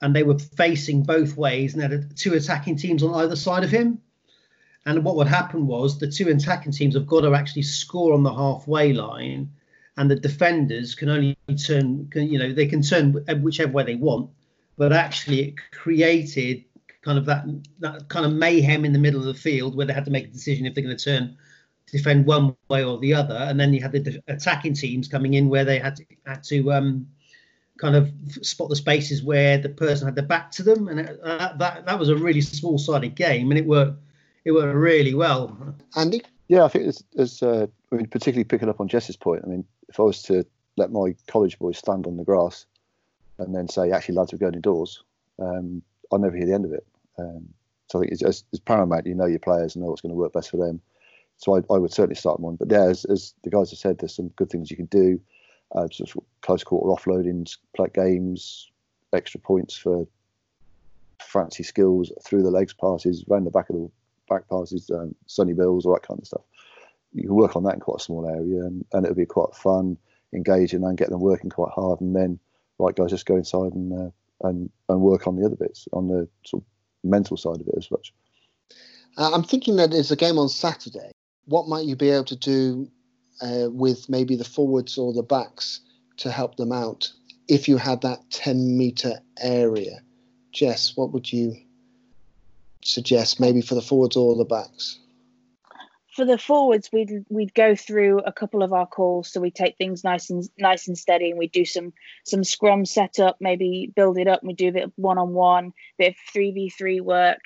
and 0.00 0.14
they 0.14 0.22
were 0.22 0.38
facing 0.38 1.02
both 1.02 1.36
ways, 1.36 1.74
and 1.74 1.82
had 1.82 2.16
two 2.16 2.34
attacking 2.34 2.76
teams 2.76 3.02
on 3.02 3.14
either 3.14 3.36
side 3.36 3.64
of 3.64 3.70
him. 3.70 4.00
And 4.86 5.04
what 5.04 5.16
would 5.16 5.26
happen 5.26 5.66
was 5.66 5.98
the 5.98 6.10
two 6.10 6.28
attacking 6.28 6.72
teams 6.72 6.94
have 6.94 7.06
got 7.06 7.22
to 7.22 7.34
actually 7.34 7.62
score 7.62 8.14
on 8.14 8.22
the 8.22 8.32
halfway 8.32 8.92
line, 8.92 9.50
and 9.96 10.10
the 10.10 10.16
defenders 10.16 10.94
can 10.94 11.10
only 11.10 11.36
turn, 11.66 12.08
can, 12.10 12.28
you 12.28 12.38
know, 12.38 12.52
they 12.52 12.66
can 12.66 12.80
turn 12.80 13.12
whichever 13.42 13.72
way 13.72 13.84
they 13.84 13.96
want, 13.96 14.30
but 14.78 14.92
actually 14.92 15.40
it 15.40 15.54
created 15.72 16.64
kind 17.02 17.18
of 17.18 17.26
that 17.26 17.44
that 17.80 18.08
kind 18.08 18.24
of 18.24 18.32
mayhem 18.32 18.84
in 18.84 18.92
the 18.92 18.98
middle 18.98 19.20
of 19.20 19.26
the 19.26 19.34
field 19.34 19.76
where 19.76 19.86
they 19.86 19.92
had 19.92 20.06
to 20.06 20.10
make 20.10 20.24
a 20.24 20.28
decision 20.28 20.64
if 20.64 20.74
they're 20.74 20.84
going 20.84 20.96
to 20.96 21.04
turn 21.04 21.36
defend 21.92 22.26
one 22.26 22.56
way 22.68 22.84
or 22.84 22.98
the 22.98 23.14
other, 23.14 23.34
and 23.34 23.58
then 23.58 23.72
you 23.72 23.80
had 23.80 23.92
the 23.92 24.00
de- 24.00 24.22
attacking 24.28 24.74
teams 24.74 25.08
coming 25.08 25.34
in 25.34 25.48
where 25.48 25.64
they 25.64 25.78
had 25.78 25.96
to 25.96 26.04
had 26.26 26.42
to 26.44 26.72
um, 26.72 27.06
kind 27.78 27.96
of 27.96 28.12
spot 28.42 28.68
the 28.68 28.76
spaces 28.76 29.22
where 29.22 29.58
the 29.58 29.68
person 29.68 30.06
had 30.06 30.14
their 30.14 30.24
back 30.24 30.50
to 30.52 30.62
them, 30.62 30.88
and 30.88 31.00
it, 31.00 31.20
uh, 31.22 31.56
that 31.56 31.86
that 31.86 31.98
was 31.98 32.08
a 32.08 32.16
really 32.16 32.40
small-sided 32.40 33.14
game, 33.14 33.50
and 33.50 33.58
it 33.58 33.66
worked 33.66 34.00
it 34.44 34.52
worked 34.52 34.74
really 34.74 35.14
well. 35.14 35.74
Andy, 35.96 36.22
yeah, 36.48 36.64
I 36.64 36.68
think 36.68 36.86
as, 36.86 37.04
as 37.16 37.42
uh, 37.42 37.66
I 37.92 37.96
mean, 37.96 38.06
particularly 38.06 38.44
picking 38.44 38.68
up 38.68 38.80
on 38.80 38.88
Jess's 38.88 39.16
point, 39.16 39.42
I 39.44 39.48
mean, 39.48 39.64
if 39.88 39.98
I 39.98 40.02
was 40.02 40.22
to 40.24 40.44
let 40.76 40.92
my 40.92 41.14
college 41.26 41.58
boys 41.58 41.78
stand 41.78 42.06
on 42.06 42.16
the 42.16 42.24
grass 42.24 42.66
and 43.38 43.54
then 43.54 43.68
say, 43.68 43.90
actually, 43.90 44.14
lads, 44.14 44.32
we're 44.32 44.38
going 44.38 44.54
indoors, 44.54 45.02
um, 45.38 45.82
I'll 46.12 46.18
never 46.18 46.36
hear 46.36 46.46
the 46.46 46.54
end 46.54 46.64
of 46.64 46.72
it. 46.72 46.86
Um, 47.18 47.48
so 47.88 47.98
I 47.98 48.02
think 48.02 48.12
it's, 48.12 48.22
it's, 48.22 48.60
paramount. 48.60 49.06
You 49.06 49.14
know 49.14 49.26
your 49.26 49.38
players 49.38 49.74
and 49.74 49.82
know 49.82 49.90
what's 49.90 50.02
going 50.02 50.12
to 50.14 50.18
work 50.18 50.32
best 50.32 50.50
for 50.50 50.58
them 50.58 50.80
so 51.38 51.56
I, 51.56 51.60
I 51.72 51.78
would 51.78 51.92
certainly 51.92 52.16
start 52.16 52.38
them 52.38 52.46
on. 52.46 52.56
But 52.56 52.70
yeah, 52.70 52.84
as, 52.84 53.04
as, 53.06 53.32
the 53.44 53.50
guys 53.50 53.70
have 53.70 53.78
said, 53.78 53.98
there's 53.98 54.14
some 54.14 54.28
good 54.28 54.50
things 54.50 54.70
you 54.70 54.76
can 54.76 54.86
do. 54.86 55.20
Uh, 55.74 55.88
sort 55.90 56.14
of 56.16 56.24
close 56.42 56.64
quarter 56.64 56.88
offloading, 56.88 57.48
play 57.76 57.88
games, 57.94 58.70
extra 59.12 59.40
points 59.40 59.76
for 59.76 60.06
fancy 61.22 61.62
skills 61.62 62.12
through 62.24 62.42
the 62.42 62.50
legs 62.50 62.72
passes, 62.72 63.24
round 63.28 63.46
the 63.46 63.50
back 63.50 63.70
of 63.70 63.76
the 63.76 63.90
back 64.28 64.48
passes, 64.48 64.90
um, 64.90 65.14
Sonny 65.26 65.52
Bills, 65.52 65.86
all 65.86 65.94
that 65.94 66.06
kind 66.06 66.18
of 66.18 66.26
stuff. 66.26 66.42
You 67.12 67.22
can 67.22 67.34
work 67.34 67.54
on 67.54 67.64
that 67.64 67.74
in 67.74 67.80
quite 67.80 68.00
a 68.00 68.04
small 68.04 68.28
area, 68.28 68.64
and, 68.64 68.84
and 68.92 69.04
it'll 69.04 69.14
be 69.14 69.26
quite 69.26 69.54
fun, 69.54 69.96
engaging, 70.32 70.84
and 70.84 70.98
get 70.98 71.10
them 71.10 71.20
working 71.20 71.50
quite 71.50 71.72
hard. 71.72 72.00
And 72.00 72.16
then, 72.16 72.38
right 72.78 72.94
guys, 72.94 73.10
just 73.10 73.26
go 73.26 73.36
inside 73.36 73.72
and 73.74 73.92
uh, 73.92 74.10
and 74.48 74.70
and 74.88 75.00
work 75.00 75.26
on 75.26 75.36
the 75.36 75.46
other 75.46 75.56
bits, 75.56 75.86
on 75.92 76.08
the 76.08 76.28
sort 76.44 76.62
of 76.62 77.08
mental 77.08 77.36
side 77.36 77.60
of 77.60 77.68
it 77.68 77.74
as 77.76 77.90
much. 77.90 78.12
Uh, 79.16 79.30
I'm 79.32 79.44
thinking 79.44 79.76
that 79.76 79.94
it's 79.94 80.10
a 80.10 80.16
game 80.16 80.38
on 80.38 80.48
Saturday 80.48 81.12
what 81.48 81.66
might 81.66 81.86
you 81.86 81.96
be 81.96 82.10
able 82.10 82.24
to 82.24 82.36
do 82.36 82.90
uh, 83.40 83.68
with 83.70 84.08
maybe 84.08 84.36
the 84.36 84.44
forwards 84.44 84.98
or 84.98 85.12
the 85.12 85.22
backs 85.22 85.80
to 86.18 86.30
help 86.30 86.56
them 86.56 86.72
out 86.72 87.10
if 87.48 87.68
you 87.68 87.78
had 87.78 88.02
that 88.02 88.18
10 88.30 88.76
meter 88.76 89.18
area? 89.40 90.00
Jess, 90.52 90.96
what 90.96 91.12
would 91.12 91.32
you 91.32 91.56
suggest 92.84 93.40
maybe 93.40 93.62
for 93.62 93.74
the 93.74 93.82
forwards 93.82 94.16
or 94.16 94.36
the 94.36 94.44
backs? 94.44 94.98
For 96.14 96.24
the 96.24 96.36
forwards, 96.36 96.90
we'd 96.92 97.24
we'd 97.28 97.54
go 97.54 97.76
through 97.76 98.18
a 98.20 98.32
couple 98.32 98.64
of 98.64 98.72
our 98.72 98.86
calls, 98.86 99.30
so 99.30 99.40
we 99.40 99.52
take 99.52 99.76
things 99.76 100.02
nice 100.02 100.30
and 100.30 100.48
nice 100.58 100.88
and 100.88 100.98
steady, 100.98 101.30
and 101.30 101.38
we 101.38 101.46
do 101.46 101.64
some 101.64 101.92
some 102.24 102.42
scrum 102.42 102.84
setup, 102.84 103.36
maybe 103.40 103.92
build 103.94 104.18
it 104.18 104.26
up, 104.26 104.40
and 104.40 104.48
we 104.48 104.54
do 104.54 104.68
a 104.68 104.72
bit 104.72 104.82
of 104.82 104.92
one 104.96 105.16
on 105.16 105.32
one, 105.32 105.72
bit 105.96 106.08
of 106.08 106.16
three 106.32 106.50
v 106.50 106.70
three 106.70 107.00
work, 107.00 107.38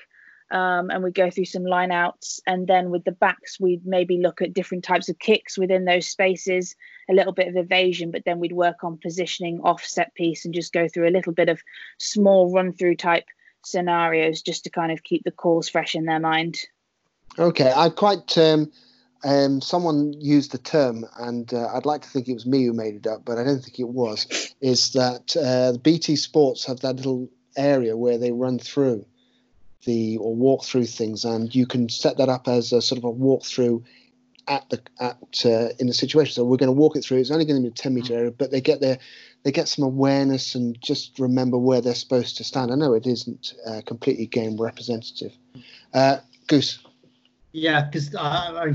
um, 0.52 0.90
and 0.90 1.02
we'd 1.02 1.14
go 1.14 1.30
through 1.30 1.46
some 1.46 1.64
line 1.64 1.90
outs. 1.90 2.40
And 2.46 2.66
then 2.66 2.90
with 2.90 3.04
the 3.04 3.12
backs, 3.12 3.58
we'd 3.58 3.86
maybe 3.86 4.18
look 4.18 4.42
at 4.42 4.52
different 4.52 4.84
types 4.84 5.08
of 5.08 5.18
kicks 5.18 5.56
within 5.56 5.86
those 5.86 6.06
spaces, 6.06 6.76
a 7.10 7.14
little 7.14 7.32
bit 7.32 7.48
of 7.48 7.56
evasion, 7.56 8.10
but 8.10 8.24
then 8.26 8.38
we'd 8.38 8.52
work 8.52 8.84
on 8.84 8.98
positioning 8.98 9.60
off 9.64 9.82
set 9.82 10.14
piece 10.14 10.44
and 10.44 10.54
just 10.54 10.72
go 10.72 10.86
through 10.86 11.08
a 11.08 11.10
little 11.10 11.32
bit 11.32 11.48
of 11.48 11.62
small 11.98 12.52
run 12.52 12.72
through 12.72 12.96
type 12.96 13.24
scenarios 13.64 14.42
just 14.42 14.64
to 14.64 14.70
kind 14.70 14.92
of 14.92 15.02
keep 15.02 15.24
the 15.24 15.30
calls 15.30 15.68
fresh 15.68 15.94
in 15.94 16.04
their 16.04 16.20
mind. 16.20 16.58
Okay, 17.38 17.72
I 17.74 17.88
quite. 17.88 18.36
Um, 18.36 18.70
um, 19.24 19.60
someone 19.60 20.12
used 20.20 20.50
the 20.50 20.58
term, 20.58 21.06
and 21.16 21.54
uh, 21.54 21.68
I'd 21.72 21.86
like 21.86 22.02
to 22.02 22.08
think 22.08 22.28
it 22.28 22.34
was 22.34 22.44
me 22.44 22.64
who 22.64 22.72
made 22.72 22.96
it 22.96 23.06
up, 23.06 23.24
but 23.24 23.38
I 23.38 23.44
don't 23.44 23.62
think 23.62 23.78
it 23.78 23.88
was. 23.88 24.26
Is 24.60 24.92
that 24.92 25.36
uh, 25.36 25.78
BT 25.78 26.16
Sports 26.16 26.64
have 26.66 26.80
that 26.80 26.96
little 26.96 27.30
area 27.56 27.96
where 27.96 28.18
they 28.18 28.32
run 28.32 28.58
through, 28.58 29.06
the 29.84 30.16
or 30.18 30.34
walk 30.34 30.64
through 30.64 30.86
things, 30.86 31.24
and 31.24 31.54
you 31.54 31.66
can 31.66 31.88
set 31.88 32.18
that 32.18 32.28
up 32.28 32.48
as 32.48 32.72
a 32.72 32.80
sort 32.82 32.98
of 32.98 33.04
a 33.04 33.12
walkthrough 33.12 33.82
at 34.48 34.68
the 34.70 34.80
at 35.00 35.18
uh, 35.44 35.68
in 35.78 35.86
the 35.86 35.94
situation. 35.94 36.34
So 36.34 36.44
we're 36.44 36.56
going 36.56 36.68
to 36.68 36.72
walk 36.72 36.96
it 36.96 37.04
through. 37.04 37.18
It's 37.18 37.30
only 37.30 37.44
going 37.44 37.62
to 37.62 37.68
be 37.68 37.72
a 37.72 37.74
ten 37.74 37.94
meter 37.94 38.14
area, 38.14 38.30
but 38.30 38.50
they 38.50 38.60
get 38.60 38.80
there, 38.80 38.98
they 39.42 39.52
get 39.52 39.68
some 39.68 39.84
awareness 39.84 40.54
and 40.54 40.80
just 40.80 41.18
remember 41.18 41.58
where 41.58 41.80
they're 41.80 41.94
supposed 41.94 42.36
to 42.38 42.44
stand. 42.44 42.70
I 42.70 42.74
know 42.74 42.94
it 42.94 43.06
isn't 43.06 43.54
uh, 43.66 43.80
completely 43.86 44.26
game 44.26 44.56
representative. 44.60 45.32
Uh, 45.92 46.18
Goose. 46.46 46.78
Yeah, 47.52 47.84
because 47.84 48.14
uh, 48.14 48.72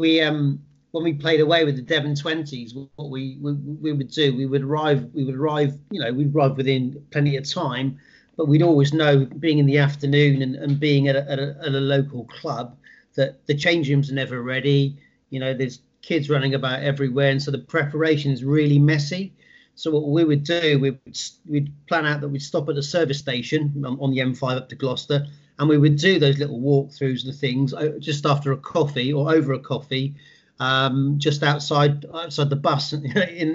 we 0.00 0.20
um 0.20 0.60
when 0.92 1.04
we 1.04 1.12
played 1.12 1.40
away 1.40 1.64
with 1.64 1.76
the 1.76 1.82
Devon 1.82 2.14
twenties, 2.14 2.74
what 2.74 3.10
we, 3.10 3.38
we 3.40 3.52
we 3.52 3.92
would 3.92 4.10
do, 4.10 4.34
we 4.36 4.46
would 4.46 4.62
arrive, 4.62 5.10
we 5.12 5.24
would 5.24 5.34
arrive, 5.34 5.78
you 5.90 6.00
know, 6.00 6.12
we'd 6.12 6.34
arrive 6.34 6.56
within 6.56 7.04
plenty 7.10 7.36
of 7.36 7.48
time 7.48 7.98
but 8.38 8.46
we'd 8.46 8.62
always 8.62 8.94
know, 8.94 9.26
being 9.40 9.58
in 9.58 9.66
the 9.66 9.78
afternoon 9.78 10.42
and, 10.42 10.54
and 10.54 10.78
being 10.78 11.08
at 11.08 11.16
a, 11.16 11.28
at, 11.28 11.40
a, 11.40 11.56
at 11.60 11.74
a 11.74 11.80
local 11.80 12.24
club, 12.26 12.76
that 13.16 13.44
the 13.46 13.54
change 13.54 13.90
rooms 13.90 14.12
are 14.12 14.14
never 14.14 14.40
ready. 14.40 14.96
You 15.30 15.40
know, 15.40 15.52
there's 15.52 15.80
kids 16.02 16.30
running 16.30 16.54
about 16.54 16.80
everywhere, 16.80 17.30
and 17.30 17.42
so 17.42 17.50
the 17.50 17.58
preparation 17.58 18.30
is 18.30 18.44
really 18.44 18.78
messy. 18.78 19.34
So 19.74 19.90
what 19.90 20.08
we 20.08 20.24
would 20.24 20.44
do, 20.44 20.78
we 20.78 20.92
would 20.92 21.20
we'd 21.48 21.72
plan 21.88 22.06
out 22.06 22.20
that 22.20 22.28
we'd 22.28 22.40
stop 22.40 22.68
at 22.68 22.76
a 22.76 22.82
service 22.82 23.18
station 23.18 23.84
on, 23.84 24.12
the 24.12 24.18
M5 24.18 24.56
up 24.56 24.68
to 24.68 24.76
Gloucester, 24.76 25.26
and 25.58 25.68
we 25.68 25.76
would 25.76 25.96
do 25.96 26.20
those 26.20 26.38
little 26.38 26.60
walkthroughs 26.60 27.24
and 27.24 27.34
things 27.34 27.74
uh, 27.74 27.94
just 27.98 28.24
after 28.24 28.52
a 28.52 28.56
coffee 28.56 29.12
or 29.12 29.34
over 29.34 29.52
a 29.52 29.58
coffee, 29.58 30.14
um, 30.60 31.16
just 31.18 31.42
outside 31.42 32.06
outside 32.14 32.50
the 32.50 32.56
bus 32.56 32.92
in 32.92 33.04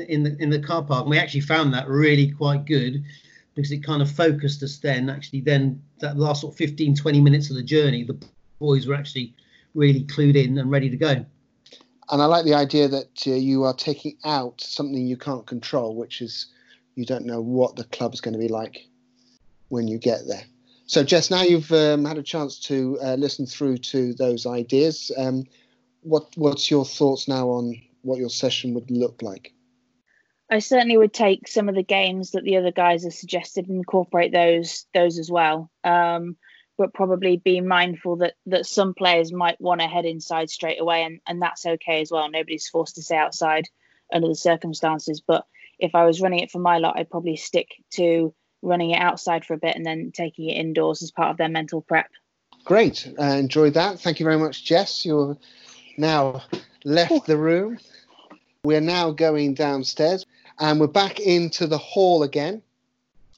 in 0.01 0.23
the 0.23 0.35
in 0.41 0.49
the 0.49 0.59
car 0.59 0.83
park. 0.83 1.03
And 1.03 1.09
we 1.09 1.19
actually 1.19 1.41
found 1.41 1.73
that 1.73 1.87
really 1.87 2.31
quite 2.31 2.65
good 2.65 3.05
because 3.55 3.71
it 3.71 3.83
kind 3.83 4.01
of 4.01 4.09
focused 4.09 4.63
us 4.63 4.77
then. 4.77 5.09
Actually, 5.09 5.41
then 5.41 5.81
that 5.99 6.17
last 6.17 6.41
sort 6.41 6.53
of 6.53 6.57
15 6.57 6.95
20 6.95 7.21
minutes 7.21 7.49
of 7.49 7.55
the 7.55 7.63
journey, 7.63 8.03
the 8.03 8.17
boys 8.59 8.87
were 8.87 8.95
actually 8.95 9.35
really 9.75 10.03
clued 10.03 10.35
in 10.35 10.57
and 10.57 10.71
ready 10.71 10.89
to 10.89 10.97
go. 10.97 11.25
And 12.09 12.21
I 12.21 12.25
like 12.25 12.45
the 12.45 12.53
idea 12.53 12.87
that 12.87 13.23
uh, 13.27 13.31
you 13.31 13.63
are 13.63 13.73
taking 13.73 14.17
out 14.25 14.61
something 14.61 15.07
you 15.07 15.17
can't 15.17 15.45
control, 15.45 15.95
which 15.95 16.21
is 16.21 16.47
you 16.95 17.05
don't 17.05 17.25
know 17.25 17.41
what 17.41 17.75
the 17.75 17.85
club 17.85 18.13
is 18.13 18.21
going 18.21 18.33
to 18.33 18.39
be 18.39 18.47
like 18.47 18.87
when 19.69 19.87
you 19.87 19.97
get 19.97 20.27
there. 20.27 20.43
So, 20.85 21.03
Jess, 21.03 21.31
now 21.31 21.41
you've 21.41 21.71
um, 21.71 22.05
had 22.05 22.17
a 22.17 22.23
chance 22.23 22.59
to 22.61 22.99
uh, 23.01 23.15
listen 23.15 23.45
through 23.45 23.77
to 23.77 24.13
those 24.13 24.45
ideas. 24.45 25.11
Um, 25.17 25.45
what 26.01 26.27
what's 26.35 26.69
your 26.69 26.85
thoughts 26.85 27.27
now 27.27 27.47
on 27.49 27.81
what 28.01 28.19
your 28.19 28.29
session 28.29 28.73
would 28.73 28.91
look 28.91 29.21
like? 29.21 29.53
I 30.53 30.59
certainly 30.59 30.97
would 30.97 31.13
take 31.13 31.47
some 31.47 31.67
of 31.67 31.73
the 31.73 31.81
games 31.81 32.31
that 32.31 32.43
the 32.43 32.57
other 32.57 32.71
guys 32.71 33.05
have 33.05 33.13
suggested 33.13 33.67
and 33.67 33.77
incorporate 33.77 34.31
those 34.31 34.85
those 34.93 35.17
as 35.17 35.31
well. 35.31 35.71
Um, 35.83 36.37
but 36.77 36.93
probably 36.93 37.37
be 37.37 37.59
mindful 37.59 38.17
that 38.17 38.35
that 38.45 38.67
some 38.67 38.93
players 38.93 39.33
might 39.33 39.59
want 39.59 39.81
to 39.81 39.87
head 39.87 40.05
inside 40.05 40.51
straight 40.51 40.79
away, 40.79 41.03
and 41.03 41.19
and 41.25 41.41
that's 41.41 41.65
okay 41.65 42.01
as 42.01 42.11
well. 42.11 42.29
Nobody's 42.29 42.67
forced 42.67 42.95
to 42.95 43.01
stay 43.01 43.17
outside 43.17 43.67
under 44.13 44.27
the 44.27 44.35
circumstances. 44.35 45.23
But 45.25 45.43
if 45.79 45.95
I 45.95 46.05
was 46.05 46.21
running 46.21 46.41
it 46.41 46.51
for 46.51 46.59
my 46.59 46.77
lot, 46.77 46.99
I'd 46.99 47.09
probably 47.09 47.35
stick 47.35 47.69
to 47.93 48.31
running 48.61 48.91
it 48.91 49.01
outside 49.01 49.45
for 49.45 49.55
a 49.55 49.57
bit 49.57 49.75
and 49.75 49.83
then 49.83 50.11
taking 50.13 50.49
it 50.49 50.57
indoors 50.57 51.01
as 51.01 51.09
part 51.09 51.31
of 51.31 51.37
their 51.37 51.49
mental 51.49 51.81
prep. 51.81 52.11
Great, 52.63 53.11
uh, 53.19 53.23
enjoyed 53.23 53.73
that. 53.73 53.99
Thank 53.99 54.19
you 54.19 54.23
very 54.23 54.37
much, 54.37 54.63
Jess. 54.63 55.03
You're 55.03 55.35
now 55.97 56.43
left 56.85 57.25
the 57.25 57.37
room. 57.37 57.79
We're 58.63 58.81
now 58.81 59.11
going 59.11 59.55
downstairs, 59.55 60.25
and 60.63 60.79
we're 60.79 60.87
back 60.87 61.19
into 61.19 61.67
the 61.67 61.77
hall 61.77 62.23
again, 62.23 62.61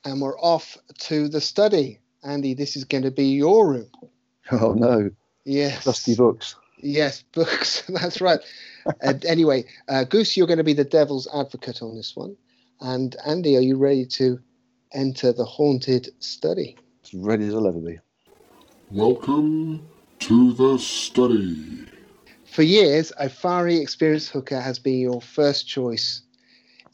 and 0.06 0.22
we're 0.22 0.40
off 0.40 0.78
to 1.00 1.28
the 1.28 1.42
study. 1.42 2.00
Andy, 2.24 2.54
this 2.54 2.76
is 2.76 2.84
going 2.84 3.02
to 3.02 3.10
be 3.10 3.26
your 3.26 3.68
room. 3.68 3.90
Oh 4.52 4.74
no! 4.74 5.10
Yes, 5.44 5.86
dusty 5.86 6.16
books. 6.16 6.56
Yes, 6.78 7.24
books. 7.32 7.82
That's 7.90 8.22
right. 8.22 8.40
uh, 9.04 9.16
anyway, 9.26 9.66
uh, 9.88 10.04
Goose, 10.04 10.38
you're 10.38 10.46
going 10.46 10.60
to 10.60 10.64
be 10.64 10.74
the 10.74 10.84
devil's 10.84 11.28
advocate 11.34 11.82
on 11.82 11.96
this 11.96 12.16
one. 12.16 12.38
And 12.80 13.16
Andy, 13.26 13.58
are 13.58 13.62
you 13.62 13.78
ready 13.78 14.06
to 14.06 14.40
enter 14.94 15.34
the 15.34 15.46
haunted 15.46 16.10
study? 16.20 16.78
As 17.04 17.12
ready 17.16 17.48
as 17.48 17.56
I'll 17.56 17.68
ever 17.68 17.80
be. 17.80 17.98
Welcome 18.92 19.88
to 20.20 20.54
the 20.54 20.78
study. 20.78 21.88
For 22.46 22.62
years, 22.62 23.12
a 23.18 23.30
fiery, 23.30 23.78
experienced 23.78 24.30
hooker 24.30 24.62
has 24.62 24.78
been 24.78 25.00
your 25.00 25.22
first 25.22 25.68
choice 25.68 26.22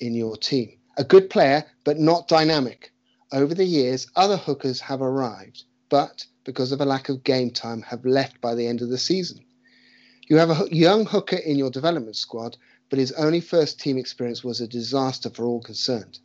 in 0.02 0.14
your 0.14 0.36
team. 0.36 0.78
A 0.98 1.04
good 1.04 1.30
player, 1.30 1.64
but 1.86 2.00
not 2.00 2.28
dynamic. 2.28 2.92
Over 3.32 3.54
the 3.54 3.66
years, 3.66 4.08
other 4.16 4.36
hookers 4.36 4.82
have 4.82 5.02
arrived, 5.02 5.64
but 5.90 6.26
because 6.44 6.72
of 6.72 6.82
a 6.82 6.86
lack 6.86 7.08
of 7.08 7.24
game 7.24 7.52
time, 7.52 7.82
have 7.84 8.04
left 8.04 8.42
by 8.42 8.56
the 8.56 8.68
end 8.68 8.82
of 8.82 8.90
the 8.90 8.98
season. 8.98 9.40
You 10.28 10.38
have 10.38 10.50
a 10.50 10.68
young 10.70 11.06
hooker 11.06 11.38
in 11.38 11.58
your 11.58 11.70
development 11.70 12.16
squad, 12.16 12.58
but 12.90 13.00
his 13.00 13.12
only 13.14 13.40
first 13.40 13.80
team 13.80 13.98
experience 13.98 14.44
was 14.44 14.60
a 14.60 14.68
disaster 14.68 15.30
for 15.30 15.46
all 15.46 15.62
concerned. 15.62 16.20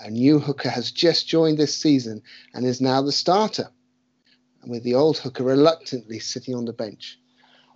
A 0.00 0.10
new 0.10 0.38
hooker 0.38 0.68
has 0.68 0.90
just 0.90 1.28
joined 1.28 1.58
this 1.58 1.76
season 1.78 2.22
and 2.54 2.66
is 2.66 2.80
now 2.80 3.02
the 3.02 3.12
starter, 3.12 3.70
with 4.66 4.82
the 4.82 4.94
old 4.94 5.18
hooker 5.18 5.44
reluctantly 5.44 6.18
sitting 6.18 6.54
on 6.54 6.64
the 6.64 6.72
bench. 6.72 7.18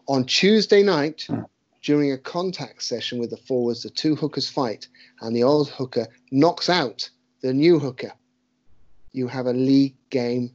On 0.09 0.25
Tuesday 0.25 0.83
night, 0.83 1.25
hmm. 1.29 1.43
During 1.87 2.13
a 2.13 2.19
contact 2.19 2.83
session 2.83 3.19
with 3.19 3.31
the 3.31 3.37
forwards, 3.39 3.83
the 3.83 3.91
two 3.91 4.15
hookers 4.15 4.51
fight, 4.51 4.89
and 5.23 5.35
the 5.35 5.43
old 5.43 5.71
hooker 5.71 6.07
knocks 6.31 6.69
out 6.69 7.09
the 7.41 7.55
new 7.55 7.79
hooker 7.79 8.13
you 9.17 9.27
have 9.27 9.47
a 9.47 9.53
league 9.53 9.97
game 10.11 10.51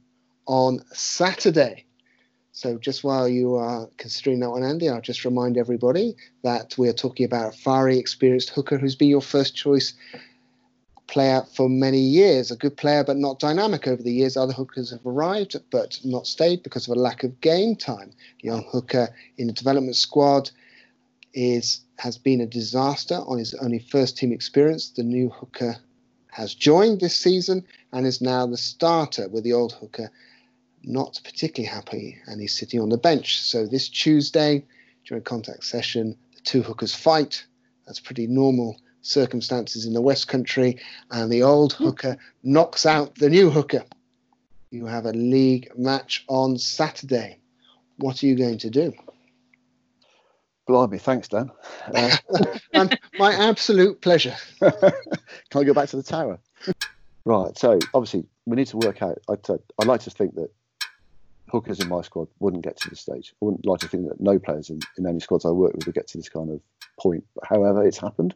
on 0.45 0.79
Saturday. 0.93 1.83
So 2.51 2.77
just 2.77 3.03
while 3.03 3.27
you 3.27 3.55
are 3.55 3.89
considering 3.97 4.39
that 4.41 4.51
one, 4.51 4.63
Andy, 4.63 4.87
I'll 4.87 5.01
just 5.01 5.25
remind 5.25 5.57
everybody 5.57 6.15
that 6.43 6.77
we 6.77 6.87
are 6.87 6.93
talking 6.93 7.25
about 7.25 7.55
a 7.55 7.57
fiery, 7.57 7.97
experienced 7.97 8.51
hooker 8.51 8.77
who's 8.77 8.95
been 8.95 9.09
your 9.09 9.21
first 9.21 9.55
choice 9.55 9.93
player 11.07 11.43
for 11.55 11.67
many 11.67 11.99
years. 11.99 12.51
A 12.51 12.55
good 12.55 12.77
player, 12.77 13.03
but 13.03 13.17
not 13.17 13.39
dynamic 13.39 13.87
over 13.87 14.03
the 14.03 14.13
years. 14.13 14.37
Other 14.37 14.53
hookers 14.53 14.91
have 14.91 15.05
arrived, 15.05 15.55
but 15.71 15.99
not 16.03 16.27
stayed 16.27 16.61
because 16.61 16.87
of 16.87 16.95
a 16.95 16.99
lack 16.99 17.23
of 17.23 17.41
game 17.41 17.75
time. 17.75 18.11
young 18.41 18.63
hooker 18.71 19.09
in 19.39 19.47
the 19.47 19.53
development 19.53 19.95
squad 19.95 20.51
is 21.33 21.81
has 21.97 22.17
been 22.17 22.41
a 22.41 22.47
disaster 22.47 23.15
on 23.15 23.37
his 23.37 23.53
only 23.55 23.79
first 23.79 24.17
team 24.17 24.31
experience. 24.31 24.89
The 24.89 25.03
new 25.03 25.29
hooker 25.29 25.77
has 26.31 26.55
joined 26.55 26.99
this 26.99 27.15
season 27.15 27.65
and 27.91 28.07
is 28.07 28.21
now 28.21 28.45
the 28.47 28.57
starter 28.57 29.27
with 29.29 29.43
the 29.43 29.53
old 29.53 29.73
hooker 29.73 30.11
not 30.83 31.19
particularly 31.23 31.71
happy 31.71 32.17
and 32.25 32.41
he's 32.41 32.57
sitting 32.57 32.81
on 32.81 32.89
the 32.89 32.97
bench. 32.97 33.39
So 33.41 33.67
this 33.67 33.87
Tuesday 33.89 34.65
during 35.05 35.23
contact 35.23 35.63
session, 35.63 36.17
the 36.35 36.41
two 36.41 36.61
hookers 36.61 36.95
fight. 36.95 37.45
That's 37.85 37.99
pretty 37.99 38.27
normal 38.27 38.77
circumstances 39.01 39.85
in 39.85 39.93
the 39.93 40.01
West 40.01 40.27
Country, 40.27 40.77
and 41.09 41.31
the 41.31 41.43
old 41.43 41.73
hooker 41.73 42.17
knocks 42.43 42.85
out 42.85 43.15
the 43.15 43.29
new 43.29 43.49
hooker. 43.49 43.83
You 44.69 44.85
have 44.85 45.05
a 45.05 45.11
league 45.11 45.71
match 45.75 46.23
on 46.27 46.57
Saturday. 46.57 47.39
What 47.97 48.23
are 48.23 48.27
you 48.27 48.35
going 48.35 48.59
to 48.59 48.69
do? 48.69 48.93
Blimey, 50.67 50.97
thanks, 50.97 51.28
Dan. 51.28 51.52
Uh, 52.74 52.88
my 53.19 53.34
absolute 53.34 54.02
pleasure. 54.02 54.36
Can 54.60 54.71
I 55.56 55.63
go 55.63 55.74
back 55.74 55.89
to 55.89 55.97
the 55.97 56.04
tower? 56.04 56.39
right. 57.26 57.58
So 57.58 57.80
obviously, 57.93 58.26
we 58.45 58.56
need 58.56 58.67
to 58.67 58.78
work 58.78 59.02
out. 59.02 59.19
I'd, 59.30 59.39
I'd 59.50 59.88
like 59.88 60.02
to 60.02 60.10
think 60.10 60.36
that 60.36 60.50
hookers 61.52 61.80
in 61.80 61.89
my 61.89 62.02
squad 62.02 62.28
wouldn't 62.39 62.63
get 62.63 62.78
to 62.78 62.89
this 62.89 63.02
stage. 63.02 63.34
I 63.34 63.45
wouldn't 63.45 63.65
like 63.65 63.82
to 63.82 63.88
think 63.88 64.08
that 64.08 64.21
no 64.21 64.39
players 64.39 64.69
in, 64.69 64.80
in 64.97 65.06
any 65.06 65.19
squads 65.19 65.45
I 65.45 65.50
work 65.50 65.74
with 65.74 65.86
would 65.86 65.95
get 65.95 66.08
to 66.08 66.17
this 66.17 66.30
kind 66.30 66.50
of 66.50 66.62
point. 67.00 67.26
But 67.36 67.45
however, 67.47 67.86
it's 67.86 67.97
happened. 67.97 68.34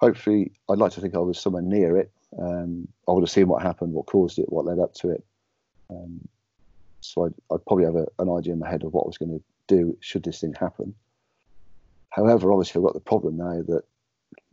Hopefully, 0.00 0.52
I'd 0.68 0.78
like 0.78 0.92
to 0.92 1.00
think 1.00 1.14
I 1.14 1.18
was 1.18 1.38
somewhere 1.38 1.62
near 1.62 1.96
it. 1.96 2.10
Um, 2.38 2.88
I 3.06 3.12
would 3.12 3.22
have 3.22 3.30
seen 3.30 3.48
what 3.48 3.62
happened, 3.62 3.92
what 3.92 4.06
caused 4.06 4.38
it, 4.38 4.52
what 4.52 4.66
led 4.66 4.78
up 4.78 4.94
to 4.94 5.10
it. 5.10 5.24
Um, 5.90 6.26
so 7.00 7.26
I'd, 7.26 7.34
I'd, 7.52 7.64
probably 7.64 7.84
have 7.84 7.96
a, 7.96 8.06
an 8.18 8.28
idea 8.28 8.52
in 8.52 8.58
my 8.58 8.68
head 8.68 8.84
of 8.84 8.92
what 8.92 9.04
I 9.04 9.06
was 9.06 9.18
going 9.18 9.38
to 9.38 9.42
do 9.66 9.96
should 10.00 10.24
this 10.24 10.40
thing 10.40 10.54
happen. 10.54 10.94
However, 12.10 12.52
obviously, 12.52 12.78
I've 12.78 12.84
got 12.84 12.94
the 12.94 13.00
problem 13.00 13.36
now 13.36 13.62
that 13.68 13.82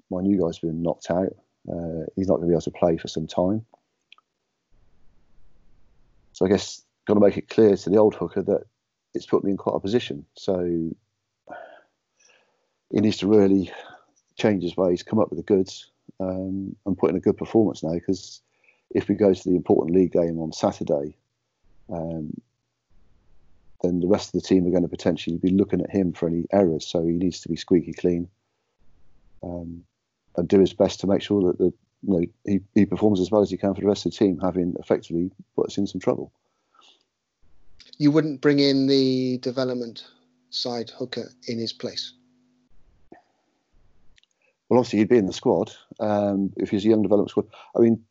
my 0.09 0.21
new 0.21 0.39
guy's 0.39 0.59
been 0.59 0.81
knocked 0.81 1.09
out. 1.09 1.35
Uh, 1.69 2.05
he's 2.15 2.27
not 2.27 2.35
going 2.35 2.47
to 2.47 2.47
be 2.47 2.53
able 2.53 2.61
to 2.61 2.71
play 2.71 2.97
for 2.97 3.07
some 3.07 3.27
time. 3.27 3.65
So 6.33 6.45
I 6.45 6.49
guess 6.49 6.83
got 7.05 7.13
to 7.15 7.19
make 7.19 7.37
it 7.37 7.49
clear 7.49 7.75
to 7.75 7.89
the 7.89 7.97
old 7.97 8.15
hooker 8.15 8.41
that 8.41 8.63
it's 9.13 9.25
put 9.25 9.43
me 9.43 9.51
in 9.51 9.57
quite 9.57 9.75
a 9.75 9.79
position. 9.79 10.25
So 10.33 10.91
he 12.91 12.99
needs 12.99 13.17
to 13.17 13.27
really 13.27 13.71
change 14.37 14.63
his 14.63 14.75
ways, 14.75 15.01
come 15.01 15.19
up 15.19 15.29
with 15.29 15.37
the 15.37 15.43
goods, 15.43 15.91
um, 16.19 16.75
and 16.85 16.97
put 16.97 17.09
in 17.09 17.15
a 17.15 17.21
good 17.21 17.37
performance 17.37 17.83
now. 17.83 17.93
Because 17.93 18.41
if 18.91 19.07
we 19.07 19.15
go 19.15 19.33
to 19.33 19.49
the 19.49 19.55
important 19.55 19.95
league 19.95 20.11
game 20.11 20.39
on 20.39 20.51
Saturday, 20.51 21.15
um, 21.91 22.33
then 23.85 23.99
the 23.99 24.07
rest 24.07 24.33
of 24.33 24.41
the 24.41 24.47
team 24.47 24.65
are 24.65 24.71
going 24.71 24.83
to 24.83 24.89
potentially 24.89 25.37
be 25.37 25.51
looking 25.51 25.81
at 25.81 25.89
him 25.89 26.13
for 26.13 26.27
any 26.27 26.45
errors. 26.51 26.87
So 26.87 27.05
he 27.05 27.13
needs 27.13 27.39
to 27.41 27.49
be 27.49 27.55
squeaky 27.55 27.93
clean 27.93 28.27
um, 29.43 29.83
and 30.35 30.47
do 30.47 30.59
his 30.59 30.73
best 30.73 30.99
to 31.01 31.07
make 31.07 31.21
sure 31.21 31.41
that 31.43 31.57
the, 31.57 31.73
you 32.01 32.13
know, 32.13 32.25
he, 32.45 32.59
he 32.73 32.85
performs 32.85 33.19
as 33.19 33.31
well 33.31 33.41
as 33.41 33.49
he 33.49 33.57
can 33.57 33.73
for 33.73 33.81
the 33.81 33.87
rest 33.87 34.05
of 34.05 34.11
the 34.11 34.17
team, 34.17 34.39
having 34.39 34.75
effectively 34.79 35.31
put 35.55 35.67
us 35.67 35.77
in 35.77 35.87
some 35.87 36.01
trouble. 36.01 36.31
You 37.97 38.11
wouldn't 38.11 38.41
bring 38.41 38.59
in 38.59 38.87
the 38.87 39.37
development 39.37 40.05
side 40.49 40.89
hooker 40.89 41.31
in 41.47 41.59
his 41.59 41.73
place? 41.73 42.13
Well, 44.67 44.79
obviously 44.79 44.99
he'd 44.99 45.09
be 45.09 45.17
in 45.17 45.27
the 45.27 45.33
squad 45.33 45.71
um, 45.99 46.51
if 46.57 46.71
he's 46.71 46.85
a 46.85 46.89
young 46.89 47.03
development 47.03 47.29
squad. 47.29 47.47
I 47.77 47.79
mean, 47.81 48.03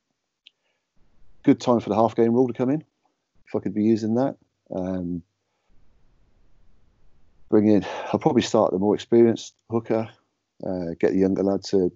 good 1.43 1.61
time 1.61 1.81
for 1.81 1.89
the 1.89 1.97
half 1.97 2.15
game 2.15 2.33
rule 2.33 2.47
to 2.47 2.55
come 2.55 2.71
in. 2.71 2.85
If 3.47 3.55
I 3.55 3.59
could 3.59 3.75
be 3.75 3.85
using 3.85 4.15
that, 4.15 4.37
um, 4.75 5.23
bring 7.55 7.69
in. 7.69 7.87
I'll 8.13 8.19
probably 8.19 8.43
start 8.43 8.73
the 8.73 8.81
more 8.81 8.97
experienced 8.97 9.55
hooker, 9.71 10.09
uh, 10.67 10.87
get 10.99 11.13
the 11.13 11.21
younger 11.21 11.45
lad 11.45 11.63
to 11.67 11.93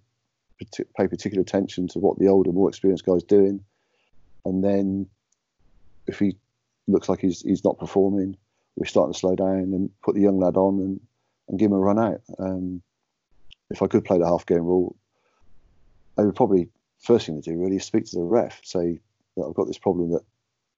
pay 0.96 1.08
particular 1.08 1.42
attention 1.42 1.88
to 1.88 1.98
what 1.98 2.16
the 2.20 2.28
older, 2.28 2.52
more 2.52 2.68
experienced 2.68 3.04
guy's 3.04 3.24
doing, 3.24 3.64
and 4.44 4.62
then 4.62 5.08
if 6.06 6.20
he 6.20 6.36
looks 6.86 7.08
like 7.08 7.18
he's 7.18 7.42
he's 7.42 7.64
not 7.64 7.76
performing, 7.76 8.36
we're 8.76 8.86
starting 8.86 9.12
to 9.12 9.18
slow 9.18 9.34
down 9.34 9.74
and 9.74 9.90
put 10.00 10.14
the 10.14 10.20
young 10.20 10.38
lad 10.38 10.56
on 10.56 10.78
and, 10.78 11.00
and 11.48 11.58
give 11.58 11.72
him 11.72 11.76
a 11.76 11.80
run 11.80 11.98
out. 11.98 12.20
Um, 12.38 12.80
if 13.70 13.82
I 13.82 13.88
could 13.88 14.04
play 14.04 14.18
the 14.18 14.28
half 14.28 14.46
game 14.46 14.62
rule, 14.62 14.94
I 16.16 16.22
would 16.22 16.36
probably 16.36 16.68
first 17.00 17.26
thing 17.26 17.42
to 17.42 17.50
do 17.50 17.58
really 17.58 17.78
is 17.78 17.84
speak 17.84 18.04
to 18.04 18.16
the 18.16 18.22
ref, 18.22 18.60
say 18.62 19.00
that 19.36 19.42
I've 19.42 19.54
got 19.54 19.66
this 19.66 19.78
problem 19.78 20.12
that 20.12 20.22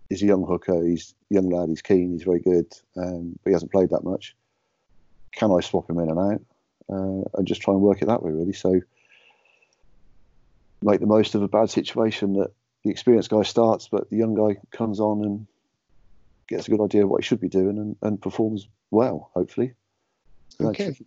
he's 0.09 0.23
a 0.23 0.27
young 0.27 0.47
hooker, 0.47 0.83
he's 0.83 1.15
a 1.31 1.35
young 1.35 1.51
lad, 1.51 1.69
he's 1.69 1.83
keen, 1.83 2.13
he's 2.13 2.23
very 2.23 2.41
good, 2.41 2.73
um, 2.97 3.39
but 3.45 3.51
he 3.51 3.53
hasn't 3.53 3.73
played 3.73 3.91
that 3.91 4.05
much. 4.05 4.35
Can 5.33 5.53
I 5.53 5.61
swap 5.61 5.89
him 5.89 5.99
in 5.99 6.11
and 6.11 6.19
out? 6.19 6.41
Uh, 6.93 7.23
and 7.39 7.47
just 7.47 7.63
try 7.63 7.73
and 7.73 7.83
work 7.83 8.03
it 8.03 8.07
that 8.07 8.23
way, 8.23 8.33
really. 8.33 8.53
So 8.53 8.81
make 10.83 11.01
the 11.01 11.07
most 11.07 11.35
of 11.35 11.43
a 11.43 11.49
bad 11.49 11.71
situation 11.71 12.35
that 12.35 12.53
the 12.85 12.91
experienced 12.91 13.31
guy 13.31 13.43
starts, 13.43 13.89
but 13.89 14.11
the 14.11 14.17
young 14.17 14.35
guy 14.35 14.61
comes 14.71 15.01
on 15.01 15.23
and 15.25 15.47
gets 16.49 16.67
a 16.67 16.71
good 16.71 16.83
idea 16.83 17.05
of 17.05 17.11
what 17.11 17.23
he 17.23 17.27
should 17.27 17.41
be 17.41 17.49
doing 17.49 17.79
and, 17.79 17.97
and 18.03 18.21
performs 18.21 18.67
well, 18.91 19.31
hopefully. 19.35 19.75
Okay. 20.61 20.87
Tricky, 20.87 21.07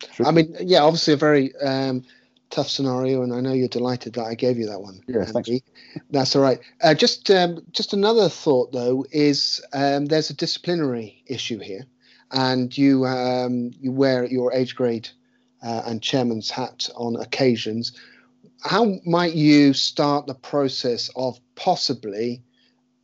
tricky. 0.00 0.28
I 0.28 0.30
mean, 0.30 0.56
yeah, 0.60 0.82
obviously 0.82 1.14
a 1.14 1.16
very 1.16 1.54
um, 1.56 2.04
tough 2.50 2.68
scenario, 2.68 3.22
and 3.22 3.32
I 3.32 3.40
know 3.40 3.52
you're 3.52 3.68
delighted 3.68 4.14
that 4.14 4.24
I 4.24 4.34
gave 4.34 4.58
you 4.58 4.66
that 4.66 4.80
one. 4.80 5.00
Yeah, 5.08 5.24
thanks. 5.24 5.50
That's 6.10 6.36
all 6.36 6.42
right. 6.42 6.60
Uh, 6.82 6.94
just 6.94 7.30
um, 7.30 7.64
just 7.72 7.92
another 7.92 8.28
thought 8.28 8.72
though 8.72 9.04
is 9.10 9.64
um, 9.72 10.06
there's 10.06 10.30
a 10.30 10.34
disciplinary 10.34 11.22
issue 11.26 11.58
here, 11.58 11.84
and 12.32 12.76
you 12.76 13.04
um, 13.06 13.72
you 13.80 13.92
wear 13.92 14.24
your 14.24 14.52
age 14.52 14.74
grade 14.74 15.08
uh, 15.62 15.82
and 15.86 16.02
chairman's 16.02 16.50
hat 16.50 16.88
on 16.96 17.16
occasions. 17.16 17.98
How 18.62 18.98
might 19.04 19.34
you 19.34 19.74
start 19.74 20.26
the 20.26 20.34
process 20.34 21.10
of 21.16 21.38
possibly 21.54 22.42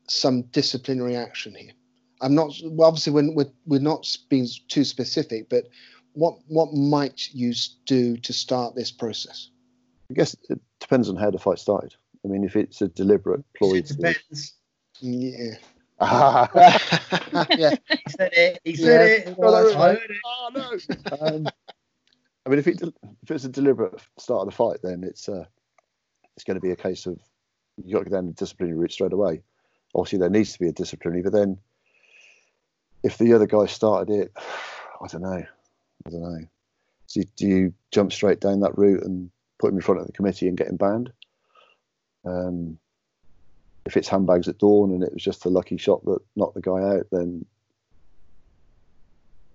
some 0.08 0.42
disciplinary 0.42 1.16
action 1.16 1.54
here? 1.54 1.72
I'm 2.20 2.34
not 2.34 2.52
well, 2.64 2.88
obviously 2.88 3.12
we're, 3.12 3.32
we're, 3.32 3.52
we're 3.66 3.80
not 3.80 4.06
being 4.28 4.46
too 4.68 4.84
specific, 4.84 5.48
but 5.48 5.68
what 6.12 6.38
what 6.48 6.72
might 6.72 7.28
you 7.32 7.52
do 7.86 8.16
to 8.18 8.32
start 8.32 8.74
this 8.74 8.90
process? 8.90 9.50
I 10.10 10.14
guess 10.14 10.36
it 10.48 10.60
depends 10.80 11.08
on 11.08 11.16
how 11.16 11.30
the 11.30 11.38
fight 11.38 11.58
started. 11.58 11.94
I 12.24 12.28
mean, 12.28 12.44
if 12.44 12.56
it's 12.56 12.82
a 12.82 12.88
deliberate 12.88 13.44
ploy, 13.56 13.76
it 13.76 13.86
depends. 13.86 14.54
Yeah. 15.00 15.54
yeah. 16.00 17.76
He 17.90 18.02
said 18.08 18.32
it. 18.32 18.60
He 18.64 18.76
said 18.76 19.26
yeah. 19.26 19.30
it. 19.30 19.36
Oh, 19.38 19.76
I 19.78 19.94
heard 19.94 20.10
it. 20.10 20.16
Oh 20.24 20.50
no. 20.54 21.26
um, 21.26 21.46
I 22.46 22.48
mean, 22.48 22.58
if 22.58 22.66
it 22.66 22.80
if 23.22 23.30
it's 23.30 23.44
a 23.44 23.48
deliberate 23.48 24.00
start 24.18 24.40
of 24.40 24.46
the 24.46 24.56
fight, 24.56 24.78
then 24.82 25.04
it's 25.04 25.28
uh, 25.28 25.44
it's 26.36 26.44
going 26.44 26.54
to 26.54 26.60
be 26.60 26.70
a 26.70 26.76
case 26.76 27.06
of 27.06 27.18
you 27.84 27.92
got 27.92 28.04
to 28.04 28.10
go 28.10 28.16
down 28.16 28.26
the 28.26 28.32
disciplinary 28.32 28.78
route 28.78 28.92
straight 28.92 29.12
away. 29.12 29.42
Obviously, 29.94 30.18
there 30.18 30.30
needs 30.30 30.54
to 30.54 30.58
be 30.58 30.68
a 30.68 30.72
disciplinary, 30.72 31.22
but 31.22 31.32
then 31.32 31.58
if 33.02 33.18
the 33.18 33.34
other 33.34 33.46
guy 33.46 33.66
started 33.66 34.12
it, 34.14 34.32
I 35.02 35.06
don't 35.06 35.22
know. 35.22 35.44
I 36.06 36.10
don't 36.10 36.22
know. 36.22 36.46
So 37.06 37.22
do 37.36 37.46
you 37.46 37.74
jump 37.90 38.12
straight 38.12 38.40
down 38.40 38.60
that 38.60 38.78
route 38.78 39.02
and 39.02 39.30
put 39.58 39.70
him 39.70 39.76
in 39.76 39.82
front 39.82 40.00
of 40.00 40.06
the 40.06 40.12
committee 40.12 40.48
and 40.48 40.56
get 40.56 40.68
him 40.68 40.76
banned? 40.76 41.12
Um, 42.24 42.78
if 43.86 43.96
it's 43.96 44.08
handbags 44.08 44.48
at 44.48 44.58
dawn 44.58 44.90
and 44.90 45.02
it 45.02 45.12
was 45.12 45.22
just 45.22 45.44
a 45.44 45.48
lucky 45.48 45.76
shot 45.76 46.04
that 46.04 46.18
knocked 46.36 46.54
the 46.54 46.60
guy 46.60 46.80
out, 46.82 47.06
then 47.10 47.44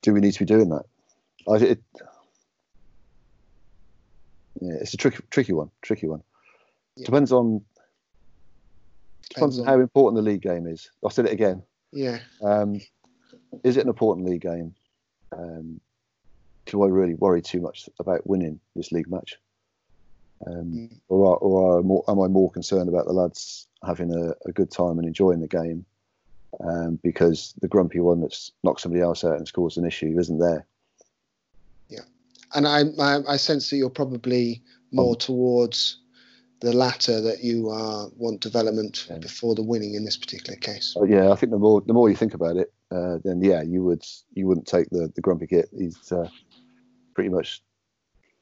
do 0.01 0.13
we 0.13 0.19
need 0.19 0.33
to 0.33 0.39
be 0.39 0.45
doing 0.45 0.69
that? 0.69 0.85
I, 1.47 1.55
it, 1.55 1.83
yeah, 4.61 4.73
it's 4.81 4.93
a 4.93 4.97
tricky, 4.97 5.23
tricky 5.29 5.53
one. 5.53 5.69
Tricky 5.81 6.07
one. 6.07 6.23
Yeah. 6.95 7.05
Depends 7.05 7.31
on 7.31 7.63
depends, 9.29 9.57
depends 9.57 9.59
on 9.59 9.65
how 9.65 9.79
important 9.79 10.23
the 10.23 10.29
league 10.29 10.41
game 10.41 10.65
is. 10.67 10.89
I 11.05 11.09
said 11.09 11.25
it 11.25 11.33
again. 11.33 11.63
Yeah. 11.91 12.19
Um, 12.41 12.81
is 13.63 13.77
it 13.77 13.83
an 13.83 13.89
important 13.89 14.27
league 14.27 14.41
game? 14.41 14.73
Um, 15.31 15.79
do 16.65 16.83
I 16.83 16.87
really 16.87 17.13
worry 17.15 17.41
too 17.41 17.61
much 17.61 17.89
about 17.99 18.25
winning 18.25 18.59
this 18.75 18.91
league 18.91 19.09
match? 19.09 19.37
Um, 20.45 20.89
mm. 20.91 20.99
Or, 21.07 21.37
or 21.37 21.83
more, 21.83 22.03
am 22.07 22.19
I 22.19 22.27
more 22.27 22.51
concerned 22.51 22.89
about 22.89 23.05
the 23.05 23.13
lads 23.13 23.67
having 23.85 24.13
a, 24.13 24.33
a 24.47 24.51
good 24.51 24.71
time 24.71 24.97
and 24.99 25.07
enjoying 25.07 25.41
the 25.41 25.47
game 25.47 25.85
um, 26.63 26.99
because 27.03 27.53
the 27.61 27.67
grumpy 27.67 27.99
one 27.99 28.21
that's 28.21 28.51
knocked 28.63 28.81
somebody 28.81 29.01
else 29.01 29.23
out 29.23 29.37
and 29.37 29.51
caused 29.53 29.77
an 29.77 29.85
issue 29.85 30.17
isn't 30.19 30.39
there? 30.39 30.65
Yeah, 31.89 32.01
and 32.53 32.67
I, 32.67 32.83
I, 32.99 33.19
I 33.29 33.37
sense 33.37 33.69
that 33.69 33.77
you're 33.77 33.89
probably 33.89 34.61
more 34.91 35.13
um, 35.13 35.19
towards 35.19 35.99
the 36.61 36.73
latter 36.73 37.21
that 37.21 37.43
you 37.43 37.69
uh, 37.69 38.07
want 38.17 38.41
development 38.41 39.07
yeah. 39.09 39.17
before 39.17 39.55
the 39.55 39.63
winning 39.63 39.95
in 39.95 40.05
this 40.05 40.17
particular 40.17 40.57
case. 40.57 40.95
Uh, 40.99 41.03
yeah, 41.03 41.31
I 41.31 41.35
think 41.35 41.51
the 41.51 41.59
more 41.59 41.81
the 41.81 41.93
more 41.93 42.09
you 42.09 42.15
think 42.15 42.33
about 42.33 42.57
it, 42.57 42.73
uh, 42.91 43.17
then 43.23 43.41
yeah, 43.41 43.61
you 43.61 43.83
would 43.83 44.03
you 44.33 44.47
wouldn't 44.47 44.67
take 44.67 44.89
the 44.89 45.11
the 45.15 45.21
grumpy 45.21 45.47
kit. 45.47 45.69
He's 45.77 46.11
uh, 46.11 46.29
pretty 47.13 47.29
much 47.29 47.61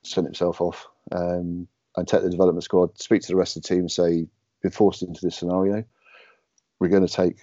sent 0.04 0.28
himself 0.28 0.62
off 0.62 0.88
um, 1.12 1.68
and 1.96 2.08
take 2.08 2.24
the 2.24 2.30
development 2.30 2.64
squad, 2.64 2.98
speak 3.00 3.22
to 3.22 3.28
the 3.28 3.36
rest 3.36 3.56
of 3.56 3.64
the 3.64 3.68
team, 3.68 3.88
say, 3.88 4.26
been 4.62 4.72
forced 4.72 5.04
into 5.04 5.22
this 5.22 5.36
scenario. 5.36 5.84
We're 6.80 6.88
going 6.88 7.06
to 7.06 7.14
take 7.14 7.38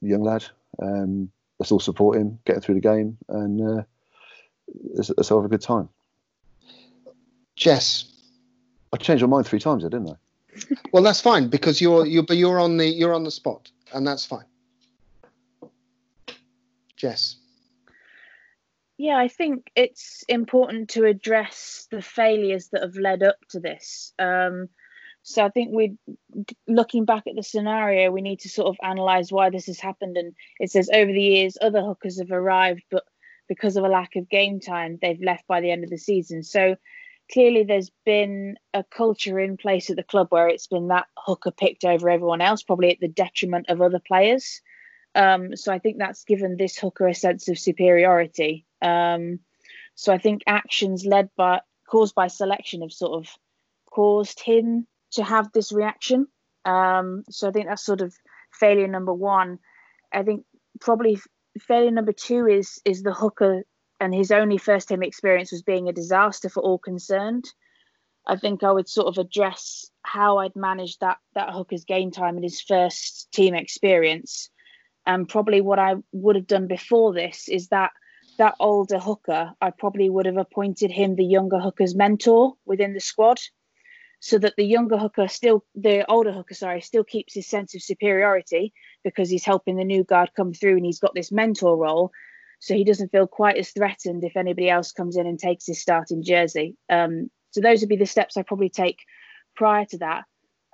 the 0.00 0.08
young 0.08 0.22
lad. 0.22 0.44
Um, 0.80 1.30
let's 1.58 1.70
all 1.70 1.80
support 1.80 2.16
him, 2.16 2.38
get 2.44 2.56
him 2.56 2.62
through 2.62 2.76
the 2.76 2.80
game, 2.80 3.18
and 3.28 3.60
uh, 3.60 3.82
let's, 4.94 5.10
let's 5.16 5.28
have 5.28 5.44
a 5.44 5.48
good 5.48 5.60
time. 5.60 5.88
Jess, 7.56 8.10
I 8.92 8.96
changed 8.96 9.22
my 9.22 9.28
mind 9.28 9.46
three 9.46 9.60
times, 9.60 9.82
didn't 9.82 10.08
I? 10.08 10.14
well, 10.92 11.02
that's 11.02 11.20
fine 11.20 11.48
because 11.48 11.80
you're 11.80 12.06
you're 12.06 12.22
but 12.22 12.36
you're 12.36 12.58
on 12.58 12.76
the 12.76 12.86
you're 12.86 13.14
on 13.14 13.22
the 13.22 13.30
spot, 13.30 13.70
and 13.92 14.06
that's 14.06 14.24
fine. 14.24 14.44
Jess 16.96 17.36
yeah, 19.00 19.16
I 19.16 19.28
think 19.28 19.70
it's 19.74 20.24
important 20.28 20.90
to 20.90 21.06
address 21.06 21.88
the 21.90 22.02
failures 22.02 22.68
that 22.72 22.82
have 22.82 22.96
led 22.96 23.22
up 23.22 23.36
to 23.48 23.58
this. 23.58 24.12
Um, 24.18 24.68
so 25.22 25.42
I 25.42 25.48
think 25.48 25.70
we, 25.74 25.96
looking 26.68 27.06
back 27.06 27.22
at 27.26 27.34
the 27.34 27.42
scenario, 27.42 28.10
we 28.10 28.20
need 28.20 28.40
to 28.40 28.50
sort 28.50 28.68
of 28.68 28.76
analyze 28.82 29.32
why 29.32 29.48
this 29.48 29.66
has 29.66 29.80
happened. 29.80 30.18
And 30.18 30.34
it 30.58 30.70
says 30.70 30.90
over 30.92 31.10
the 31.10 31.22
years, 31.22 31.56
other 31.62 31.80
hookers 31.80 32.18
have 32.18 32.30
arrived, 32.30 32.82
but 32.90 33.04
because 33.48 33.76
of 33.76 33.84
a 33.84 33.88
lack 33.88 34.16
of 34.16 34.28
game 34.28 34.60
time, 34.60 34.98
they've 35.00 35.22
left 35.22 35.46
by 35.46 35.62
the 35.62 35.70
end 35.70 35.82
of 35.82 35.88
the 35.88 35.96
season. 35.96 36.42
So 36.42 36.76
clearly, 37.32 37.64
there's 37.64 37.90
been 38.04 38.56
a 38.74 38.84
culture 38.84 39.40
in 39.40 39.56
place 39.56 39.88
at 39.88 39.96
the 39.96 40.02
club 40.02 40.26
where 40.28 40.48
it's 40.48 40.66
been 40.66 40.88
that 40.88 41.06
hooker 41.16 41.52
picked 41.52 41.86
over 41.86 42.10
everyone 42.10 42.42
else, 42.42 42.62
probably 42.62 42.90
at 42.90 43.00
the 43.00 43.08
detriment 43.08 43.70
of 43.70 43.80
other 43.80 44.00
players. 44.06 44.60
Um, 45.14 45.56
so 45.56 45.72
I 45.72 45.78
think 45.78 45.98
that's 45.98 46.24
given 46.24 46.56
this 46.56 46.78
hooker 46.78 47.08
a 47.08 47.14
sense 47.14 47.48
of 47.48 47.58
superiority. 47.58 48.66
Um, 48.80 49.40
so 49.94 50.12
I 50.12 50.18
think 50.18 50.42
actions 50.46 51.04
led 51.04 51.30
by 51.36 51.60
caused 51.88 52.14
by 52.14 52.28
selection 52.28 52.82
have 52.82 52.92
sort 52.92 53.20
of 53.20 53.28
caused 53.90 54.40
him 54.40 54.86
to 55.12 55.24
have 55.24 55.50
this 55.52 55.72
reaction. 55.72 56.26
Um, 56.64 57.24
so 57.28 57.48
I 57.48 57.50
think 57.52 57.66
that's 57.66 57.84
sort 57.84 58.00
of 58.00 58.14
failure 58.52 58.86
number 58.86 59.12
one. 59.12 59.58
I 60.12 60.22
think 60.22 60.44
probably 60.80 61.18
failure 61.58 61.90
number 61.90 62.12
two 62.12 62.46
is 62.46 62.80
is 62.84 63.02
the 63.02 63.12
hooker 63.12 63.64
and 63.98 64.14
his 64.14 64.30
only 64.30 64.58
first 64.58 64.88
team 64.88 65.02
experience 65.02 65.52
was 65.52 65.62
being 65.62 65.88
a 65.88 65.92
disaster 65.92 66.48
for 66.48 66.62
all 66.62 66.78
concerned. 66.78 67.44
I 68.26 68.36
think 68.36 68.62
I 68.62 68.72
would 68.72 68.88
sort 68.88 69.08
of 69.08 69.18
address 69.18 69.90
how 70.02 70.38
I'd 70.38 70.56
managed 70.56 71.00
that 71.00 71.18
that 71.34 71.52
hooker's 71.52 71.84
game 71.84 72.10
time 72.10 72.36
in 72.36 72.42
his 72.42 72.60
first 72.60 73.30
team 73.32 73.54
experience. 73.54 74.50
And 75.10 75.28
probably 75.28 75.60
what 75.60 75.80
I 75.80 75.96
would 76.12 76.36
have 76.36 76.46
done 76.46 76.68
before 76.68 77.12
this 77.12 77.48
is 77.48 77.66
that 77.68 77.90
that 78.38 78.54
older 78.60 79.00
hooker, 79.00 79.52
I 79.60 79.70
probably 79.70 80.08
would 80.08 80.26
have 80.26 80.36
appointed 80.36 80.92
him 80.92 81.16
the 81.16 81.24
younger 81.24 81.58
hooker's 81.58 81.96
mentor 81.96 82.54
within 82.64 82.94
the 82.94 83.00
squad, 83.00 83.40
so 84.20 84.38
that 84.38 84.54
the 84.56 84.64
younger 84.64 84.96
hooker 84.96 85.26
still, 85.26 85.64
the 85.74 86.08
older 86.08 86.30
hooker, 86.30 86.54
sorry, 86.54 86.80
still 86.80 87.02
keeps 87.02 87.34
his 87.34 87.48
sense 87.48 87.74
of 87.74 87.82
superiority 87.82 88.72
because 89.02 89.28
he's 89.28 89.44
helping 89.44 89.76
the 89.76 89.84
new 89.84 90.04
guard 90.04 90.30
come 90.36 90.52
through 90.54 90.76
and 90.76 90.86
he's 90.86 91.00
got 91.00 91.14
this 91.16 91.32
mentor 91.32 91.76
role, 91.76 92.12
so 92.60 92.74
he 92.74 92.84
doesn't 92.84 93.10
feel 93.10 93.26
quite 93.26 93.56
as 93.56 93.70
threatened 93.70 94.22
if 94.22 94.36
anybody 94.36 94.70
else 94.70 94.92
comes 94.92 95.16
in 95.16 95.26
and 95.26 95.40
takes 95.40 95.66
his 95.66 95.82
starting 95.82 96.22
jersey. 96.22 96.76
Um, 96.88 97.32
so 97.50 97.60
those 97.60 97.80
would 97.80 97.88
be 97.88 97.96
the 97.96 98.06
steps 98.06 98.36
I 98.36 98.42
probably 98.42 98.70
take 98.70 99.00
prior 99.56 99.86
to 99.86 99.98
that. 99.98 100.22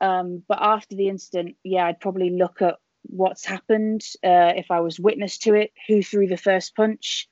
Um, 0.03 0.43
but 0.47 0.59
after 0.61 0.95
the 0.95 1.09
incident, 1.09 1.57
yeah, 1.65 1.87
I'd 1.87 2.01
probably 2.01 2.29
look 2.29 2.61
at 2.61 2.77
what's 3.09 3.45
happened, 3.45 4.03
uh, 4.25 4.53
if 4.57 4.71
I 4.71 4.81
was 4.81 5.01
witness 5.01 5.39
to 5.39 5.55
it, 5.55 5.73
who 5.87 6.03
threw 6.03 6.27
the 6.27 6.37
first 6.37 6.75
punch, 6.75 7.29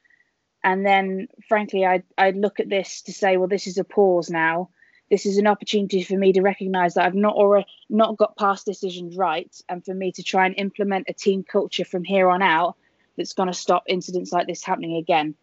and 0.63 0.85
then 0.85 1.29
frankly 1.49 1.85
I'd, 1.85 2.05
I'd 2.17 2.37
look 2.37 2.59
at 2.59 2.71
this 2.71 3.03
to 3.03 3.13
say 3.13 3.37
well 3.37 3.49
this 3.49 3.67
is 3.67 3.79
a 3.79 3.85
pause 3.85 4.31
now. 4.31 4.71
This 5.11 5.27
is 5.27 5.37
an 5.37 5.47
opportunity 5.47 6.03
for 6.03 6.17
me 6.17 6.33
to 6.33 6.41
recognize 6.41 6.95
that 6.95 7.05
i've 7.05 7.15
not 7.15 7.35
or 7.37 7.65
not 7.91 8.17
got 8.17 8.39
past 8.39 8.65
decisions 8.65 9.17
right 9.17 9.55
and 9.69 9.85
for 9.85 9.95
me 9.95 10.11
to 10.13 10.23
try 10.23 10.47
and 10.47 10.55
implement 10.59 11.07
a 11.09 11.13
team 11.13 11.45
culture 11.45 11.85
from 11.85 12.03
here 12.03 12.31
on 12.31 12.43
out 12.43 12.77
that's 13.17 13.35
going 13.35 13.49
to 13.49 13.53
stop 13.53 13.85
incidents 13.87 14.33
like 14.33 14.47
this 14.47 14.65
happening 14.65 14.97
again. 14.97 15.35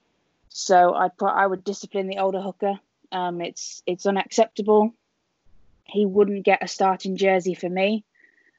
So 0.50 0.94
i 0.94 1.08
put 1.08 1.30
i 1.30 1.46
would 1.46 1.64
discipline 1.64 2.08
the 2.08 2.18
older 2.18 2.42
hooker. 2.42 2.80
Um, 3.12 3.42
it's 3.42 3.84
it's 3.86 4.06
unacceptable. 4.06 4.94
He 5.86 6.06
wouldn't 6.06 6.46
get 6.46 6.64
a 6.64 6.68
starting 6.68 7.18
jersey 7.18 7.54
for 7.54 7.70
me. 7.70 8.04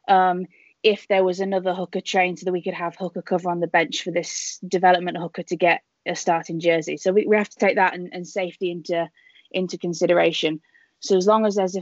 Um, 0.08 0.46
if 0.82 1.06
there 1.08 1.24
was 1.24 1.40
another 1.40 1.74
hooker 1.74 2.00
trained 2.00 2.38
so 2.38 2.44
that 2.44 2.52
we 2.52 2.62
could 2.62 2.74
have 2.74 2.96
hooker 2.96 3.22
cover 3.22 3.50
on 3.50 3.60
the 3.60 3.66
bench 3.66 4.02
for 4.02 4.10
this 4.10 4.58
development 4.66 5.16
hooker 5.16 5.42
to 5.44 5.56
get 5.56 5.82
a 6.06 6.16
starting 6.16 6.58
jersey. 6.58 6.96
So 6.96 7.12
we, 7.12 7.26
we 7.26 7.36
have 7.36 7.48
to 7.48 7.58
take 7.58 7.76
that 7.76 7.94
and, 7.94 8.08
and 8.12 8.26
safety 8.26 8.70
into 8.70 9.08
into 9.50 9.78
consideration. 9.78 10.60
So 11.00 11.16
as 11.16 11.26
long 11.26 11.46
as 11.46 11.56
there's 11.56 11.76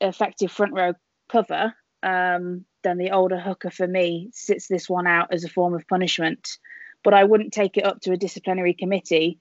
effective 0.00 0.52
front 0.52 0.74
row 0.74 0.92
cover, 1.28 1.74
um, 2.02 2.64
then 2.82 2.98
the 2.98 3.10
older 3.10 3.38
hooker 3.38 3.70
for 3.70 3.86
me 3.86 4.30
sits 4.32 4.68
this 4.68 4.88
one 4.88 5.06
out 5.06 5.32
as 5.32 5.44
a 5.44 5.48
form 5.48 5.74
of 5.74 5.88
punishment. 5.88 6.58
But 7.02 7.14
I 7.14 7.24
wouldn't 7.24 7.52
take 7.52 7.76
it 7.76 7.84
up 7.84 8.00
to 8.02 8.12
a 8.12 8.16
disciplinary 8.16 8.74
committee 8.74 9.38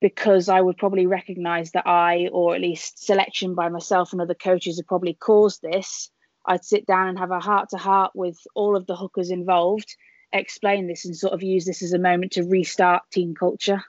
because 0.00 0.48
I 0.48 0.60
would 0.60 0.78
probably 0.78 1.06
recognise 1.06 1.70
that 1.72 1.86
I, 1.86 2.28
or 2.32 2.54
at 2.54 2.60
least 2.60 3.04
selection 3.04 3.54
by 3.54 3.68
myself 3.68 4.12
and 4.12 4.20
other 4.20 4.34
coaches, 4.34 4.78
have 4.78 4.86
probably 4.86 5.14
caused 5.14 5.62
this. 5.62 6.10
I'd 6.44 6.64
sit 6.64 6.86
down 6.86 7.08
and 7.08 7.18
have 7.18 7.30
a 7.30 7.40
heart 7.40 7.70
to 7.70 7.76
heart 7.76 8.12
with 8.14 8.38
all 8.54 8.76
of 8.76 8.86
the 8.86 8.96
hookers 8.96 9.30
involved, 9.30 9.96
explain 10.32 10.86
this, 10.86 11.04
and 11.04 11.16
sort 11.16 11.32
of 11.32 11.42
use 11.42 11.64
this 11.64 11.82
as 11.82 11.92
a 11.92 11.98
moment 11.98 12.32
to 12.32 12.42
restart 12.42 13.02
team 13.10 13.34
culture. 13.34 13.82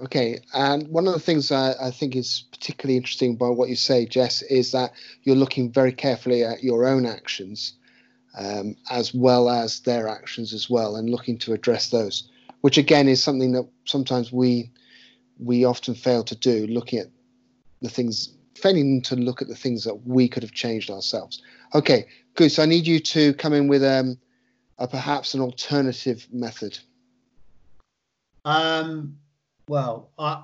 Okay, 0.00 0.40
and 0.54 0.88
one 0.88 1.06
of 1.06 1.12
the 1.12 1.20
things 1.20 1.52
I, 1.52 1.74
I 1.80 1.90
think 1.90 2.16
is 2.16 2.44
particularly 2.50 2.96
interesting 2.96 3.36
by 3.36 3.48
what 3.48 3.68
you 3.68 3.76
say, 3.76 4.06
Jess, 4.06 4.40
is 4.42 4.72
that 4.72 4.92
you're 5.22 5.36
looking 5.36 5.70
very 5.70 5.92
carefully 5.92 6.42
at 6.42 6.64
your 6.64 6.86
own 6.86 7.04
actions 7.04 7.74
um, 8.38 8.76
as 8.90 9.12
well 9.12 9.48
as 9.48 9.80
their 9.80 10.08
actions 10.08 10.52
as 10.52 10.70
well, 10.70 10.96
and 10.96 11.10
looking 11.10 11.38
to 11.38 11.52
address 11.52 11.90
those, 11.90 12.30
which 12.60 12.78
again 12.78 13.08
is 13.08 13.22
something 13.22 13.52
that 13.52 13.68
sometimes 13.84 14.32
we 14.32 14.70
we 15.38 15.64
often 15.64 15.94
fail 15.94 16.22
to 16.24 16.36
do, 16.36 16.66
looking 16.66 16.98
at 16.98 17.06
the 17.80 17.88
things, 17.88 18.34
failing 18.60 19.02
to 19.02 19.16
look 19.16 19.42
at 19.42 19.48
the 19.48 19.54
things 19.54 19.84
that 19.84 20.06
we 20.06 20.28
could 20.28 20.42
have 20.42 20.52
changed 20.52 20.90
ourselves. 20.90 21.42
Okay, 21.74 22.06
good. 22.34 22.50
So 22.50 22.62
I 22.62 22.66
need 22.66 22.86
you 22.86 23.00
to 23.00 23.34
come 23.34 23.52
in 23.52 23.68
with 23.68 23.84
um, 23.84 24.18
a, 24.78 24.86
perhaps 24.86 25.34
an 25.34 25.40
alternative 25.40 26.26
method. 26.32 26.78
Um 28.44 29.18
well, 29.70 30.10
I, 30.18 30.42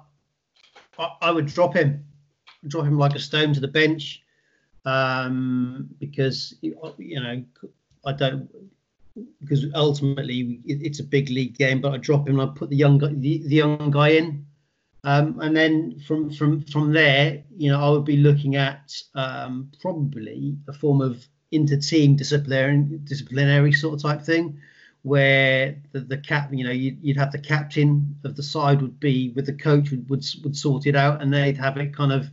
I, 1.00 1.08
I 1.20 1.30
would 1.32 1.46
drop 1.46 1.74
him, 1.74 2.04
drop 2.68 2.84
him 2.86 2.96
like 2.96 3.16
a 3.16 3.18
stone 3.18 3.52
to 3.54 3.60
the 3.60 3.66
bench, 3.66 4.22
um, 4.84 5.88
because 5.98 6.54
you 6.60 7.20
know 7.20 7.42
I 8.06 8.12
don't 8.12 8.48
because 9.40 9.66
ultimately 9.74 10.60
it's 10.64 11.00
a 11.00 11.04
big 11.04 11.28
league 11.28 11.58
game. 11.58 11.80
But 11.80 11.92
I 11.92 11.96
drop 11.96 12.28
him 12.28 12.38
and 12.38 12.48
I 12.50 12.54
put 12.54 12.70
the 12.70 12.76
young 12.76 12.98
the, 12.98 13.38
the 13.38 13.56
young 13.56 13.90
guy 13.90 14.10
in, 14.10 14.46
um, 15.06 15.38
and 15.40 15.56
then 15.56 16.00
from 16.00 16.30
from 16.30 16.62
from 16.62 16.92
there, 16.92 17.44
you 17.56 17.70
know, 17.70 17.80
I 17.80 17.88
would 17.90 18.04
be 18.04 18.16
looking 18.16 18.56
at 18.56 18.92
um, 19.14 19.70
probably 19.80 20.56
a 20.66 20.72
form 20.72 21.00
of 21.00 21.24
inter-team 21.52 22.16
disciplinary 22.16 22.82
disciplinary 23.04 23.72
sort 23.72 23.94
of 23.94 24.02
type 24.02 24.22
thing 24.22 24.60
where 25.02 25.80
the, 25.92 26.00
the 26.00 26.18
cap, 26.18 26.50
you 26.52 26.64
know, 26.64 26.72
you'd, 26.72 26.98
you'd, 27.00 27.16
have 27.16 27.30
the 27.30 27.38
captain 27.38 28.16
of 28.24 28.34
the 28.34 28.42
side 28.42 28.82
would 28.82 28.98
be 28.98 29.32
with 29.36 29.46
the 29.46 29.52
coach 29.52 29.92
would, 29.92 30.10
would 30.10 30.24
would 30.42 30.56
sort 30.56 30.86
it 30.86 30.96
out, 30.96 31.22
and 31.22 31.32
they'd 31.32 31.56
have 31.56 31.76
it 31.76 31.94
kind 31.94 32.10
of 32.10 32.28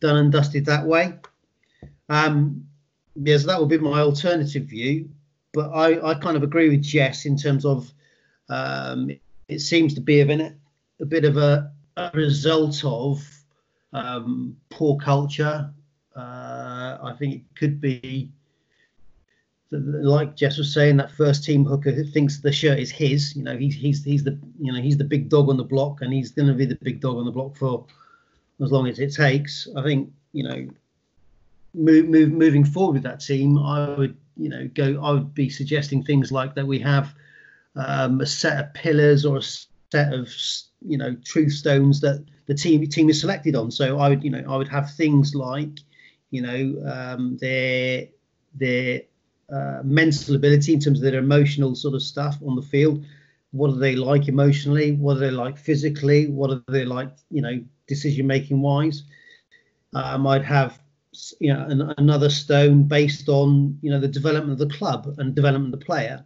done 0.00 0.16
and 0.16 0.30
dusted 0.30 0.66
that 0.66 0.86
way. 0.86 1.18
Um, 2.08 2.68
yeah, 3.16 3.38
so 3.38 3.48
that 3.48 3.58
would 3.58 3.68
be 3.68 3.78
my 3.78 3.98
alternative 3.98 4.66
view. 4.66 5.08
But 5.52 5.70
I, 5.70 6.10
I 6.10 6.14
kind 6.14 6.36
of 6.36 6.44
agree 6.44 6.68
with 6.68 6.82
Jess 6.82 7.26
in 7.26 7.36
terms 7.36 7.64
of 7.64 7.92
um, 8.48 9.10
it 9.48 9.58
seems 9.58 9.94
to 9.94 10.00
be 10.00 10.20
of 10.20 10.30
an, 10.30 10.60
a 11.00 11.06
bit 11.06 11.24
of 11.24 11.36
a, 11.36 11.72
a 11.96 12.10
result 12.14 12.84
of 12.84 13.22
um, 13.92 14.56
poor 14.70 14.96
culture. 14.98 15.70
Uh, 16.16 16.98
I 17.02 17.14
think 17.18 17.34
it 17.34 17.42
could 17.56 17.80
be 17.80 18.30
like 19.70 20.36
Jess 20.36 20.58
was 20.58 20.72
saying, 20.72 20.96
that 20.98 21.10
first 21.10 21.44
team 21.44 21.64
hooker 21.64 21.90
who 21.90 22.04
thinks 22.04 22.38
the 22.38 22.52
shirt 22.52 22.78
is 22.78 22.90
his. 22.90 23.34
You 23.34 23.42
know, 23.42 23.56
he's 23.56 23.74
he's 23.74 24.04
he's 24.04 24.24
the 24.24 24.38
you 24.60 24.72
know 24.72 24.80
he's 24.80 24.96
the 24.96 25.04
big 25.04 25.28
dog 25.28 25.48
on 25.48 25.56
the 25.56 25.64
block, 25.64 26.02
and 26.02 26.12
he's 26.12 26.30
going 26.30 26.48
to 26.48 26.54
be 26.54 26.66
the 26.66 26.78
big 26.82 27.00
dog 27.00 27.16
on 27.16 27.24
the 27.24 27.30
block 27.30 27.56
for 27.56 27.84
as 28.62 28.70
long 28.70 28.86
as 28.86 28.98
it 28.98 29.12
takes. 29.12 29.68
I 29.76 29.82
think 29.82 30.12
you 30.32 30.44
know, 30.44 30.68
move, 31.74 32.08
move 32.08 32.32
moving 32.32 32.64
forward 32.64 32.94
with 32.94 33.02
that 33.04 33.20
team, 33.20 33.58
I 33.58 33.94
would 33.94 34.16
you 34.36 34.48
know 34.48 34.68
go. 34.74 35.00
I 35.02 35.12
would 35.12 35.34
be 35.34 35.48
suggesting 35.48 36.02
things 36.02 36.30
like 36.30 36.54
that 36.54 36.66
we 36.66 36.78
have 36.80 37.14
um, 37.76 38.20
a 38.20 38.26
set 38.26 38.58
of 38.58 38.74
pillars 38.74 39.24
or 39.24 39.38
a 39.38 39.42
set 39.94 40.12
of 40.12 40.28
you 40.92 40.98
know 40.98 41.16
truth 41.32 41.52
stones 41.52 42.00
that 42.00 42.18
the 42.46 42.54
team 42.54 42.86
team 42.96 43.08
is 43.08 43.20
selected 43.20 43.54
on. 43.54 43.70
So 43.70 43.98
I 43.98 44.08
would 44.08 44.22
you 44.24 44.32
know 44.34 44.44
I 44.52 44.56
would 44.56 44.72
have 44.76 44.86
things 45.02 45.34
like 45.34 45.74
you 46.30 46.42
know 46.46 46.62
um, 46.94 47.38
their 47.40 48.08
their 48.54 49.02
uh, 49.52 49.80
mental 49.84 50.34
ability 50.34 50.72
in 50.72 50.80
terms 50.80 50.98
of 50.98 51.04
their 51.04 51.20
emotional 51.20 51.74
sort 51.74 51.94
of 51.94 52.02
stuff 52.02 52.36
on 52.46 52.56
the 52.56 52.68
field. 52.74 53.04
What 53.52 53.70
are 53.70 53.78
they 53.78 53.94
like 53.94 54.26
emotionally? 54.26 54.92
What 54.92 55.16
are 55.16 55.20
they 55.20 55.30
like 55.30 55.56
physically? 55.58 56.26
What 56.28 56.50
are 56.50 56.62
they 56.68 56.84
like, 56.84 57.10
you 57.30 57.42
know, 57.42 57.62
decision 57.86 58.26
making 58.26 58.60
wise? 58.60 59.04
Um, 59.94 60.26
I'd 60.26 60.44
have, 60.44 60.80
you 61.38 61.52
know, 61.52 61.64
an, 61.68 61.94
another 61.98 62.30
stone 62.30 62.84
based 62.84 63.28
on, 63.28 63.78
you 63.80 63.90
know, 63.90 64.00
the 64.00 64.08
development 64.08 64.60
of 64.60 64.68
the 64.68 64.74
club 64.74 65.14
and 65.18 65.36
development 65.36 65.72
of 65.72 65.78
the 65.78 65.86
player. 65.86 66.24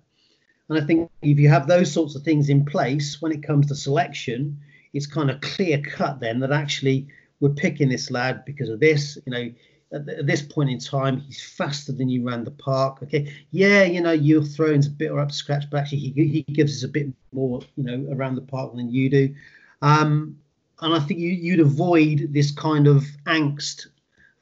And 0.69 0.79
I 0.79 0.85
think 0.85 1.11
if 1.23 1.39
you 1.39 1.49
have 1.49 1.66
those 1.66 1.93
sorts 1.93 2.14
of 2.14 2.23
things 2.23 2.49
in 2.49 2.64
place 2.64 3.21
when 3.23 3.33
it 3.33 3.43
comes 3.43 3.66
to 3.66 3.75
selection, 3.75 4.61
it's 4.93 5.07
kind 5.07 5.31
of 5.31 5.41
clear 5.41 5.81
cut 5.81 6.21
then 6.21 6.41
that 6.41 6.53
actually 6.53 7.09
we're 7.41 7.51
picking 7.51 7.89
this 7.89 8.11
lad 8.11 8.45
because 8.45 8.69
of 8.69 8.81
this. 8.81 9.19
You 9.27 9.33
know, 9.33 9.53
at, 9.93 10.27
this 10.27 10.43
point 10.43 10.71
in 10.71 10.79
time, 10.79 11.21
he's 11.21 11.43
faster 11.43 11.93
than 11.93 12.09
you 12.09 12.23
ran 12.23 12.45
the 12.45 12.51
park. 12.51 13.03
Okay, 13.03 13.33
yeah, 13.51 13.85
you 13.85 14.01
know, 14.01 14.12
you're 14.12 14.43
throwing 14.43 14.85
a 14.85 14.91
bit 14.91 15.11
or 15.11 15.21
up 15.21 15.29
to 15.29 15.35
scratch, 15.35 15.64
but 15.71 15.79
actually 15.81 15.99
he, 15.99 16.12
he 16.29 16.53
gives 16.53 16.77
us 16.77 16.85
a 16.85 16.93
bit 16.93 17.09
more, 17.33 17.61
you 17.77 17.85
know, 17.85 18.12
around 18.12 18.35
the 18.35 18.43
park 18.43 18.75
than 18.75 18.91
you 18.91 19.09
do. 19.09 19.35
Um, 19.81 20.39
and 20.81 20.95
I 20.95 21.01
think 21.01 21.21
you, 21.21 21.31
you'd 21.31 21.61
avoid 21.61 22.29
this 22.33 22.51
kind 22.51 22.87
of 22.87 23.05
angst 23.27 23.87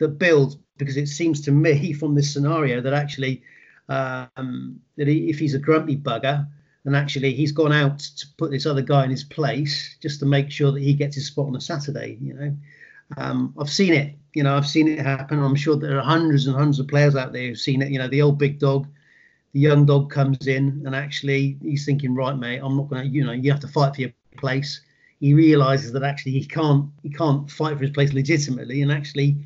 that 0.01 0.19
builds 0.19 0.57
because 0.77 0.97
it 0.97 1.07
seems 1.07 1.41
to 1.43 1.53
me 1.53 1.93
from 2.01 2.15
this 2.15 2.33
scenario 2.33 2.81
that 2.81 2.93
actually 2.93 3.43
um, 3.89 4.81
that 4.97 5.09
he, 5.09 5.31
if 5.31 5.39
he's 5.39 5.55
a 5.55 5.59
grumpy 5.59 5.97
bugger 5.97 6.47
and 6.85 6.97
actually 6.97 7.35
he's 7.35 7.53
gone 7.53 7.73
out 7.73 7.99
to 7.99 8.27
put 8.39 8.51
this 8.51 8.65
other 8.67 8.83
guy 8.83 9.05
in 9.05 9.11
his 9.11 9.25
place 9.25 9.97
just 10.01 10.21
to 10.21 10.27
make 10.27 10.51
sure 10.51 10.73
that 10.73 10.83
he 10.83 10.95
gets 10.95 11.17
his 11.17 11.27
spot 11.27 11.47
on 11.47 11.57
a 11.57 11.61
Saturday, 11.61 12.17
you 12.21 12.35
know. 12.35 12.57
Um, 13.17 13.55
I've 13.59 13.71
seen 13.71 13.93
it. 13.93 14.15
You 14.35 14.43
know, 14.43 14.57
I've 14.57 14.67
seen 14.67 14.89
it 14.89 14.99
happen. 14.99 15.43
I'm 15.43 15.55
sure 15.55 15.77
there 15.77 15.99
are 15.99 16.03
hundreds 16.03 16.47
and 16.47 16.57
hundreds 16.57 16.79
of 16.79 16.89
players 16.89 17.17
out 17.17 17.33
there 17.33 17.49
who've 17.49 17.59
seen 17.59 17.83
it. 17.83 17.91
You 17.91 17.99
know, 17.99 18.09
the 18.09 18.23
old 18.23 18.39
big 18.39 18.59
dog, 18.59 18.87
the 19.53 19.61
young 19.61 19.87
dog 19.87 20.11
comes 20.11 20.47
in, 20.47 20.83
and 20.85 20.95
actually 20.95 21.57
he's 21.63 21.85
thinking, 21.85 22.15
right, 22.15 22.37
mate, 22.37 22.61
I'm 22.63 22.77
not 22.77 22.89
going 22.89 23.03
to. 23.03 23.09
You 23.09 23.25
know, 23.25 23.33
you 23.33 23.51
have 23.51 23.61
to 23.61 23.69
fight 23.69 23.95
for 23.95 24.03
your 24.03 24.13
place. 24.37 24.81
He 25.21 25.35
realizes 25.35 25.93
that 25.93 26.03
actually 26.03 26.33
he 26.33 26.45
can't 26.45 26.91
he 27.03 27.11
can't 27.11 27.51
fight 27.51 27.77
for 27.77 27.83
his 27.85 27.93
place 27.93 28.13
legitimately, 28.13 28.83
and 28.83 28.93
actually 28.93 29.37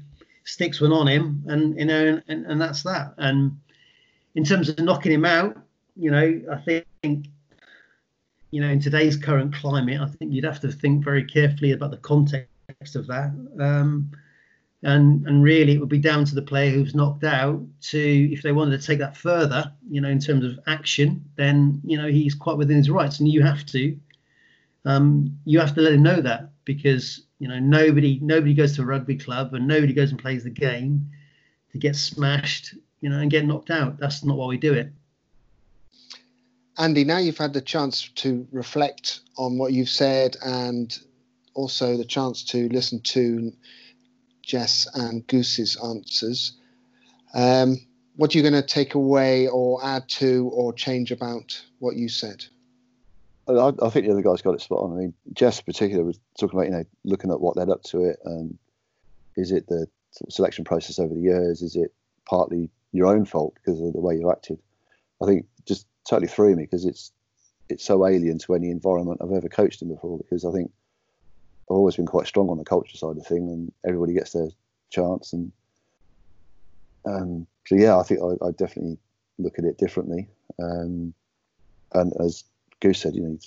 sticks 0.45 0.81
one 0.81 0.93
on 0.93 1.07
him, 1.07 1.45
and 1.47 1.79
you 1.79 1.85
know, 1.85 2.21
and, 2.27 2.47
and 2.47 2.61
that's 2.61 2.83
that. 2.83 3.15
And 3.19 3.59
in 4.35 4.45
terms 4.45 4.69
of 4.69 4.79
knocking 4.79 5.13
him 5.13 5.25
out, 5.25 5.57
you 5.97 6.11
know, 6.11 6.41
I 6.53 6.57
think 6.57 7.27
you 8.51 8.61
know, 8.61 8.69
in 8.69 8.81
today's 8.81 9.17
current 9.17 9.55
climate, 9.55 10.01
I 10.01 10.07
think 10.07 10.33
you'd 10.33 10.45
have 10.45 10.61
to 10.61 10.73
think 10.73 11.05
very 11.05 11.25
carefully 11.25 11.73
about 11.73 11.93
the 11.93 11.99
context 11.99 12.97
of 12.97 13.07
that. 13.07 13.31
Um, 13.61 14.11
and 14.83 15.27
and 15.27 15.43
really, 15.43 15.75
it 15.75 15.79
would 15.79 15.91
be 15.91 15.99
down 15.99 16.25
to 16.25 16.35
the 16.35 16.43
player 16.43 16.71
who's 16.71 16.95
knocked 16.95 17.23
out 17.23 17.63
to, 17.83 18.33
if 18.33 18.43
they 18.43 18.53
wanted 18.53 18.81
to 18.81 18.87
take 18.87 18.99
that 18.99 19.17
further, 19.17 19.71
you 19.91 20.01
know, 20.01 20.09
in 20.09 20.19
terms 20.19 20.45
of 20.45 20.59
action, 20.67 21.23
then 21.37 21.81
you 21.85 21.99
know 21.99 22.09
he's 22.09 22.35
quite 22.35 22.57
within 22.57 22.79
his 22.79 22.91
rights, 22.91 23.21
and 23.21 23.29
you 23.29 23.43
have 23.43 23.67
to, 23.67 23.97
um, 24.87 25.39
you 25.45 25.61
have 25.61 25.75
to 25.75 25.83
let 25.83 25.93
him 25.93 26.03
know 26.03 26.21
that 26.23 26.51
because 26.65 27.23
you 27.39 27.47
know 27.47 27.59
nobody 27.59 28.19
nobody 28.23 28.55
goes 28.55 28.75
to 28.77 28.83
a 28.83 28.87
rugby 28.87 29.17
club 29.17 29.53
and 29.53 29.69
nobody 29.69 29.93
goes 29.93 30.11
and 30.13 30.19
plays 30.19 30.45
the 30.45 30.51
game 30.51 31.11
to 31.73 31.79
get 31.79 31.95
smashed, 31.95 32.75
you 33.01 33.09
know, 33.09 33.19
and 33.19 33.31
get 33.31 33.45
knocked 33.45 33.71
out. 33.71 33.99
That's 33.99 34.25
not 34.25 34.37
why 34.37 34.47
we 34.47 34.59
do 34.59 34.75
it. 34.75 34.93
Andy, 36.79 37.05
now 37.05 37.19
you've 37.19 37.39
had 37.39 37.53
the 37.53 37.61
chance 37.61 38.09
to 38.17 38.47
reflect 38.53 39.21
on 39.37 39.59
what 39.59 39.73
you've 39.73 39.89
said 39.89 40.37
and 40.45 40.99
also 41.55 41.97
the 41.97 42.05
chance 42.05 42.43
to 42.45 42.69
listen 42.69 43.01
to 43.01 43.53
Jess 44.43 44.89
and 44.95 45.27
Goose's 45.27 45.77
answers. 45.85 46.55
Um, 47.35 47.77
what 48.17 48.35
are 48.35 48.39
you 48.39 48.43
going 48.43 48.61
to 48.61 48.67
take 48.67 48.95
away 48.95 49.49
or 49.49 49.85
add 49.85 50.09
to 50.09 50.51
or 50.53 50.73
change 50.73 51.13
about 51.13 51.61
what 51.79 51.97
you 51.97 52.09
said? 52.09 52.45
I, 53.49 53.73
I, 53.83 53.91
think 53.91 54.07
the 54.07 54.13
other 54.13 54.23
guys 54.23 54.43
got 54.43 54.55
it 54.55 54.61
spot 54.61 54.81
on. 54.81 54.93
I 54.93 54.97
mean, 54.97 55.15
Jess 55.33 55.59
in 55.59 55.65
particular 55.65 56.05
was 56.05 56.19
talking 56.39 56.59
about 56.59 56.67
you 56.67 56.73
know 56.73 56.85
looking 57.05 57.31
at 57.31 57.41
what 57.41 57.57
led 57.57 57.69
up 57.69 57.83
to 57.85 58.05
it, 58.05 58.19
and 58.25 58.57
is 59.37 59.51
it 59.51 59.67
the 59.67 59.87
selection 60.29 60.65
process 60.65 60.99
over 60.99 61.15
the 61.15 61.21
years? 61.21 61.63
Is 61.63 61.77
it 61.77 61.93
partly 62.27 62.71
your 62.93 63.07
own 63.07 63.25
fault 63.25 63.55
because 63.55 63.81
of 63.81 63.93
the 63.93 64.01
way 64.01 64.17
you 64.17 64.31
acted? 64.31 64.59
I 65.23 65.27
think 65.27 65.47
just 65.67 65.87
totally 66.09 66.29
threw 66.29 66.57
me 66.57 66.65
because 66.65 66.85
it's 66.85 67.13
it's 67.69 67.85
so 67.85 68.07
alien 68.07 68.39
to 68.39 68.55
any 68.55 68.71
environment 68.71 69.21
I've 69.23 69.33
ever 69.33 69.49
coached 69.49 69.83
in 69.83 69.89
before. 69.89 70.19
Because 70.19 70.45
I 70.45 70.53
think 70.53 70.71
I've 71.71 71.77
always 71.77 71.97
been 71.97 72.07
quite 72.07 72.27
strong 72.27 72.49
on 72.51 72.59
the 72.59 72.65
culture 72.65 72.97
side 72.97 73.17
of 73.17 73.27
thing, 73.27 73.49
and 73.49 73.73
everybody 73.87 74.15
gets 74.15 74.33
their 74.33 74.49
chance. 74.91 75.33
And 75.33 75.53
um, 77.07 77.47
so, 77.67 77.77
yeah, 77.77 77.97
I 77.99 78.03
think 78.03 78.21
I, 78.23 78.47
I 78.47 78.51
definitely 78.51 78.99
look 79.39 79.59
at 79.59 79.65
it 79.65 79.79
differently. 79.79 80.29
Um, 80.61 81.15
and 81.93 82.13
as 82.21 82.45
Goose 82.81 83.01
said, 83.01 83.15
you 83.15 83.23
know, 83.23 83.39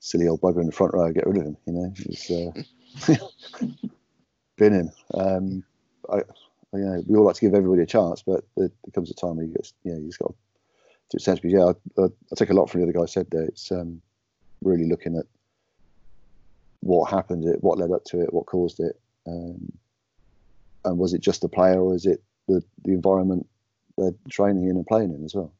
silly 0.00 0.28
old 0.28 0.40
bugger 0.40 0.60
in 0.60 0.66
the 0.66 0.72
front 0.72 0.94
row, 0.94 1.10
get 1.12 1.26
rid 1.26 1.38
of 1.38 1.46
him. 1.46 1.56
You 1.66 1.72
know, 1.72 1.92
he's 1.96 2.30
uh, 2.30 3.16
been 4.56 4.74
in. 4.74 4.92
Um, 5.14 5.64
I, 6.12 6.20
you 6.78 6.84
know, 6.84 7.02
we 7.06 7.18
all 7.18 7.24
like 7.24 7.36
to 7.36 7.40
give 7.40 7.54
everybody 7.54 7.82
a 7.82 7.86
chance, 7.86 8.22
but 8.22 8.44
there, 8.56 8.68
there 8.68 8.92
comes 8.94 9.10
a 9.10 9.14
time 9.14 9.36
where 9.36 9.46
you 9.46 9.52
gets, 9.52 9.72
you 9.84 9.92
know, 9.92 9.98
you've 9.98 10.18
got 10.18 10.28
to 10.28 10.34
do 11.10 11.18
sense. 11.18 11.40
But 11.40 11.50
yeah, 11.50 11.64
I, 11.64 12.02
I, 12.02 12.04
I, 12.04 12.34
take 12.36 12.50
a 12.50 12.54
lot 12.54 12.70
from 12.70 12.80
the 12.80 12.86
other 12.86 12.98
guy 12.98 13.06
said 13.06 13.26
there. 13.30 13.44
It's 13.44 13.70
um, 13.70 14.00
really 14.62 14.88
looking 14.88 15.16
at 15.16 15.26
what 16.80 17.10
happened, 17.10 17.44
it, 17.44 17.62
what 17.62 17.78
led 17.78 17.90
up 17.90 18.04
to 18.04 18.20
it, 18.20 18.32
what 18.32 18.46
caused 18.46 18.80
it, 18.80 19.00
um, 19.26 19.72
and 20.84 20.98
was 20.98 21.14
it 21.14 21.20
just 21.20 21.40
the 21.40 21.48
player 21.48 21.80
or 21.80 21.94
is 21.94 22.06
it 22.06 22.22
the, 22.46 22.62
the 22.84 22.92
environment 22.92 23.46
they're 23.96 24.14
training 24.28 24.68
in 24.68 24.76
and 24.76 24.86
playing 24.86 25.14
in 25.14 25.24
as 25.24 25.34
well? 25.34 25.52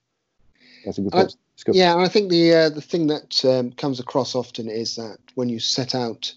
That's 0.85 0.99
a 0.99 1.03
good 1.03 1.13
point. 1.13 1.37
Yeah, 1.69 1.95
and 1.95 2.03
I 2.03 2.09
think 2.09 2.31
the 2.31 2.53
uh, 2.53 2.69
the 2.69 2.81
thing 2.81 3.07
that 3.07 3.45
um, 3.45 3.73
comes 3.73 4.01
across 4.01 4.35
often 4.35 4.69
is 4.69 4.97
that 4.97 5.19
when 5.35 5.49
you 5.49 5.61
set 5.61 5.95
out 5.95 6.35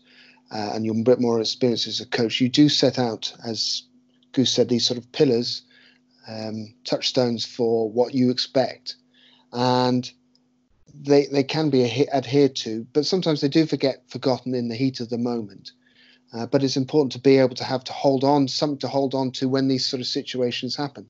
uh, 0.51 0.71
and 0.73 0.85
you're 0.85 0.97
a 0.97 1.03
bit 1.03 1.19
more 1.19 1.39
experienced 1.39 1.87
as 1.87 1.99
a 1.99 2.05
coach, 2.05 2.39
you 2.39 2.47
do 2.47 2.69
set 2.69 2.99
out, 2.99 3.33
as 3.43 3.83
Goose 4.33 4.51
said, 4.51 4.69
these 4.69 4.85
sort 4.85 4.97
of 4.97 5.11
pillars, 5.11 5.63
um, 6.27 6.73
touchstones 6.83 7.45
for 7.45 7.89
what 7.89 8.13
you 8.13 8.29
expect, 8.29 8.95
and 9.53 10.11
they 10.93 11.27
they 11.27 11.43
can 11.43 11.69
be 11.69 12.07
adhered 12.09 12.55
to, 12.57 12.85
but 12.93 13.05
sometimes 13.05 13.41
they 13.41 13.47
do 13.47 13.65
forget 13.65 14.03
forgotten 14.09 14.53
in 14.53 14.67
the 14.67 14.75
heat 14.75 14.99
of 14.99 15.09
the 15.09 15.17
moment. 15.17 15.71
Uh, 16.33 16.45
but 16.45 16.61
it's 16.61 16.75
important 16.75 17.13
to 17.13 17.19
be 17.19 17.37
able 17.37 17.55
to 17.55 17.63
have 17.63 17.85
to 17.85 17.93
hold 17.93 18.23
on, 18.25 18.49
something 18.49 18.77
to 18.77 18.87
hold 18.87 19.15
on 19.15 19.31
to 19.31 19.47
when 19.47 19.69
these 19.69 19.85
sort 19.85 20.01
of 20.01 20.07
situations 20.07 20.75
happen. 20.75 21.07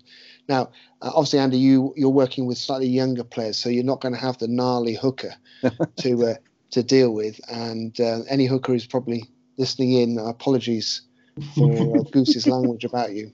Now, 0.47 0.70
uh, 1.01 1.11
obviously, 1.15 1.39
Andy, 1.39 1.57
you 1.57 1.93
you're 1.97 2.09
working 2.09 2.45
with 2.45 2.57
slightly 2.57 2.88
younger 2.88 3.24
players, 3.24 3.57
so 3.57 3.70
you're 3.70 3.84
not 3.84 4.01
going 4.01 4.13
to 4.13 4.20
have 4.22 4.38
the 4.38 4.47
gnarly 4.47 4.93
hooker 4.93 5.34
to 5.97 6.28
uh, 6.28 6.36
to 6.72 6.84
deal 6.84 7.13
with. 7.13 7.39
And 7.49 7.99
uh, 7.99 8.22
any 8.30 8.45
hooker 8.45 8.74
who's 8.74 8.86
probably 8.86 9.24
listening 9.57 9.93
in, 9.93 10.20
apologies 10.20 11.01
for 11.55 11.97
uh, 11.97 12.01
Goose's 12.11 12.47
language 12.47 12.83
about 12.83 13.13
you 13.13 13.31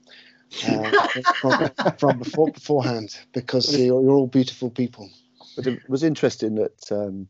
uh, 0.68 1.08
from, 1.36 1.70
from, 1.98 2.20
before 2.20 2.52
beforehand, 2.52 3.18
because 3.34 3.78
you're, 3.78 4.02
you're, 4.02 4.12
all 4.12 4.28
beautiful 4.28 4.70
people. 4.70 5.10
But 5.56 5.68
it 5.68 5.90
was 5.90 6.04
interesting 6.04 6.56
that. 6.56 6.92
Um, 6.92 7.28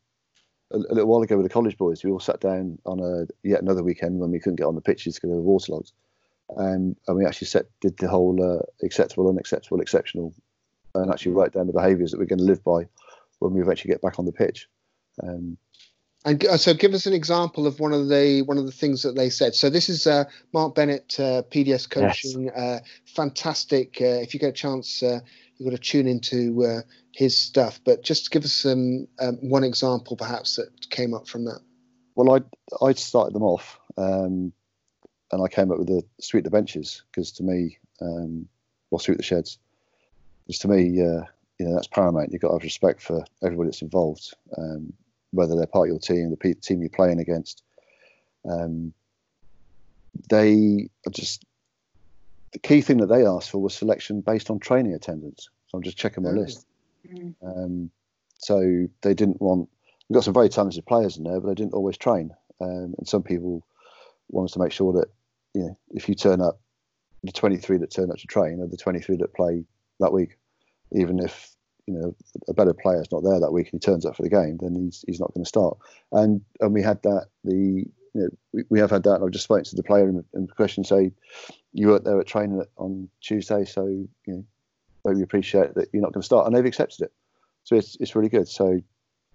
a, 0.72 0.78
a 0.78 0.96
little 0.96 1.06
while 1.06 1.22
ago 1.22 1.38
with 1.38 1.46
the 1.46 1.54
college 1.54 1.78
boys, 1.78 2.04
we 2.04 2.10
all 2.10 2.20
sat 2.20 2.40
down 2.40 2.80
on 2.88 3.00
a 3.00 3.28
yet 3.48 3.62
another 3.62 3.84
weekend 3.84 4.20
when 4.20 4.32
we 4.32 4.40
couldn't 4.40 4.56
get 4.56 4.66
on 4.66 4.74
the 4.74 4.82
pitches 4.82 5.16
because 5.16 5.30
of 5.30 5.36
the 5.36 5.44
waterlogged 5.44 5.92
and 6.58 6.96
and 7.08 7.18
we 7.18 7.26
actually 7.26 7.48
set 7.48 7.66
did 7.82 7.98
the 7.98 8.08
whole 8.08 8.42
uh, 8.44 8.62
acceptable, 8.84 9.30
unacceptable, 9.30 9.82
exceptional, 9.82 10.34
and 10.96 11.12
actually 11.12 11.32
write 11.32 11.54
down 11.54 11.68
the 11.68 11.74
behaviours 11.74 12.12
that 12.12 12.20
we're 12.20 12.26
going 12.26 12.40
to 12.40 12.46
live 12.46 12.64
by 12.64 12.88
when 13.40 13.54
we 13.54 13.62
eventually 13.62 13.92
get 13.92 14.02
back 14.02 14.20
on 14.20 14.26
the 14.26 14.32
pitch. 14.32 14.68
Um, 15.22 15.58
and 16.26 16.46
uh, 16.46 16.58
so, 16.58 16.74
give 16.74 16.94
us 16.94 17.06
an 17.06 17.14
example 17.14 17.68
of 17.68 17.80
one 17.80 17.94
of 17.94 18.10
the 18.10 18.42
one 18.44 18.58
of 18.58 18.66
the 18.66 18.72
things 18.72 19.04
that 19.04 19.16
they 19.16 19.30
said. 19.30 19.56
So 19.56 19.70
this 19.70 19.90
is 19.90 20.08
uh, 20.08 20.26
Mark 20.54 20.76
Bennett, 20.76 21.20
uh, 21.20 21.44
PDS 21.52 21.90
coaching, 21.90 22.46
yes. 22.46 22.56
Uh, 22.56 22.80
fantastic. 23.06 23.98
Uh, 24.02 24.22
if 24.22 24.34
you 24.34 24.40
get 24.40 24.50
a 24.50 24.54
chance, 24.54 25.02
you've 25.02 25.22
got 25.64 25.72
to 25.72 25.78
tune 25.78 26.08
into 26.08 26.84
his 27.12 27.38
stuff. 27.38 27.80
But 27.86 28.04
just 28.04 28.32
give 28.32 28.44
us 28.44 28.54
some 28.54 29.08
um, 29.20 29.38
one 29.42 29.64
example, 29.64 30.16
perhaps 30.16 30.56
that 30.56 30.90
came 30.90 31.14
up 31.14 31.28
from 31.28 31.46
that. 31.46 31.60
Well, 32.16 32.36
I 32.36 32.86
I 32.86 32.94
started 32.94 33.34
them 33.34 33.44
off. 33.44 33.80
Um, 33.98 34.54
and 35.34 35.44
I 35.44 35.48
came 35.48 35.72
up 35.72 35.80
with 35.80 35.88
the 35.88 36.04
sweep 36.22 36.44
the 36.44 36.52
benches 36.52 37.04
because 37.12 37.32
to 37.34 37.44
me, 37.44 37.80
um, 38.02 38.48
well, 38.92 39.00
sweep 39.00 39.18
the 39.18 39.24
sheds, 39.24 39.58
because 40.46 40.60
to 40.60 40.68
me, 40.68 41.02
uh, 41.02 41.24
you 41.58 41.66
know, 41.66 41.74
that's 41.74 41.88
paramount. 41.88 42.32
You've 42.32 42.42
got 42.42 42.50
to 42.50 42.54
have 42.56 42.64
respect 42.64 43.02
for 43.02 43.26
everybody 43.42 43.70
that's 43.70 43.82
involved, 43.82 44.34
um, 44.58 44.94
whether 45.34 45.56
they're 45.56 45.66
part 45.66 45.90
of 45.90 45.94
your 45.94 46.00
team, 46.00 46.30
the 46.30 46.38
p- 46.38 46.54
team 46.54 46.82
you're 46.82 46.90
playing 46.90 47.20
against. 47.20 47.64
Um, 48.50 48.94
they 50.30 50.90
just 51.12 51.44
the 52.52 52.60
key 52.60 52.82
thing 52.82 52.98
that 52.98 53.08
they 53.08 53.26
asked 53.26 53.50
for 53.50 53.62
was 53.62 53.74
selection 53.74 54.22
based 54.22 54.50
on 54.50 54.60
training 54.60 54.94
attendance. 54.94 55.50
So 55.68 55.78
I'm 55.78 55.84
just 55.84 55.98
checking 55.98 56.24
my 56.24 56.30
mm. 56.30 56.38
list. 56.38 56.66
Mm. 57.12 57.34
Um, 57.42 57.92
so 58.38 58.88
they 59.02 59.14
didn't 59.14 59.42
want. 59.42 59.70
We've 60.08 60.16
got 60.16 60.24
some 60.24 60.34
very 60.34 60.50
talented 60.50 60.86
players 60.86 61.18
in 61.18 61.24
there, 61.24 61.40
but 61.40 61.48
they 61.48 61.56
didn't 61.56 61.74
always 61.74 61.98
train. 61.98 62.32
Um, 62.62 62.94
and 62.98 63.08
some 63.08 63.24
people 63.24 63.66
wanted 64.30 64.54
to 64.54 64.60
make 64.60 64.72
sure 64.72 64.94
that 64.94 65.08
you 65.54 65.62
know, 65.62 65.78
if 65.92 66.08
you 66.08 66.16
turn 66.16 66.42
up, 66.42 66.60
the 67.24 67.32
23 67.32 67.78
that 67.78 67.92
turn 67.92 68.12
up 68.12 68.18
to 68.18 68.28
train 68.28 68.62
are 68.62 68.68
the 68.68 68.78
23 68.78 69.18
that 69.18 69.34
play 69.34 69.64
that 70.00 70.14
week. 70.14 70.38
Even 70.92 71.20
if 71.20 71.56
you 71.88 71.94
know 71.94 72.16
a 72.48 72.54
better 72.54 72.74
player 72.74 73.02
is 73.02 73.12
not 73.12 73.24
there 73.24 73.40
that 73.40 73.52
week 73.52 73.70
and 73.72 73.82
he 73.82 73.86
turns 73.86 74.06
up 74.06 74.16
for 74.16 74.24
the 74.24 74.30
game, 74.30 74.58
then 74.62 74.76
he's 74.76 75.04
he's 75.08 75.20
not 75.20 75.34
going 75.34 75.44
to 75.44 75.50
start. 75.50 75.78
And 76.12 76.42
and 76.60 76.74
we 76.74 76.82
had 76.82 77.02
that 77.04 77.28
the 77.44 77.86
you 78.16 78.22
know, 78.22 78.30
we, 78.54 78.64
we 78.70 78.80
have 78.80 78.92
had 78.92 79.04
that. 79.04 79.22
I've 79.22 79.32
just 79.32 79.46
spoken 79.46 79.64
to 79.66 79.76
the 79.76 79.84
player 79.84 80.08
in, 80.08 80.24
in 80.34 80.48
question 80.48 80.84
say 80.84 81.12
you 81.74 81.88
weren't 81.88 82.04
there 82.04 82.20
at 82.20 82.28
training 82.28 82.64
on 82.78 83.10
Tuesday, 83.22 83.66
so 83.66 83.86
you 83.86 84.10
know 84.28 84.46
maybe 85.06 85.22
appreciate 85.22 85.74
that 85.76 85.90
you're 85.92 86.02
not 86.02 86.14
going 86.14 86.22
to 86.22 86.26
start, 86.26 86.48
and 86.48 86.56
they've 86.56 86.66
accepted 86.66 87.06
it. 87.06 87.12
So 87.64 87.76
it's 87.76 87.98
it's 88.00 88.16
really 88.16 88.30
good. 88.30 88.48
So 88.48 88.82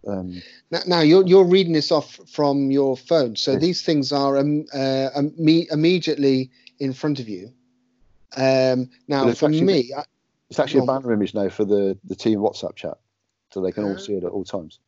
um, 0.06 0.40
now, 0.70 0.80
now, 0.86 1.00
you're 1.00 1.26
you're 1.26 1.44
reading 1.44 1.72
this 1.72 1.90
off 1.90 2.20
from 2.30 2.70
your 2.70 2.96
phone, 2.96 3.36
so 3.36 3.52
yes. 3.52 3.60
these 3.60 3.82
things 3.82 4.12
are 4.12 4.38
um, 4.38 4.64
uh, 4.72 5.10
me, 5.36 5.66
immediately 5.70 6.50
in 6.78 6.92
front 6.92 7.18
of 7.18 7.28
you. 7.28 7.52
Um, 8.36 8.90
now, 9.08 9.32
for 9.32 9.48
me, 9.48 9.92
it's 10.50 10.58
actually 10.58 10.80
a 10.80 10.86
banner 10.86 11.12
image 11.12 11.34
now 11.34 11.48
for 11.48 11.64
the 11.64 11.98
the 12.04 12.14
team 12.14 12.40
WhatsApp 12.40 12.76
chat, 12.76 12.98
so 13.52 13.60
they 13.60 13.72
can 13.72 13.84
all 13.84 13.98
see 13.98 14.14
it 14.14 14.24
at 14.24 14.30
all 14.30 14.44
times. 14.44 14.78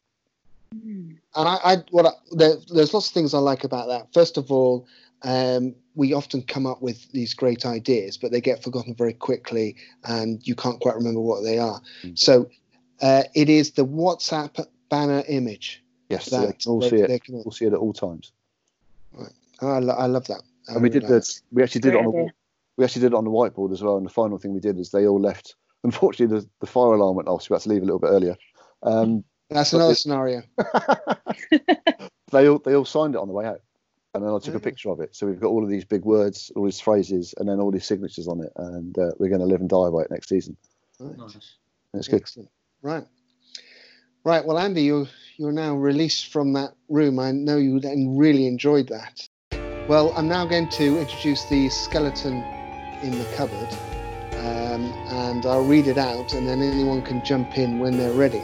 And 0.73 1.19
I, 1.35 1.59
I 1.65 1.77
what 1.91 2.07
I, 2.07 2.11
there, 2.33 2.55
there's 2.73 2.95
lots 2.95 3.09
of 3.09 3.15
things 3.15 3.35
I 3.35 3.39
like 3.39 3.65
about 3.65 3.89
that. 3.89 4.13
First 4.13 4.37
of 4.37 4.51
all, 4.51 4.87
um, 5.23 5.75
we 5.95 6.15
often 6.15 6.43
come 6.43 6.67
up 6.67 6.81
with 6.81 7.11
these 7.13 7.35
great 7.35 7.67
ideas, 7.67 8.17
but 8.17 8.31
they 8.31 8.41
get 8.41 8.63
forgotten 8.63 8.95
very 8.95 9.13
quickly, 9.13 9.77
and 10.05 10.47
you 10.47 10.55
can't 10.55 10.81
quite 10.81 10.95
remember 10.95 11.21
what 11.21 11.43
they 11.43 11.59
are. 11.59 11.81
Mm. 12.03 12.19
So 12.19 12.49
uh, 13.03 13.25
it 13.35 13.49
is 13.49 13.73
the 13.73 13.85
WhatsApp 13.85 14.67
banner 14.89 15.25
image. 15.29 15.83
Yes, 16.09 16.27
that 16.27 16.57
we'll 16.67 16.81
see 16.83 16.97
it. 16.97 17.23
We'll 17.29 17.53
see 17.53 17.67
it 17.67 17.73
at 17.73 17.79
all 17.79 17.93
times. 17.93 18.33
Right. 19.13 19.33
Oh, 19.63 19.71
I, 19.71 19.79
lo- 19.79 19.95
I 19.95 20.07
love 20.07 20.27
that. 20.29 20.43
I 20.69 20.75
and 20.75 20.83
we 20.83 20.89
did 20.89 21.07
the, 21.07 21.41
we 21.53 21.63
actually 21.63 21.83
did 21.83 21.95
it 21.95 21.99
on 21.99 22.13
the, 22.13 22.31
we 22.81 22.87
actually 22.87 23.03
did 23.03 23.13
it 23.13 23.17
on 23.17 23.25
the 23.25 23.31
whiteboard 23.31 23.73
as 23.73 23.83
well. 23.83 23.99
And 23.99 24.07
the 24.07 24.11
final 24.11 24.39
thing 24.39 24.55
we 24.55 24.61
did 24.61 24.79
is 24.79 24.91
they 24.91 25.07
all 25.07 25.21
left. 25.21 25.55
Unfortunately, 25.85 26.39
the, 26.39 26.49
the 26.61 26.67
fire 26.67 26.95
alarm 26.95 27.17
went 27.17 27.29
off, 27.29 27.43
so 27.43 27.49
we 27.51 27.55
had 27.55 27.63
to 27.63 27.69
leave 27.69 27.83
a 27.83 27.85
little 27.85 27.99
bit 27.99 28.09
earlier. 28.09 28.37
Um, 28.83 29.23
That's 29.51 29.75
another 29.75 29.95
scenario. 29.95 30.43
they 32.33 32.49
all 32.49 32.59
they 32.59 32.75
all 32.75 32.85
signed 32.87 33.15
it 33.15 33.21
on 33.21 33.29
the 33.29 33.35
way 33.35 33.45
out, 33.45 33.61
and 34.15 34.25
then 34.25 34.31
I 34.31 34.39
took 34.39 34.55
yeah. 34.55 34.59
a 34.59 34.61
picture 34.61 34.91
of 34.91 35.01
it. 35.01 35.15
So 35.15 35.27
we've 35.27 35.41
got 35.41 35.49
all 35.49 35.63
of 35.63 35.69
these 35.69 35.85
big 35.85 36.05
words, 36.05 36.51
all 36.57 36.65
these 36.65 36.81
phrases, 36.81 37.35
and 37.37 37.49
then 37.49 37.61
all 37.61 37.71
these 37.71 37.87
signatures 37.87 38.29
on 38.29 38.43
it, 38.43 38.53
and 38.57 38.99
uh, 38.99 39.11
we're 39.19 39.29
going 39.29 39.41
to 39.41 39.47
live 39.47 39.61
and 39.61 39.69
die 39.69 39.91
by 39.91 40.03
it 40.03 40.11
next 40.11 40.29
season. 40.29 40.57
Nice. 40.99 41.57
It's 41.95 42.09
good. 42.09 42.21
Excellent. 42.21 42.51
Right. 42.83 43.05
Right. 44.25 44.45
Well, 44.45 44.59
Andy, 44.59 44.83
you're 44.83 45.09
you're 45.37 45.53
now 45.53 45.75
released 45.75 46.31
from 46.31 46.55
that 46.55 46.73
room. 46.89 47.19
I 47.19 47.33
know 47.33 47.57
you 47.57 47.81
then 47.81 48.17
really 48.17 48.47
enjoyed 48.47 48.89
that. 48.89 49.27
Well, 49.89 50.13
I'm 50.15 50.29
now 50.29 50.47
going 50.47 50.69
to 50.69 50.99
introduce 50.99 51.47
the 51.47 51.69
skeleton 51.71 52.45
in 53.03 53.19
the 53.19 53.25
cupboard, 53.37 53.69
um, 54.39 54.93
and 55.09 55.47
I'll 55.47 55.65
read 55.65 55.87
it 55.87 55.99
out, 55.99 56.33
and 56.33 56.47
then 56.47 56.63
anyone 56.63 57.03
can 57.03 57.25
jump 57.25 57.59
in 57.59 57.79
when 57.79 57.97
they're 57.97 58.13
ready. 58.13 58.43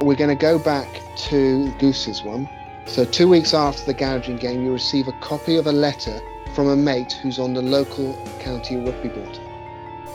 We're 0.00 0.16
going 0.16 0.30
to 0.30 0.40
go 0.40 0.58
back 0.58 0.88
to 1.28 1.70
Goose's 1.78 2.22
one. 2.22 2.48
So, 2.86 3.04
two 3.04 3.28
weeks 3.28 3.54
after 3.54 3.84
the 3.84 3.94
gouging 3.94 4.36
game, 4.36 4.62
you 4.62 4.72
receive 4.72 5.08
a 5.08 5.12
copy 5.20 5.56
of 5.56 5.66
a 5.66 5.72
letter 5.72 6.20
from 6.54 6.68
a 6.68 6.76
mate 6.76 7.12
who's 7.12 7.38
on 7.38 7.54
the 7.54 7.62
local 7.62 8.14
county 8.40 8.76
rugby 8.76 9.08
board. 9.08 9.38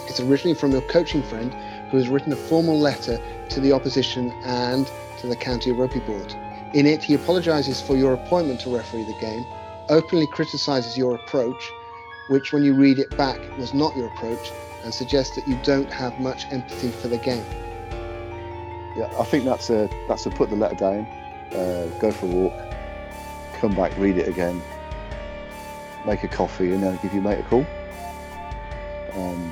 It's 0.08 0.20
originally 0.20 0.56
from 0.56 0.72
your 0.72 0.82
coaching 0.82 1.24
friend 1.24 1.54
who 1.89 1.97
has 1.97 2.10
written 2.10 2.32
a 2.32 2.36
formal 2.36 2.80
letter 2.80 3.20
to 3.50 3.60
the 3.60 3.72
opposition 3.72 4.32
and 4.43 4.89
to 5.18 5.28
the 5.28 5.36
county 5.36 5.72
rugby 5.72 6.00
board. 6.00 6.34
In 6.74 6.86
it, 6.86 7.04
he 7.04 7.16
apologises 7.16 7.82
for 7.82 7.95
your 7.97 8.14
appointment 8.14 8.60
to 8.62 8.76
referee 8.76 9.04
the 9.04 9.20
game, 9.20 9.45
openly 9.89 10.28
criticises 10.28 10.97
your 10.97 11.16
approach, 11.16 11.72
which, 12.30 12.54
when 12.54 12.64
you 12.64 12.74
read 12.76 13.00
it 13.00 13.16
back, 13.18 13.40
was 13.58 13.74
not 13.74 13.96
your 13.98 14.08
approach, 14.08 14.52
and 14.84 14.94
suggests 14.94 15.36
that 15.36 15.48
you 15.48 15.60
don't 15.64 15.92
have 15.92 16.20
much 16.20 16.46
empathy 16.52 16.92
for 16.92 17.08
the 17.08 17.18
game. 17.18 17.44
Yeah, 18.96 19.12
I 19.20 19.24
think 19.24 19.46
that's 19.46 19.70
a 19.70 19.90
that's 20.08 20.26
a 20.26 20.30
put 20.30 20.50
the 20.50 20.56
letter 20.56 20.76
down, 20.76 21.08
uh, 21.54 21.88
go 22.00 22.12
for 22.12 22.28
a 22.28 22.30
walk, 22.30 22.54
come 23.60 23.76
back, 23.76 23.98
read 23.98 24.18
it 24.18 24.28
again, 24.28 24.62
make 26.06 26.24
a 26.24 26.28
coffee, 26.28 26.72
and 26.72 26.84
then 26.84 27.00
give 27.02 27.14
your 27.14 27.24
mate 27.24 27.40
a 27.40 27.44
call. 27.44 27.66
Um, 29.14 29.52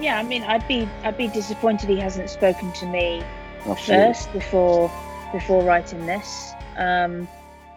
yeah, 0.00 0.18
I 0.18 0.22
mean, 0.22 0.44
I'd 0.44 0.66
be 0.68 0.88
I'd 1.02 1.16
be 1.16 1.26
disappointed 1.26 1.88
he 1.88 1.98
hasn't 1.98 2.30
spoken 2.30 2.72
to 2.74 2.86
me 2.86 3.24
Absolutely. 3.66 4.06
first 4.06 4.32
before 4.32 4.90
before 5.32 5.64
writing 5.64 6.06
this. 6.06 6.52
Um, 6.76 7.26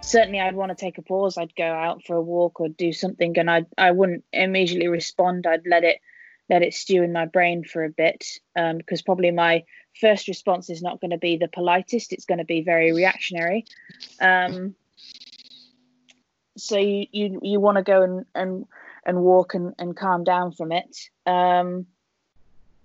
certainly, 0.01 0.39
I'd 0.39 0.55
want 0.55 0.69
to 0.69 0.75
take 0.75 0.97
a 0.97 1.01
pause. 1.01 1.37
I'd 1.37 1.55
go 1.55 1.63
out 1.63 2.03
for 2.05 2.15
a 2.15 2.21
walk 2.21 2.59
or 2.59 2.69
do 2.69 2.93
something, 2.93 3.37
and 3.37 3.49
I 3.49 3.65
I 3.77 3.91
wouldn't 3.91 4.23
immediately 4.33 4.87
respond. 4.87 5.47
I'd 5.47 5.65
let 5.65 5.83
it 5.83 5.99
let 6.51 6.61
it 6.63 6.73
stew 6.73 7.01
in 7.01 7.13
my 7.13 7.25
brain 7.25 7.63
for 7.63 7.85
a 7.85 7.89
bit 7.89 8.25
um, 8.57 8.77
because 8.77 9.01
probably 9.01 9.31
my 9.31 9.63
first 9.99 10.27
response 10.27 10.69
is 10.69 10.81
not 10.81 10.99
going 10.99 11.11
to 11.11 11.17
be 11.17 11.37
the 11.37 11.47
politest 11.47 12.11
it's 12.11 12.25
going 12.25 12.37
to 12.37 12.45
be 12.45 12.61
very 12.61 12.91
reactionary 12.91 13.65
um, 14.19 14.75
so 16.57 16.77
you 16.77 17.07
you, 17.11 17.39
you 17.41 17.59
want 17.59 17.77
to 17.77 17.83
go 17.83 18.03
and, 18.03 18.25
and 18.35 18.65
and 19.05 19.21
walk 19.21 19.53
and, 19.53 19.73
and 19.79 19.95
calm 19.95 20.23
down 20.23 20.51
from 20.51 20.71
it 20.73 21.09
um, 21.25 21.85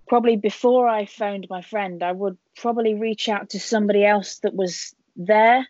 probably 0.07 0.37
before 0.37 0.87
i 0.87 1.05
phoned 1.05 1.45
my 1.49 1.61
friend 1.61 2.01
i 2.01 2.11
would 2.11 2.37
probably 2.55 2.93
reach 2.93 3.27
out 3.27 3.49
to 3.49 3.59
somebody 3.59 4.05
else 4.05 4.39
that 4.39 4.55
was 4.55 4.95
there 5.17 5.67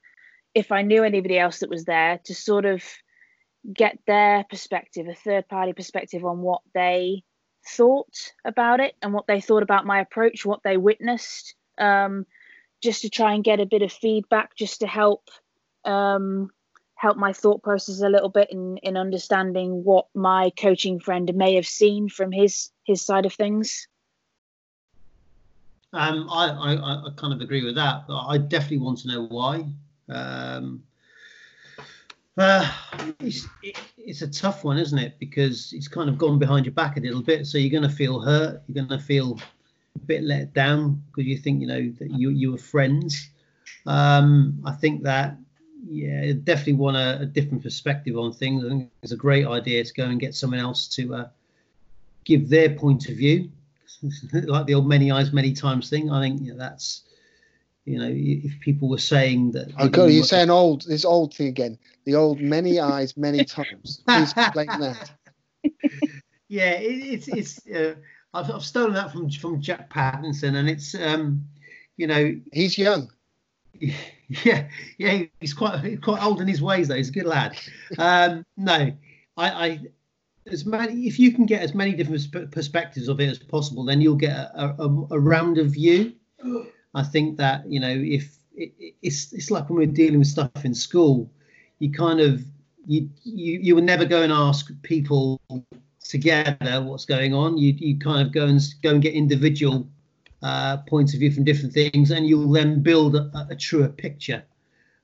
if 0.57 0.71
i 0.71 0.81
knew 0.81 1.03
anybody 1.03 1.37
else 1.37 1.59
that 1.59 1.69
was 1.69 1.85
there 1.85 2.19
to 2.25 2.33
sort 2.33 2.65
of 2.65 2.83
get 3.73 3.97
their 4.07 4.43
perspective 4.49 5.07
a 5.07 5.13
third 5.13 5.47
party 5.47 5.73
perspective 5.73 6.23
on 6.23 6.39
what 6.39 6.61
they 6.73 7.23
thought 7.67 8.31
about 8.45 8.79
it 8.79 8.95
and 9.01 9.13
what 9.13 9.27
they 9.27 9.41
thought 9.41 9.63
about 9.63 9.85
my 9.85 9.99
approach, 9.99 10.45
what 10.45 10.61
they 10.63 10.77
witnessed, 10.77 11.55
um, 11.77 12.25
just 12.81 13.01
to 13.01 13.09
try 13.09 13.33
and 13.33 13.43
get 13.43 13.59
a 13.59 13.65
bit 13.65 13.81
of 13.81 13.91
feedback, 13.91 14.55
just 14.55 14.81
to 14.81 14.87
help 14.87 15.29
um, 15.85 16.49
help 16.95 17.17
my 17.17 17.33
thought 17.33 17.61
process 17.61 18.01
a 18.01 18.09
little 18.09 18.29
bit 18.29 18.49
in 18.51 18.77
in 18.77 18.97
understanding 18.97 19.83
what 19.83 20.07
my 20.13 20.51
coaching 20.59 20.99
friend 20.99 21.33
may 21.35 21.55
have 21.55 21.67
seen 21.67 22.09
from 22.09 22.31
his 22.31 22.69
his 22.83 23.01
side 23.01 23.25
of 23.25 23.33
things. 23.33 23.87
Um, 25.93 26.27
I, 26.29 26.49
I, 26.49 27.07
I 27.07 27.09
kind 27.15 27.33
of 27.33 27.39
agree 27.41 27.63
with 27.63 27.75
that. 27.75 28.03
I 28.09 28.37
definitely 28.37 28.79
want 28.79 28.99
to 28.99 29.07
know 29.07 29.25
why. 29.27 29.65
Um, 30.09 30.83
uh, 32.37 32.71
it's, 33.19 33.47
it, 33.63 33.77
it's 33.97 34.21
a 34.21 34.27
tough 34.27 34.63
one, 34.63 34.77
isn't 34.77 34.97
it? 34.97 35.17
Because 35.19 35.73
it's 35.73 35.87
kind 35.87 36.09
of 36.09 36.17
gone 36.17 36.37
behind 36.37 36.65
your 36.65 36.73
back 36.73 36.97
a 36.97 36.99
little 36.99 37.21
bit. 37.21 37.47
So 37.47 37.57
you're 37.57 37.71
going 37.71 37.89
to 37.89 37.95
feel 37.95 38.19
hurt. 38.19 38.61
You're 38.67 38.85
going 38.85 38.99
to 38.99 39.03
feel 39.03 39.39
a 39.95 40.05
bit 40.05 40.23
let 40.23 40.53
down 40.53 41.01
because 41.07 41.25
you 41.25 41.37
think, 41.37 41.61
you 41.61 41.67
know, 41.67 41.91
that 41.99 42.11
you, 42.11 42.29
you 42.29 42.51
were 42.51 42.57
friends. 42.57 43.29
Um, 43.85 44.61
I 44.65 44.73
think 44.73 45.03
that, 45.03 45.37
yeah, 45.89 46.33
definitely 46.43 46.73
want 46.73 46.97
a, 46.97 47.19
a, 47.21 47.25
different 47.25 47.63
perspective 47.63 48.17
on 48.17 48.33
things. 48.33 48.65
I 48.65 48.69
think 48.69 48.91
it's 49.01 49.13
a 49.13 49.17
great 49.17 49.47
idea 49.47 49.83
to 49.83 49.93
go 49.93 50.05
and 50.05 50.19
get 50.19 50.35
someone 50.35 50.59
else 50.59 50.87
to 50.89 51.15
uh, 51.15 51.27
give 52.25 52.49
their 52.49 52.75
point 52.75 53.07
of 53.09 53.15
view, 53.15 53.49
like 54.33 54.65
the 54.65 54.73
old 54.73 54.87
many 54.87 55.11
eyes, 55.11 55.31
many 55.31 55.53
times 55.53 55.89
thing. 55.89 56.11
I 56.11 56.21
think 56.21 56.41
you 56.41 56.51
know, 56.51 56.59
that's 56.59 57.03
you 57.87 57.97
know, 57.97 58.11
if 58.11 58.59
people 58.59 58.89
were 58.89 58.97
saying 58.97 59.51
that. 59.51 59.71
Oh 59.79 59.87
God, 59.87 60.05
you're 60.05 60.23
saying 60.23 60.49
old 60.49 60.83
this 60.83 61.05
old 61.05 61.33
thing 61.33 61.47
again. 61.47 61.77
The 62.03 62.15
old 62.15 62.39
many 62.41 62.79
eyes, 62.79 63.15
many 63.15 63.45
times. 63.45 64.01
Please 64.05 64.33
explain 64.35 64.67
that. 64.67 65.11
Yeah, 66.49 66.75
it, 66.75 66.85
it's 66.85 67.27
it's. 67.27 67.67
Uh, 67.67 67.95
I've, 68.33 68.49
I've 68.49 68.63
stolen 68.63 68.93
that 68.93 69.11
from 69.11 69.29
from 69.29 69.59
Jack 69.61 69.89
Pattinson, 69.89 70.55
and 70.55 70.69
it's 70.69 70.95
um, 70.95 71.45
you 71.97 72.07
know, 72.07 72.39
he's 72.51 72.77
young. 72.77 73.11
Yeah, 74.43 74.67
yeah, 74.97 75.23
he's 75.39 75.53
quite 75.53 76.01
quite 76.01 76.21
old 76.21 76.41
in 76.41 76.49
his 76.49 76.61
ways 76.61 76.89
though. 76.89 76.95
He's 76.95 77.07
a 77.07 77.13
good 77.13 77.25
lad. 77.25 77.57
Um, 77.97 78.45
no, 78.57 78.91
I, 79.37 79.49
I 79.49 79.79
as 80.51 80.65
many 80.65 81.07
if 81.07 81.17
you 81.17 81.31
can 81.31 81.45
get 81.45 81.61
as 81.61 81.73
many 81.73 81.93
different 81.93 82.51
perspectives 82.51 83.07
of 83.07 83.21
it 83.21 83.29
as 83.29 83.39
possible, 83.39 83.85
then 83.85 84.01
you'll 84.01 84.15
get 84.15 84.35
a, 84.35 84.75
a, 84.79 85.07
a 85.11 85.19
round 85.19 85.57
of 85.59 85.67
view. 85.67 86.11
I 86.97 87.03
think 87.03 87.37
that 87.37 87.69
you 87.69 87.79
know 87.79 87.95
if 88.17 88.37
it, 88.55 88.73
it's 89.01 89.31
it's 89.31 89.51
like 89.51 89.69
when 89.69 89.77
we're 89.77 89.85
dealing 90.01 90.19
with 90.19 90.27
stuff 90.27 90.65
in 90.65 90.73
school, 90.73 91.29
you 91.79 91.91
kind 91.91 92.19
of 92.19 92.43
you 92.85 93.09
you 93.23 93.59
you 93.61 93.75
would 93.75 93.83
never 93.83 94.05
go 94.05 94.23
and 94.23 94.33
ask 94.33 94.71
people 94.81 95.39
together 96.03 96.81
what's 96.81 97.05
going 97.05 97.33
on. 97.33 97.57
You 97.57 97.73
you 97.77 97.99
kind 97.99 98.25
of 98.25 98.33
go 98.33 98.47
and 98.47 98.59
go 98.81 98.89
and 98.89 99.01
get 99.01 99.13
individual 99.13 99.87
uh, 100.41 100.77
points 100.77 101.13
of 101.13 101.19
view 101.19 101.31
from 101.31 101.43
different 101.43 101.73
things, 101.73 102.11
and 102.11 102.27
you'll 102.27 102.51
then 102.51 102.81
build 102.81 103.15
a, 103.15 103.47
a 103.49 103.55
truer 103.55 103.89
picture. 103.89 104.43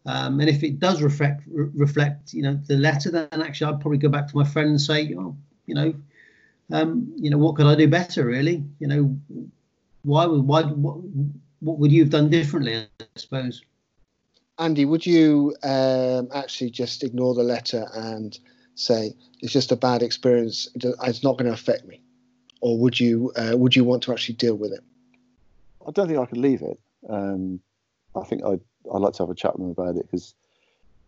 Um, 0.05 0.39
and 0.39 0.49
if 0.49 0.63
it 0.63 0.79
does 0.79 1.01
reflect 1.01 1.43
re- 1.47 1.69
reflect, 1.75 2.33
you 2.33 2.41
know, 2.41 2.59
the 2.67 2.75
letter, 2.75 3.11
then 3.11 3.41
actually 3.41 3.71
I'd 3.71 3.81
probably 3.81 3.99
go 3.99 4.09
back 4.09 4.27
to 4.29 4.35
my 4.35 4.43
friend 4.43 4.69
and 4.69 4.81
say, 4.81 5.15
oh, 5.17 5.35
you 5.65 5.75
know, 5.75 5.93
um, 6.71 7.13
you 7.15 7.29
know, 7.29 7.37
what 7.37 7.55
could 7.55 7.67
I 7.67 7.75
do 7.75 7.87
better? 7.87 8.25
Really, 8.25 8.63
you 8.79 8.87
know, 8.87 9.17
why 10.03 10.25
would 10.25 10.41
why 10.41 10.63
what, 10.63 10.97
what 11.63 11.79
would 11.79 11.91
you 11.91 12.01
have 12.01 12.09
done 12.09 12.29
differently? 12.29 12.75
I 12.99 13.05
suppose. 13.15 13.63
Andy, 14.59 14.85
would 14.85 15.05
you 15.05 15.55
um, 15.63 16.27
actually 16.33 16.69
just 16.69 17.03
ignore 17.03 17.33
the 17.33 17.43
letter 17.43 17.87
and 17.95 18.37
say 18.75 19.13
it's 19.39 19.53
just 19.53 19.71
a 19.71 19.75
bad 19.75 20.03
experience? 20.03 20.67
It's 20.75 21.23
not 21.23 21.37
going 21.37 21.47
to 21.47 21.53
affect 21.53 21.85
me, 21.85 22.01
or 22.61 22.77
would 22.77 22.99
you 22.99 23.31
uh, 23.35 23.57
would 23.57 23.75
you 23.75 23.83
want 23.83 24.03
to 24.03 24.11
actually 24.11 24.35
deal 24.35 24.55
with 24.55 24.73
it? 24.73 24.81
I 25.87 25.91
don't 25.91 26.07
think 26.07 26.19
I 26.19 26.25
could 26.25 26.37
leave 26.37 26.61
it. 26.61 26.79
Um, 27.09 27.59
I 28.15 28.23
think 28.25 28.43
I'd 28.43 28.61
I'd 28.93 29.01
like 29.01 29.13
to 29.13 29.23
have 29.23 29.29
a 29.29 29.35
chat 29.35 29.57
with 29.57 29.61
them 29.61 29.71
about 29.71 29.95
it 29.95 30.05
because, 30.11 30.35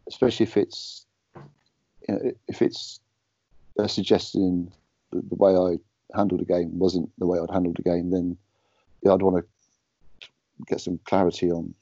especially 0.07 0.45
if 0.45 0.57
it's 0.57 1.05
you 1.35 2.15
know, 2.15 2.31
if 2.47 2.61
it's 2.61 2.99
a 3.77 3.89
suggesting 3.89 4.71
the, 5.11 5.21
the 5.21 5.35
way 5.35 5.55
I 5.55 6.17
handled 6.17 6.41
the 6.41 6.45
game 6.45 6.79
wasn't 6.79 7.11
the 7.17 7.27
way 7.27 7.39
I'd 7.39 7.53
handled 7.53 7.77
the 7.77 7.83
game, 7.83 8.09
then 8.09 8.37
yeah, 9.03 9.13
I'd 9.13 9.21
want 9.21 9.37
to 9.37 9.54
get 10.67 10.81
some 10.81 10.99
clarity 11.05 11.51
on 11.51 11.73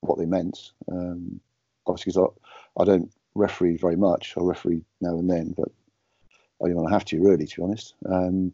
what 0.00 0.18
they 0.18 0.26
meant. 0.26 0.72
Um, 0.90 1.40
obviously, 1.86 2.12
because 2.12 2.30
I, 2.78 2.82
I 2.82 2.84
don't 2.84 3.10
referee 3.34 3.76
very 3.76 3.96
much. 3.96 4.34
I 4.36 4.40
referee 4.42 4.82
now 5.00 5.18
and 5.18 5.30
then, 5.30 5.54
but 5.56 5.68
I 6.62 6.68
don't 6.68 6.76
want 6.76 6.88
to 6.88 6.94
have 6.94 7.04
to 7.06 7.20
really, 7.20 7.46
to 7.46 7.56
be 7.56 7.62
honest. 7.62 7.94
Um, 8.08 8.52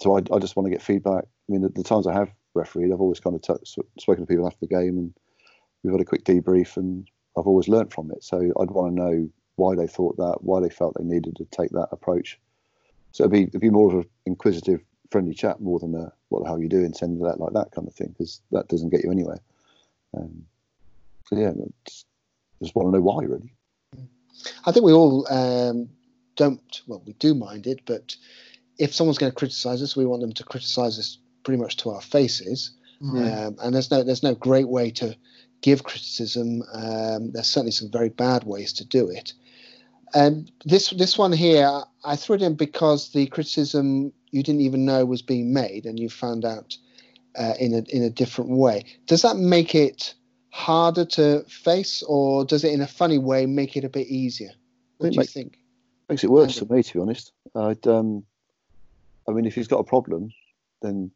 so 0.00 0.16
I, 0.16 0.22
I, 0.34 0.38
just 0.38 0.56
want 0.56 0.66
to 0.66 0.70
get 0.70 0.82
feedback. 0.82 1.24
I 1.24 1.52
mean, 1.52 1.62
the, 1.62 1.68
the 1.68 1.82
times 1.82 2.06
I 2.06 2.12
have 2.12 2.32
refereed, 2.54 2.92
I've 2.92 3.00
always 3.00 3.20
kind 3.20 3.36
of 3.36 3.42
t- 3.42 3.82
spoken 3.98 4.24
to 4.24 4.26
people 4.26 4.46
after 4.46 4.60
the 4.60 4.74
game, 4.74 4.98
and 4.98 5.14
we've 5.82 5.92
had 5.92 6.00
a 6.00 6.04
quick 6.04 6.24
debrief, 6.24 6.76
and 6.76 7.08
I've 7.38 7.46
always 7.46 7.68
learned 7.68 7.92
from 7.92 8.10
it. 8.10 8.24
So 8.24 8.38
I'd 8.38 8.70
want 8.70 8.96
to 8.96 9.02
know 9.02 9.30
why 9.56 9.76
they 9.76 9.86
thought 9.86 10.16
that, 10.16 10.38
why 10.40 10.60
they 10.60 10.70
felt 10.70 10.94
they 10.98 11.04
needed 11.04 11.36
to 11.36 11.44
take 11.46 11.70
that 11.70 11.88
approach. 11.92 12.40
So 13.12 13.24
it'd 13.24 13.32
be 13.32 13.42
it'd 13.44 13.60
be 13.60 13.70
more 13.70 13.88
of 13.88 14.00
an 14.00 14.10
inquisitive 14.26 14.80
friendly 15.14 15.32
chat 15.32 15.60
more 15.60 15.78
than 15.78 15.94
a 15.94 16.12
what 16.30 16.40
the 16.40 16.46
hell 16.46 16.56
are 16.56 16.62
you 16.62 16.68
doing, 16.68 16.92
send 16.92 17.20
that 17.24 17.38
like 17.38 17.52
that 17.52 17.70
kind 17.70 17.86
of 17.86 17.94
thing, 17.94 18.08
because 18.08 18.40
that 18.50 18.66
doesn't 18.66 18.88
get 18.88 19.04
you 19.04 19.12
anywhere. 19.12 19.38
Um, 20.12 20.44
so 21.26 21.36
yeah, 21.36 21.52
just, 21.86 22.06
just 22.60 22.74
want 22.74 22.88
to 22.88 22.98
know 22.98 23.00
why 23.00 23.22
really. 23.22 23.54
I 24.66 24.72
think 24.72 24.84
we 24.84 24.92
all 24.92 25.24
um, 25.32 25.88
don't. 26.34 26.82
Well, 26.88 27.00
we 27.06 27.12
do 27.12 27.32
mind 27.32 27.68
it, 27.68 27.82
but 27.86 28.16
if 28.76 28.92
someone's 28.92 29.18
going 29.18 29.30
to 29.30 29.36
criticize 29.36 29.82
us, 29.82 29.96
we 29.96 30.04
want 30.04 30.20
them 30.20 30.32
to 30.32 30.42
criticize 30.42 30.98
us 30.98 31.18
pretty 31.44 31.62
much 31.62 31.76
to 31.76 31.90
our 31.90 32.02
faces. 32.02 32.72
Mm. 33.00 33.46
Um, 33.46 33.56
and 33.62 33.72
there's 33.72 33.92
no 33.92 34.02
there's 34.02 34.24
no 34.24 34.34
great 34.34 34.68
way 34.68 34.90
to 34.90 35.16
give 35.60 35.84
criticism. 35.84 36.62
Um, 36.72 37.30
there's 37.30 37.46
certainly 37.46 37.70
some 37.70 37.92
very 37.92 38.08
bad 38.08 38.42
ways 38.42 38.72
to 38.72 38.84
do 38.84 39.08
it. 39.08 39.32
And 40.12 40.50
this 40.64 40.90
this 40.90 41.16
one 41.16 41.32
here, 41.32 41.70
I 42.04 42.16
threw 42.16 42.34
it 42.34 42.42
in 42.42 42.56
because 42.56 43.12
the 43.12 43.26
criticism 43.26 44.12
you 44.34 44.42
didn't 44.42 44.62
even 44.62 44.84
know 44.84 45.04
was 45.04 45.22
being 45.22 45.52
made, 45.52 45.86
and 45.86 45.98
you 45.98 46.08
found 46.08 46.44
out 46.44 46.76
uh, 47.38 47.54
in 47.60 47.72
a 47.72 47.82
in 47.96 48.02
a 48.02 48.10
different 48.10 48.50
way. 48.50 48.84
Does 49.06 49.22
that 49.22 49.36
make 49.36 49.74
it 49.74 50.14
harder 50.50 51.04
to 51.04 51.44
face, 51.44 52.02
or 52.08 52.44
does 52.44 52.64
it, 52.64 52.72
in 52.72 52.80
a 52.80 52.86
funny 52.86 53.18
way, 53.18 53.46
make 53.46 53.76
it 53.76 53.84
a 53.84 53.88
bit 53.88 54.08
easier? 54.08 54.50
What 54.98 55.12
do 55.12 55.20
you 55.20 55.24
think? 55.26 55.58
Makes 56.08 56.24
it 56.24 56.30
worse 56.30 56.58
for 56.58 56.72
me, 56.72 56.82
to 56.82 56.92
be 56.92 57.00
honest. 57.00 57.32
I'd, 57.54 57.86
um, 57.86 58.24
I 59.28 59.32
mean, 59.32 59.46
if 59.46 59.54
he's 59.54 59.68
got 59.68 59.78
a 59.78 59.84
problem, 59.84 60.32
then 60.82 61.10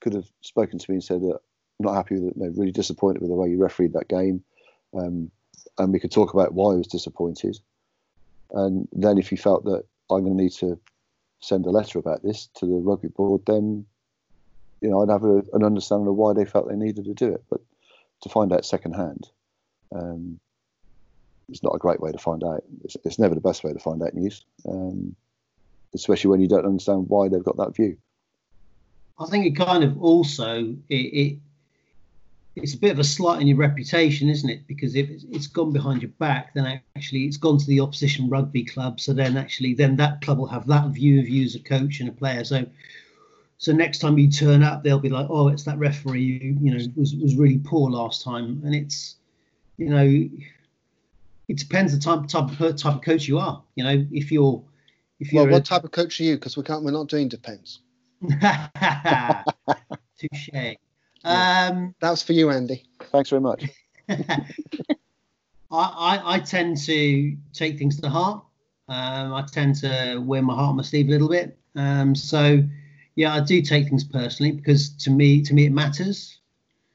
could 0.00 0.14
have 0.14 0.26
spoken 0.40 0.78
to 0.78 0.90
me 0.90 0.96
and 0.96 1.04
said 1.04 1.20
that 1.20 1.38
I'm 1.78 1.86
not 1.86 1.94
happy 1.94 2.14
with 2.14 2.30
it. 2.30 2.36
No, 2.36 2.46
really 2.56 2.72
disappointed 2.72 3.20
with 3.20 3.30
the 3.30 3.36
way 3.36 3.48
you 3.48 3.62
refereed 3.62 3.92
that 3.92 4.08
game, 4.08 4.42
um, 4.94 5.30
and 5.78 5.92
we 5.92 6.00
could 6.00 6.10
talk 6.10 6.32
about 6.32 6.54
why 6.54 6.72
I 6.72 6.76
was 6.76 6.86
disappointed. 6.86 7.58
And 8.52 8.88
then 8.92 9.18
if 9.18 9.28
he 9.28 9.36
felt 9.36 9.64
that 9.64 9.84
I'm 10.10 10.24
going 10.24 10.36
to 10.36 10.42
need 10.42 10.52
to 10.52 10.78
send 11.42 11.66
a 11.66 11.70
letter 11.70 11.98
about 11.98 12.22
this 12.22 12.48
to 12.54 12.66
the 12.66 12.76
rugby 12.76 13.08
board, 13.08 13.42
then 13.46 13.84
you 14.80 14.88
know 14.88 15.02
I'd 15.02 15.10
have 15.10 15.24
a, 15.24 15.42
an 15.52 15.64
understanding 15.64 16.08
of 16.08 16.14
why 16.14 16.32
they 16.32 16.44
felt 16.44 16.68
they 16.68 16.76
needed 16.76 17.04
to 17.04 17.14
do 17.14 17.34
it. 17.34 17.44
But 17.50 17.60
to 18.22 18.28
find 18.28 18.52
out 18.52 18.64
secondhand, 18.64 19.28
um, 19.94 20.40
it's 21.48 21.62
not 21.62 21.74
a 21.74 21.78
great 21.78 22.00
way 22.00 22.12
to 22.12 22.18
find 22.18 22.42
out. 22.42 22.62
It's, 22.84 22.96
it's 23.04 23.18
never 23.18 23.34
the 23.34 23.40
best 23.40 23.64
way 23.64 23.72
to 23.72 23.78
find 23.78 24.02
out 24.02 24.14
news, 24.14 24.44
um, 24.66 25.14
especially 25.94 26.30
when 26.30 26.40
you 26.40 26.48
don't 26.48 26.64
understand 26.64 27.08
why 27.08 27.28
they've 27.28 27.44
got 27.44 27.58
that 27.58 27.76
view. 27.76 27.98
I 29.18 29.26
think 29.26 29.46
it 29.46 29.56
kind 29.56 29.84
of 29.84 30.02
also 30.02 30.76
it, 30.88 30.94
it 30.94 31.38
it's 32.54 32.74
a 32.74 32.78
bit 32.78 32.90
of 32.90 32.98
a 32.98 33.04
slight 33.04 33.36
on 33.36 33.46
your 33.46 33.56
reputation, 33.56 34.28
isn't 34.28 34.48
it? 34.48 34.66
Because 34.66 34.94
if 34.94 35.08
it's 35.30 35.46
gone 35.46 35.72
behind 35.72 36.02
your 36.02 36.10
back, 36.12 36.52
then 36.54 36.80
actually 36.96 37.24
it's 37.24 37.38
gone 37.38 37.56
to 37.58 37.66
the 37.66 37.80
opposition 37.80 38.28
rugby 38.28 38.64
club. 38.64 39.00
So 39.00 39.14
then 39.14 39.36
actually, 39.38 39.74
then 39.74 39.96
that 39.96 40.20
club 40.20 40.38
will 40.38 40.48
have 40.48 40.66
that 40.66 40.88
view 40.88 41.18
of 41.20 41.28
you 41.28 41.44
as 41.44 41.54
a 41.54 41.60
coach 41.60 42.00
and 42.00 42.10
a 42.10 42.12
player. 42.12 42.44
So, 42.44 42.66
so 43.56 43.72
next 43.72 44.00
time 44.00 44.18
you 44.18 44.30
turn 44.30 44.62
up, 44.62 44.82
they'll 44.82 44.98
be 44.98 45.08
like, 45.08 45.28
"Oh, 45.30 45.48
it's 45.48 45.64
that 45.64 45.78
referee 45.78 46.40
who 46.40 46.66
you 46.66 46.74
know 46.76 46.84
was 46.94 47.14
was 47.14 47.36
really 47.36 47.58
poor 47.58 47.90
last 47.90 48.22
time." 48.22 48.60
And 48.64 48.74
it's, 48.74 49.16
you 49.78 49.88
know, 49.88 50.28
it 51.48 51.56
depends 51.56 51.94
the 51.94 52.00
type 52.00 52.28
type 52.28 52.60
of 52.60 52.76
type 52.76 52.96
of 52.96 53.02
coach 53.02 53.28
you 53.28 53.38
are. 53.38 53.62
You 53.76 53.84
know, 53.84 54.06
if 54.12 54.30
you're 54.30 54.62
if 55.20 55.32
you're 55.32 55.44
well, 55.44 55.52
what 55.52 55.64
type 55.64 55.84
of 55.84 55.92
coach 55.92 56.20
are 56.20 56.24
you? 56.24 56.34
Because 56.34 56.56
we 56.56 56.64
can't, 56.64 56.84
we're 56.84 56.90
not 56.90 57.08
doing 57.08 57.28
depends. 57.28 57.80
Touche. 60.18 60.76
Um, 61.24 61.94
That 62.00 62.10
was 62.10 62.22
for 62.22 62.32
you, 62.32 62.50
Andy. 62.50 62.84
Thanks 63.10 63.30
very 63.30 63.40
much. 63.40 63.64
I, 64.08 64.18
I, 65.70 66.34
I 66.34 66.38
tend 66.40 66.76
to 66.78 67.36
take 67.52 67.78
things 67.78 68.00
to 68.00 68.08
heart. 68.08 68.44
Um, 68.88 69.32
I 69.32 69.44
tend 69.50 69.76
to 69.76 70.18
wear 70.18 70.42
my 70.42 70.54
heart 70.54 70.70
on 70.70 70.76
my 70.76 70.82
sleeve 70.82 71.08
a 71.08 71.10
little 71.10 71.28
bit. 71.28 71.56
Um, 71.76 72.14
so, 72.14 72.62
yeah, 73.14 73.34
I 73.34 73.40
do 73.40 73.62
take 73.62 73.88
things 73.88 74.04
personally 74.04 74.52
because 74.52 74.90
to 74.96 75.10
me, 75.10 75.42
to 75.42 75.54
me, 75.54 75.66
it 75.66 75.72
matters. 75.72 76.38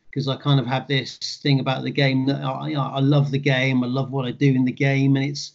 Because 0.09 0.27
I 0.27 0.35
kind 0.35 0.59
of 0.59 0.65
have 0.65 0.87
this 0.87 1.39
thing 1.43 1.59
about 1.59 1.83
the 1.83 1.91
game 1.91 2.25
that 2.25 2.43
I, 2.43 2.73
I 2.73 2.99
love 2.99 3.29
the 3.29 3.37
game. 3.37 3.83
I 3.83 3.87
love 3.87 4.11
what 4.11 4.25
I 4.25 4.31
do 4.31 4.47
in 4.47 4.65
the 4.65 4.71
game, 4.71 5.15
and 5.15 5.23
it's 5.23 5.51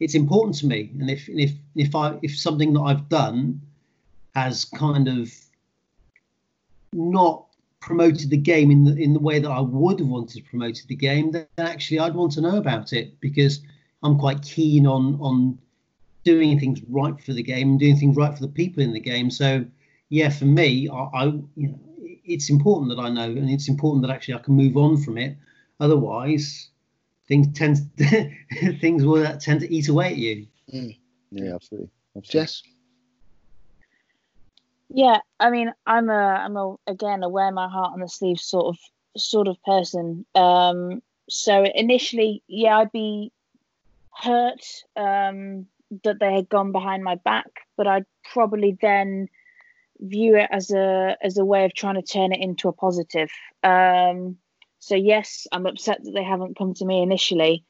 it's 0.00 0.14
important 0.14 0.56
to 0.56 0.66
me. 0.66 0.90
And 0.98 1.10
if 1.10 1.28
if 1.28 1.52
if 1.74 1.94
I 1.94 2.18
if 2.22 2.38
something 2.38 2.72
that 2.74 2.80
I've 2.80 3.10
done 3.10 3.60
has 4.34 4.64
kind 4.64 5.08
of 5.08 5.30
not 6.94 7.45
promoted 7.80 8.30
the 8.30 8.36
game 8.36 8.70
in 8.70 8.84
the 8.84 8.94
in 8.96 9.12
the 9.12 9.20
way 9.20 9.38
that 9.38 9.50
I 9.50 9.60
would 9.60 9.98
have 10.00 10.08
wanted 10.08 10.36
to 10.36 10.48
promote 10.48 10.82
the 10.88 10.96
game, 10.96 11.32
then 11.32 11.46
actually 11.58 11.98
I'd 11.98 12.14
want 12.14 12.32
to 12.32 12.40
know 12.40 12.56
about 12.56 12.92
it 12.92 13.20
because 13.20 13.60
I'm 14.02 14.18
quite 14.18 14.42
keen 14.42 14.86
on 14.86 15.18
on 15.20 15.58
doing 16.24 16.58
things 16.58 16.80
right 16.88 17.18
for 17.20 17.32
the 17.32 17.42
game 17.42 17.70
and 17.70 17.80
doing 17.80 17.96
things 17.96 18.16
right 18.16 18.34
for 18.34 18.40
the 18.40 18.48
people 18.48 18.82
in 18.82 18.92
the 18.92 19.00
game. 19.00 19.30
So 19.30 19.64
yeah, 20.08 20.30
for 20.30 20.46
me, 20.46 20.88
I, 20.88 20.94
I 20.96 21.24
you 21.56 21.68
know 21.68 21.80
it's 22.26 22.50
important 22.50 22.90
that 22.90 23.00
I 23.00 23.08
know 23.08 23.30
and 23.30 23.48
it's 23.50 23.68
important 23.68 24.02
that 24.02 24.12
actually 24.12 24.34
I 24.34 24.38
can 24.38 24.54
move 24.54 24.76
on 24.76 24.96
from 24.96 25.16
it. 25.18 25.36
Otherwise, 25.78 26.70
things 27.28 27.46
tend 27.56 27.78
things 28.80 29.04
will 29.04 29.36
tend 29.38 29.60
to 29.60 29.72
eat 29.72 29.88
away 29.88 30.06
at 30.08 30.16
you. 30.16 30.46
Mm. 30.72 30.98
Yeah, 31.30 31.54
absolutely. 31.54 31.90
absolutely. 32.16 32.40
Jess? 32.40 32.62
Yeah, 34.88 35.18
I 35.40 35.50
mean, 35.50 35.72
I'm 35.86 36.08
a, 36.08 36.12
I'm 36.12 36.56
a, 36.56 36.76
again, 36.86 37.22
a 37.22 37.28
wear 37.28 37.50
my 37.50 37.68
heart 37.68 37.92
on 37.92 38.00
the 38.00 38.08
sleeve 38.08 38.38
sort 38.38 38.66
of, 38.66 38.78
sort 39.16 39.48
of 39.48 39.62
person. 39.62 40.24
Um, 40.34 41.02
so 41.28 41.64
initially, 41.64 42.42
yeah, 42.46 42.78
I'd 42.78 42.92
be 42.92 43.32
hurt 44.14 44.64
um, 44.96 45.66
that 46.04 46.20
they 46.20 46.34
had 46.34 46.48
gone 46.48 46.72
behind 46.72 47.02
my 47.02 47.16
back, 47.16 47.50
but 47.76 47.86
I'd 47.86 48.06
probably 48.32 48.78
then 48.80 49.28
view 49.98 50.36
it 50.36 50.48
as 50.52 50.70
a, 50.70 51.16
as 51.22 51.36
a 51.36 51.44
way 51.44 51.64
of 51.64 51.74
trying 51.74 51.96
to 51.96 52.02
turn 52.02 52.32
it 52.32 52.40
into 52.40 52.68
a 52.68 52.72
positive. 52.72 53.30
Um, 53.64 54.36
so 54.78 54.94
yes, 54.94 55.46
I'm 55.50 55.66
upset 55.66 56.04
that 56.04 56.12
they 56.12 56.22
haven't 56.22 56.56
come 56.56 56.74
to 56.74 56.84
me 56.84 57.02
initially, 57.02 57.64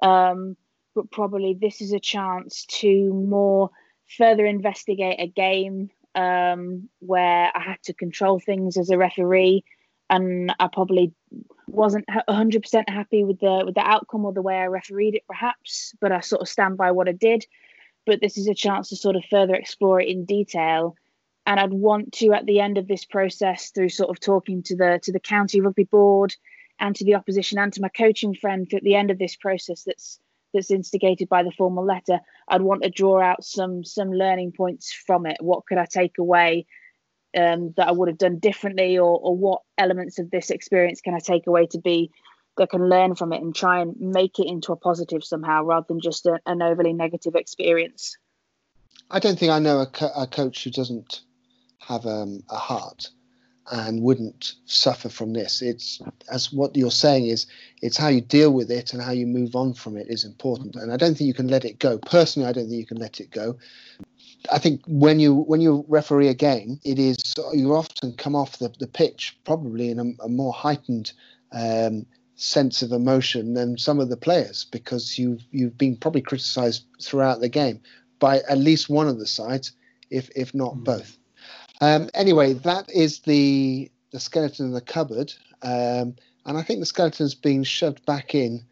um, 0.00 0.56
but 0.94 1.10
probably 1.10 1.58
this 1.60 1.82
is 1.82 1.92
a 1.92 2.00
chance 2.00 2.64
to 2.80 3.12
more 3.12 3.70
further 4.16 4.46
investigate 4.46 5.16
a 5.18 5.26
game 5.26 5.90
um, 6.14 6.88
where 7.00 7.50
I 7.54 7.60
had 7.60 7.82
to 7.84 7.94
control 7.94 8.38
things 8.38 8.76
as 8.76 8.90
a 8.90 8.98
referee, 8.98 9.64
and 10.10 10.54
I 10.58 10.68
probably 10.72 11.12
wasn't 11.66 12.06
100% 12.28 12.88
happy 12.88 13.24
with 13.24 13.40
the 13.40 13.62
with 13.64 13.74
the 13.74 13.86
outcome 13.86 14.24
or 14.24 14.32
the 14.32 14.42
way 14.42 14.56
I 14.56 14.66
refereed 14.66 15.14
it, 15.14 15.26
perhaps. 15.26 15.94
But 16.00 16.12
I 16.12 16.20
sort 16.20 16.42
of 16.42 16.48
stand 16.48 16.76
by 16.76 16.90
what 16.90 17.08
I 17.08 17.12
did. 17.12 17.46
But 18.04 18.20
this 18.20 18.36
is 18.36 18.48
a 18.48 18.54
chance 18.54 18.88
to 18.88 18.96
sort 18.96 19.16
of 19.16 19.24
further 19.30 19.54
explore 19.54 20.00
it 20.00 20.08
in 20.08 20.24
detail, 20.24 20.96
and 21.46 21.60
I'd 21.60 21.72
want 21.72 22.12
to 22.14 22.32
at 22.32 22.46
the 22.46 22.60
end 22.60 22.78
of 22.78 22.88
this 22.88 23.04
process, 23.04 23.70
through 23.70 23.90
sort 23.90 24.10
of 24.10 24.20
talking 24.20 24.62
to 24.64 24.76
the 24.76 25.00
to 25.04 25.12
the 25.12 25.20
county 25.20 25.60
rugby 25.60 25.84
board 25.84 26.34
and 26.78 26.96
to 26.96 27.04
the 27.04 27.14
opposition 27.14 27.58
and 27.58 27.72
to 27.72 27.80
my 27.80 27.88
coaching 27.88 28.34
friend 28.34 28.68
at 28.74 28.82
the 28.82 28.96
end 28.96 29.10
of 29.10 29.18
this 29.18 29.36
process, 29.36 29.84
that's 29.84 30.18
that's 30.52 30.70
instigated 30.70 31.28
by 31.28 31.42
the 31.42 31.52
formal 31.52 31.84
letter 31.84 32.20
i'd 32.48 32.62
want 32.62 32.82
to 32.82 32.90
draw 32.90 33.20
out 33.20 33.44
some 33.44 33.84
some 33.84 34.12
learning 34.12 34.52
points 34.52 34.92
from 34.92 35.26
it. 35.26 35.36
What 35.40 35.66
could 35.66 35.78
i 35.78 35.86
take 35.86 36.18
away 36.18 36.66
um, 37.36 37.72
that 37.76 37.88
i 37.88 37.92
would 37.92 38.08
have 38.08 38.18
done 38.18 38.38
differently 38.38 38.98
or, 38.98 39.18
or 39.18 39.36
what 39.36 39.62
elements 39.78 40.18
of 40.18 40.30
this 40.30 40.50
experience 40.50 41.00
can 41.00 41.14
i 41.14 41.18
take 41.18 41.46
away 41.46 41.66
to 41.68 41.78
be 41.78 42.10
that 42.56 42.70
can 42.70 42.88
learn 42.88 43.14
from 43.14 43.32
it 43.32 43.42
and 43.42 43.54
try 43.54 43.80
and 43.80 43.96
make 43.98 44.38
it 44.38 44.46
into 44.46 44.72
a 44.72 44.76
positive 44.76 45.24
somehow 45.24 45.64
rather 45.64 45.86
than 45.88 46.00
just 46.00 46.26
a, 46.26 46.38
an 46.46 46.62
overly 46.62 46.92
negative 46.92 47.34
experience? 47.34 48.16
I 49.10 49.18
don't 49.18 49.38
think 49.38 49.52
I 49.52 49.58
know 49.58 49.80
a, 49.80 49.86
co- 49.86 50.12
a 50.14 50.26
coach 50.26 50.64
who 50.64 50.70
doesn't 50.70 51.22
have 51.80 52.06
um, 52.06 52.42
a 52.48 52.56
heart 52.56 53.08
and 53.70 54.02
wouldn't 54.02 54.54
suffer 54.66 55.08
from 55.08 55.32
this. 55.32 55.62
It's 55.62 56.00
as 56.30 56.52
what 56.52 56.76
you're 56.76 56.90
saying 56.90 57.26
is 57.26 57.46
it's 57.80 57.96
how 57.96 58.08
you 58.08 58.20
deal 58.20 58.52
with 58.52 58.70
it 58.70 58.92
and 58.92 59.00
how 59.02 59.12
you 59.12 59.26
move 59.26 59.54
on 59.54 59.74
from 59.74 59.96
it 59.96 60.06
is 60.08 60.24
important. 60.24 60.74
And 60.76 60.92
I 60.92 60.96
don't 60.96 61.16
think 61.16 61.28
you 61.28 61.34
can 61.34 61.48
let 61.48 61.64
it 61.64 61.78
go. 61.78 61.98
Personally, 61.98 62.48
I 62.48 62.52
don't 62.52 62.68
think 62.68 62.78
you 62.78 62.86
can 62.86 62.98
let 62.98 63.20
it 63.20 63.30
go. 63.30 63.56
I 64.50 64.58
think 64.58 64.82
when 64.88 65.20
you 65.20 65.34
when 65.34 65.60
you 65.60 65.84
referee 65.88 66.28
a 66.28 66.34
game, 66.34 66.80
it 66.84 66.98
is 66.98 67.16
you 67.54 67.74
often 67.74 68.14
come 68.14 68.34
off 68.34 68.58
the, 68.58 68.72
the 68.80 68.88
pitch 68.88 69.38
probably 69.44 69.90
in 69.90 69.98
a, 70.00 70.24
a 70.24 70.28
more 70.28 70.52
heightened 70.52 71.12
um, 71.52 72.04
sense 72.34 72.82
of 72.82 72.90
emotion 72.90 73.54
than 73.54 73.78
some 73.78 74.00
of 74.00 74.08
the 74.08 74.16
players 74.16 74.64
because 74.72 75.16
you've 75.18 75.42
you've 75.52 75.78
been 75.78 75.96
probably 75.96 76.22
criticised 76.22 76.84
throughout 77.00 77.40
the 77.40 77.48
game 77.48 77.80
by 78.18 78.40
at 78.48 78.58
least 78.58 78.88
one 78.88 79.06
of 79.06 79.18
the 79.18 79.26
sides, 79.26 79.72
if 80.10 80.28
if 80.34 80.52
not 80.54 80.74
Mm. 80.74 80.84
both. 80.84 81.18
Um, 81.82 82.08
anyway, 82.14 82.52
that 82.52 82.88
is 82.90 83.18
the 83.20 83.90
the 84.12 84.20
skeleton 84.20 84.66
in 84.66 84.72
the 84.72 84.80
cupboard, 84.80 85.32
um, 85.62 86.14
and 86.46 86.56
I 86.56 86.62
think 86.62 86.78
the 86.80 86.86
skeleton's 86.86 87.34
been 87.34 87.64
shoved 87.64 88.06
back 88.06 88.34
in 88.34 88.64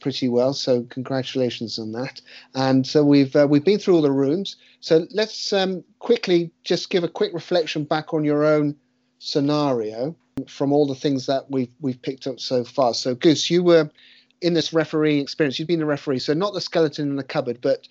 pretty 0.00 0.28
well. 0.28 0.52
So 0.52 0.82
congratulations 0.82 1.78
on 1.78 1.92
that. 1.92 2.20
And 2.54 2.86
so 2.86 3.04
we've 3.04 3.34
uh, 3.36 3.46
we've 3.48 3.64
been 3.64 3.78
through 3.78 3.94
all 3.94 4.02
the 4.02 4.10
rooms. 4.10 4.56
So 4.80 5.06
let's 5.12 5.52
um, 5.52 5.84
quickly 6.00 6.50
just 6.64 6.90
give 6.90 7.04
a 7.04 7.08
quick 7.08 7.32
reflection 7.32 7.84
back 7.84 8.12
on 8.12 8.24
your 8.24 8.44
own 8.44 8.76
scenario 9.20 10.16
from 10.48 10.72
all 10.72 10.86
the 10.86 10.94
things 10.96 11.26
that 11.26 11.48
we've 11.50 11.72
we've 11.80 12.02
picked 12.02 12.26
up 12.26 12.40
so 12.40 12.64
far. 12.64 12.94
So 12.94 13.14
Goose, 13.14 13.48
you 13.48 13.62
were 13.62 13.90
in 14.42 14.54
this 14.54 14.72
refereeing 14.72 15.20
experience. 15.20 15.58
You've 15.58 15.68
been 15.68 15.82
a 15.82 15.86
referee, 15.86 16.18
so 16.18 16.34
not 16.34 16.52
the 16.52 16.60
skeleton 16.60 17.10
in 17.10 17.16
the 17.16 17.22
cupboard, 17.22 17.60
but 17.60 17.86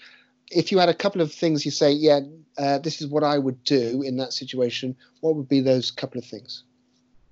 if 0.52 0.72
you 0.72 0.80
had 0.80 0.90
a 0.90 0.94
couple 0.94 1.22
of 1.22 1.32
things 1.32 1.66
you 1.66 1.72
say, 1.72 1.92
yeah, 1.92 2.20
uh, 2.58 2.78
this 2.80 3.02
is 3.02 3.08
what 3.08 3.24
I 3.24 3.38
would 3.38 3.64
do 3.64 4.02
in 4.04 4.18
that 4.18 4.34
situation, 4.34 4.96
what 5.22 5.36
would 5.36 5.50
be 5.50 5.60
those 5.60 5.92
couple 5.92 6.20
of 6.20 6.26
things? 6.26 6.64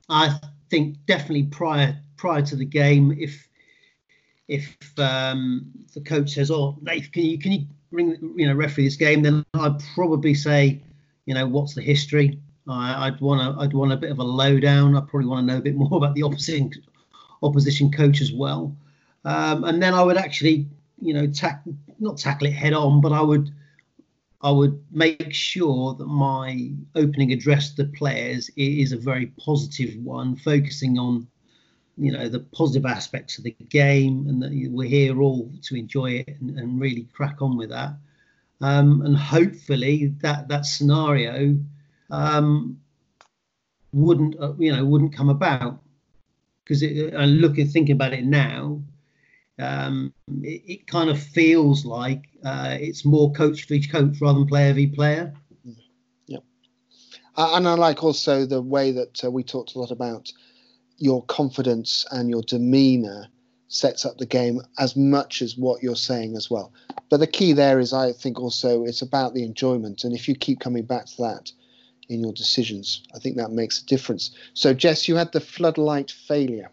I 0.10 0.40
think 0.70 0.98
definitely 1.06 1.44
prior 1.44 1.98
prior 2.18 2.42
to 2.42 2.56
the 2.56 2.66
game, 2.66 3.16
if 3.20 3.48
if 4.48 4.76
um, 5.00 5.72
the 5.94 6.02
coach 6.02 6.32
says, 6.32 6.52
"Oh, 6.52 6.78
Nath, 6.82 7.12
can 7.12 7.24
you 7.24 7.40
can 7.40 7.52
you 7.54 7.66
bring 7.92 8.34
you 8.36 8.48
know 8.48 8.54
referee 8.54 8.86
this 8.86 8.98
game?" 8.98 9.24
Then 9.24 9.46
I'd 9.54 9.82
probably 9.96 10.34
say, 10.34 10.82
you 11.26 11.34
know, 11.34 11.48
what's 11.48 11.74
the 11.74 11.82
history? 11.82 12.40
I, 12.68 13.08
I'd 13.08 13.22
want 13.22 13.42
to 13.42 13.62
I'd 13.62 13.74
want 13.74 13.94
a 13.94 13.98
bit 13.98 14.12
of 14.12 14.20
a 14.20 14.24
lowdown. 14.24 14.98
I 14.98 15.02
probably 15.02 15.28
want 15.28 15.48
to 15.48 15.54
know 15.54 15.60
a 15.60 15.62
bit 15.62 15.76
more 15.84 15.98
about 15.98 16.16
the 16.16 16.24
opposition 16.24 16.72
opposition 17.42 17.92
coach 17.92 18.22
as 18.22 18.32
well, 18.32 18.76
um, 19.26 19.64
and 19.64 19.82
then 19.82 19.94
I 19.94 20.04
would 20.04 20.18
actually 20.18 20.68
you 21.02 21.14
know 21.14 21.28
tack 21.28 21.64
not 22.04 22.18
tackle 22.18 22.48
it 22.48 22.54
head 22.54 22.74
on, 22.74 23.02
but 23.02 23.12
I 23.12 23.22
would 23.22 23.52
I 24.42 24.52
would 24.52 24.84
make 24.92 25.34
sure 25.34 25.94
that 25.94 26.06
my 26.06 26.72
opening 26.96 27.32
address 27.32 27.72
to 27.72 27.84
the 27.84 27.92
players 27.92 28.50
is 28.58 28.92
a 28.92 28.98
very 28.98 29.28
positive 29.40 29.96
one, 30.04 30.36
focusing 30.36 31.00
on, 31.00 31.26
you 31.98 32.12
know, 32.12 32.28
the 32.28 32.42
positive 32.42 32.86
aspects 32.86 33.38
of 33.38 33.46
the 33.46 33.56
game, 33.70 34.26
and 34.28 34.44
that 34.44 34.52
we're 34.70 34.90
here 34.90 35.22
all 35.22 35.50
to 35.64 35.76
enjoy 35.78 36.12
it 36.12 36.36
and, 36.42 36.60
and 36.60 36.82
really 36.82 37.08
crack 37.14 37.42
on 37.42 37.56
with 37.56 37.70
that. 37.70 37.94
Um, 38.60 39.02
and 39.02 39.16
hopefully 39.16 40.14
that 40.22 40.50
that 40.50 40.66
scenario 40.66 41.58
um, 42.10 42.80
wouldn't, 43.94 44.38
uh, 44.42 44.54
you 44.58 44.76
know, 44.76 44.84
wouldn't 44.84 45.16
come 45.16 45.30
about 45.30 45.82
because 46.64 46.82
and 46.82 47.40
looking 47.40 47.68
thinking 47.68 47.96
about 47.96 48.14
it 48.14 48.26
now, 48.26 48.82
um, 49.60 50.14
it, 50.42 50.62
it 50.66 50.88
kind 50.88 51.10
of 51.10 51.22
feels 51.22 51.86
like 51.86 52.30
uh, 52.46 52.78
it's 52.80 53.06
more 53.06 53.32
coach 53.34 53.70
each 53.72 53.92
coach 53.92 54.20
rather 54.22 54.40
than 54.40 54.48
player 54.48 54.74
v 54.74 54.88
player. 54.88 55.34
Uh, 57.36 57.54
and 57.56 57.68
I 57.68 57.74
like 57.74 58.04
also 58.04 58.46
the 58.46 58.62
way 58.62 58.92
that 58.92 59.24
uh, 59.24 59.32
we 59.32 59.44
talked 59.44 59.76
a 59.76 59.80
lot 59.80 59.92
about 59.92 60.32
your 60.98 61.24
confidence 61.26 62.06
and 62.12 62.30
your 62.30 62.44
demeanor 62.44 63.28
sets 63.68 64.06
up 64.06 64.18
the 64.20 64.26
game 64.26 64.62
as 64.78 64.96
much 64.96 65.42
as 65.42 65.58
what 65.58 65.82
you're 65.82 65.96
saying 65.96 66.36
as 66.36 66.52
well. 66.52 66.72
But 67.10 67.18
the 67.18 67.28
key 67.28 67.54
there 67.54 67.80
is, 67.80 67.92
I 67.92 68.12
think, 68.12 68.40
also 68.40 68.84
it's 68.84 69.02
about 69.02 69.34
the 69.34 69.44
enjoyment. 69.44 70.04
And 70.04 70.14
if 70.14 70.28
you 70.28 70.36
keep 70.36 70.60
coming 70.60 70.84
back 70.84 71.08
to 71.08 71.18
that 71.24 71.52
in 72.08 72.22
your 72.22 72.34
decisions, 72.34 73.02
I 73.16 73.20
think 73.20 73.38
that 73.38 73.52
makes 73.52 73.82
a 73.82 73.86
difference. 73.86 74.32
So, 74.54 74.74
Jess, 74.76 75.08
you 75.08 75.16
had 75.16 75.32
the 75.32 75.42
floodlight 75.42 76.12
failure. 76.12 76.70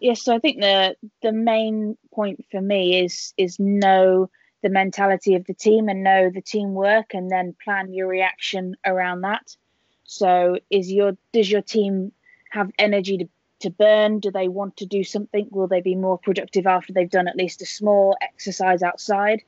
Yes 0.00 0.22
so 0.22 0.34
i 0.34 0.38
think 0.38 0.60
the 0.60 0.96
the 1.22 1.32
main 1.32 1.96
point 2.12 2.44
for 2.50 2.60
me 2.60 3.00
is 3.00 3.32
is 3.36 3.58
know 3.58 4.28
the 4.62 4.68
mentality 4.68 5.34
of 5.34 5.44
the 5.46 5.54
team 5.54 5.88
and 5.88 6.02
know 6.02 6.30
the 6.30 6.42
teamwork 6.42 7.14
and 7.14 7.30
then 7.30 7.54
plan 7.62 7.92
your 7.92 8.08
reaction 8.08 8.76
around 8.84 9.20
that. 9.20 9.56
So 10.04 10.58
is 10.70 10.90
your 10.90 11.16
does 11.32 11.50
your 11.50 11.62
team 11.62 12.12
have 12.50 12.70
energy 12.78 13.18
to, 13.18 13.28
to 13.60 13.70
burn? 13.70 14.20
Do 14.20 14.30
they 14.30 14.48
want 14.48 14.78
to 14.78 14.86
do 14.86 15.04
something? 15.04 15.48
Will 15.50 15.68
they 15.68 15.80
be 15.80 15.94
more 15.94 16.18
productive 16.18 16.66
after 16.66 16.92
they've 16.92 17.10
done 17.10 17.28
at 17.28 17.36
least 17.36 17.62
a 17.62 17.66
small 17.66 18.16
exercise 18.20 18.82
outside? 18.82 19.42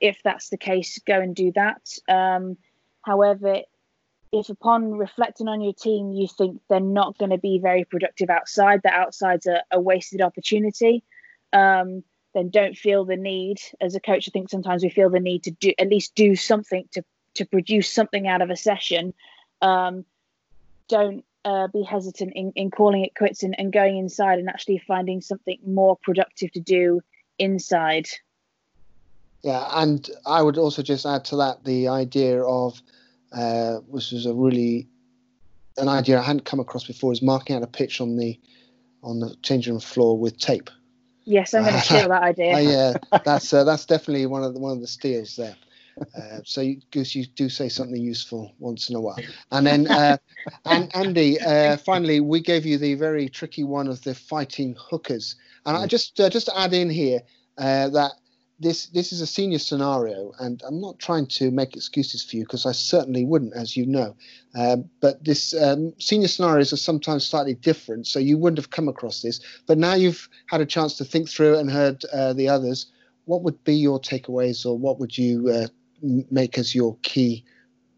If 0.00 0.20
that's 0.24 0.48
the 0.48 0.58
case 0.58 0.98
go 1.06 1.20
and 1.20 1.34
do 1.34 1.52
that. 1.52 1.98
Um, 2.08 2.56
however 3.02 3.62
if 4.32 4.48
upon 4.48 4.92
reflecting 4.92 5.48
on 5.48 5.60
your 5.60 5.72
team 5.72 6.12
you 6.12 6.28
think 6.28 6.60
they're 6.68 6.80
not 6.80 7.16
going 7.18 7.30
to 7.30 7.38
be 7.38 7.58
very 7.58 7.84
productive 7.84 8.30
outside, 8.30 8.80
that 8.82 8.94
outside's 8.94 9.46
a, 9.46 9.62
a 9.70 9.80
wasted 9.80 10.20
opportunity, 10.20 11.02
um, 11.52 12.02
then 12.34 12.50
don't 12.50 12.76
feel 12.76 13.04
the 13.04 13.16
need. 13.16 13.58
As 13.80 13.94
a 13.94 14.00
coach, 14.00 14.28
I 14.28 14.30
think 14.30 14.50
sometimes 14.50 14.82
we 14.82 14.90
feel 14.90 15.10
the 15.10 15.20
need 15.20 15.44
to 15.44 15.50
do 15.50 15.72
at 15.78 15.88
least 15.88 16.14
do 16.14 16.36
something 16.36 16.84
to 16.92 17.02
to 17.34 17.44
produce 17.44 17.92
something 17.92 18.26
out 18.26 18.42
of 18.42 18.50
a 18.50 18.56
session. 18.56 19.12
Um, 19.60 20.04
don't 20.88 21.24
uh, 21.44 21.68
be 21.68 21.82
hesitant 21.82 22.32
in, 22.34 22.52
in 22.56 22.70
calling 22.70 23.04
it 23.04 23.14
quits 23.14 23.42
and, 23.42 23.54
and 23.58 23.72
going 23.72 23.98
inside 23.98 24.38
and 24.38 24.48
actually 24.48 24.78
finding 24.78 25.20
something 25.20 25.58
more 25.66 25.96
productive 26.02 26.50
to 26.52 26.60
do 26.60 27.00
inside. 27.38 28.08
Yeah, 29.42 29.68
and 29.74 30.08
I 30.26 30.42
would 30.42 30.58
also 30.58 30.82
just 30.82 31.06
add 31.06 31.24
to 31.26 31.36
that 31.36 31.64
the 31.64 31.88
idea 31.88 32.42
of, 32.42 32.82
uh, 33.36 33.76
which 33.86 34.10
was 34.10 34.26
a 34.26 34.34
really 34.34 34.88
an 35.78 35.88
idea 35.88 36.18
I 36.18 36.22
hadn't 36.22 36.44
come 36.44 36.60
across 36.60 36.84
before, 36.84 37.12
is 37.12 37.22
marking 37.22 37.56
out 37.56 37.62
a 37.62 37.66
pitch 37.66 38.00
on 38.00 38.16
the 38.16 38.38
on 39.02 39.20
the 39.20 39.36
changing 39.42 39.74
room 39.74 39.80
floor 39.80 40.18
with 40.18 40.38
tape. 40.38 40.70
Yes, 41.24 41.54
I'm 41.54 41.62
going 41.62 41.74
to 41.74 41.80
steal 41.80 42.08
that 42.08 42.22
idea. 42.22 42.54
Uh, 42.54 42.58
yeah, 43.12 43.18
that's 43.24 43.52
uh, 43.52 43.64
that's 43.64 43.84
definitely 43.84 44.26
one 44.26 44.42
of 44.42 44.54
the, 44.54 44.60
one 44.60 44.72
of 44.72 44.80
the 44.80 44.86
steals 44.86 45.36
there. 45.36 45.56
Uh, 45.98 46.40
so, 46.44 46.60
you, 46.60 46.80
Goose, 46.90 47.14
you 47.14 47.24
do 47.24 47.48
say 47.48 47.68
something 47.68 48.00
useful 48.00 48.54
once 48.58 48.90
in 48.90 48.96
a 48.96 49.00
while. 49.00 49.18
And 49.50 49.66
then, 49.66 49.86
uh, 49.86 50.18
and 50.66 50.94
Andy, 50.94 51.40
uh, 51.40 51.78
finally, 51.78 52.20
we 52.20 52.40
gave 52.40 52.66
you 52.66 52.76
the 52.76 52.94
very 52.94 53.28
tricky 53.28 53.64
one 53.64 53.88
of 53.88 54.02
the 54.02 54.14
fighting 54.14 54.76
hookers. 54.78 55.36
And 55.64 55.76
I 55.76 55.86
just 55.86 56.20
uh, 56.20 56.28
just 56.28 56.50
add 56.54 56.74
in 56.74 56.90
here 56.90 57.20
uh, 57.58 57.88
that 57.90 58.12
this 58.58 58.86
this 58.86 59.12
is 59.12 59.20
a 59.20 59.26
senior 59.26 59.58
scenario, 59.58 60.32
and 60.38 60.62
I'm 60.66 60.80
not 60.80 60.98
trying 60.98 61.26
to 61.26 61.50
make 61.50 61.76
excuses 61.76 62.24
for 62.24 62.36
you 62.36 62.44
because 62.44 62.64
I 62.64 62.72
certainly 62.72 63.24
wouldn't, 63.24 63.54
as 63.54 63.76
you 63.76 63.86
know. 63.86 64.16
Um, 64.54 64.88
but 65.00 65.22
this 65.24 65.54
um, 65.54 65.92
senior 65.98 66.28
scenarios 66.28 66.72
are 66.72 66.78
sometimes 66.78 67.26
slightly 67.26 67.54
different, 67.54 68.06
so 68.06 68.18
you 68.18 68.38
wouldn't 68.38 68.58
have 68.58 68.70
come 68.70 68.88
across 68.88 69.20
this. 69.20 69.40
But 69.66 69.78
now 69.78 69.94
you've 69.94 70.28
had 70.46 70.60
a 70.60 70.66
chance 70.66 70.96
to 70.96 71.04
think 71.04 71.28
through 71.28 71.58
and 71.58 71.70
heard 71.70 72.04
uh, 72.12 72.32
the 72.32 72.48
others. 72.48 72.86
What 73.26 73.42
would 73.42 73.62
be 73.64 73.74
your 73.74 74.00
takeaways, 74.00 74.64
or 74.64 74.78
what 74.78 74.98
would 75.00 75.18
you 75.18 75.50
uh, 75.50 75.66
make 76.30 76.56
as 76.56 76.74
your 76.74 76.96
key 77.02 77.44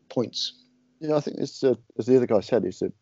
points? 0.09 0.55
Yeah, 1.01 1.17
I 1.17 1.21
think 1.21 1.39
it's 1.39 1.63
uh, 1.63 1.75
as 1.99 2.07
the 2.07 2.17
other 2.17 2.27
guy 2.27 2.41
said, 2.41 2.65
is 2.65 2.81
to 2.81 2.93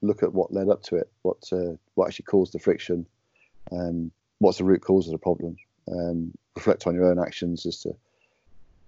look 0.00 0.22
at 0.22 0.32
what 0.32 0.52
led 0.52 0.70
up 0.70 0.82
to 0.84 0.96
it, 0.96 1.10
what 1.22 1.38
uh, 1.52 1.76
what 1.94 2.06
actually 2.06 2.24
caused 2.24 2.54
the 2.54 2.58
friction, 2.58 3.06
um, 3.70 4.10
what's 4.38 4.58
the 4.58 4.64
root 4.64 4.80
cause 4.80 5.06
of 5.06 5.12
the 5.12 5.18
problem, 5.18 5.56
um, 5.90 6.32
reflect 6.54 6.86
on 6.86 6.94
your 6.94 7.10
own 7.10 7.18
actions 7.18 7.66
as 7.66 7.80
to 7.82 7.94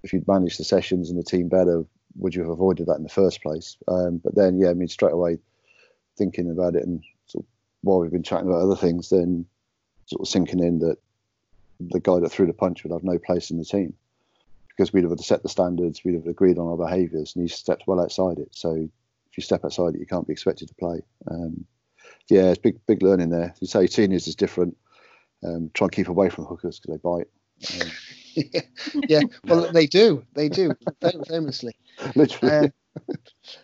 if 0.03 0.12
you'd 0.12 0.28
managed 0.28 0.59
the 0.59 0.64
sessions 0.64 1.11
and 1.11 1.18
the 1.18 1.24
team 1.24 1.49
better, 1.49 1.84
would 2.16 2.34
you 2.34 2.42
have 2.42 2.51
avoided 2.51 2.86
that 2.86 2.96
in 2.96 3.03
the 3.03 3.09
first 3.09 3.42
place? 3.42 3.76
Um, 3.88 4.18
but 4.18 4.34
then, 4.34 4.59
yeah, 4.59 4.70
I 4.70 4.74
mean, 4.74 4.88
straight 4.88 5.12
away 5.12 5.38
thinking 6.16 6.51
about 6.51 6.74
it 6.74 6.84
and 6.84 7.03
sort 7.26 7.44
of, 7.44 7.49
while 7.82 8.01
we've 8.01 8.11
been 8.11 8.22
chatting 8.22 8.49
about 8.49 8.62
other 8.62 8.76
things, 8.76 9.11
then 9.11 9.46
sort 10.07 10.22
of 10.22 10.28
sinking 10.28 10.61
in 10.61 10.78
that 10.80 10.99
the 11.80 12.01
guy 12.01 12.18
that 12.18 12.30
threw 12.30 12.46
the 12.46 12.53
punch 12.53 12.82
would 12.82 12.92
have 12.92 13.05
no 13.05 13.18
place 13.18 13.51
in 13.51 13.59
the 13.59 13.64
team 13.64 13.94
because 14.68 14.92
we'd 14.92 15.05
have 15.05 15.18
set 15.20 15.42
the 15.42 15.49
standards, 15.49 16.05
we'd 16.05 16.14
have 16.14 16.26
agreed 16.26 16.59
on 16.59 16.68
our 16.68 16.76
behaviours, 16.76 17.34
and 17.34 17.42
he 17.42 17.49
stepped 17.49 17.84
well 17.86 18.01
outside 18.01 18.38
it. 18.38 18.49
So 18.53 18.74
if 18.74 19.36
you 19.36 19.42
step 19.42 19.64
outside 19.64 19.94
it, 19.94 20.01
you 20.01 20.07
can't 20.07 20.26
be 20.26 20.32
expected 20.32 20.68
to 20.68 20.74
play. 20.74 21.01
Um, 21.28 21.64
yeah, 22.28 22.51
it's 22.51 22.59
big, 22.59 22.78
big 22.86 23.03
learning 23.03 23.30
there. 23.30 23.55
You 23.61 23.66
say 23.66 23.86
seniors 23.86 24.28
is 24.28 24.36
different. 24.36 24.76
Um, 25.45 25.70
try 25.74 25.86
and 25.86 25.93
keep 25.93 26.09
away 26.09 26.30
from 26.30 26.45
hookers 26.45 26.80
because 26.80 26.95
they 26.95 27.09
bite. 27.09 27.28
Um, 27.80 27.91
yeah, 28.34 28.61
yeah, 29.09 29.22
well, 29.47 29.70
they 29.72 29.86
do. 29.86 30.24
They 30.34 30.49
do, 30.49 30.76
famously. 31.26 31.74
Literally. 32.16 32.55
Uh, 32.55 32.68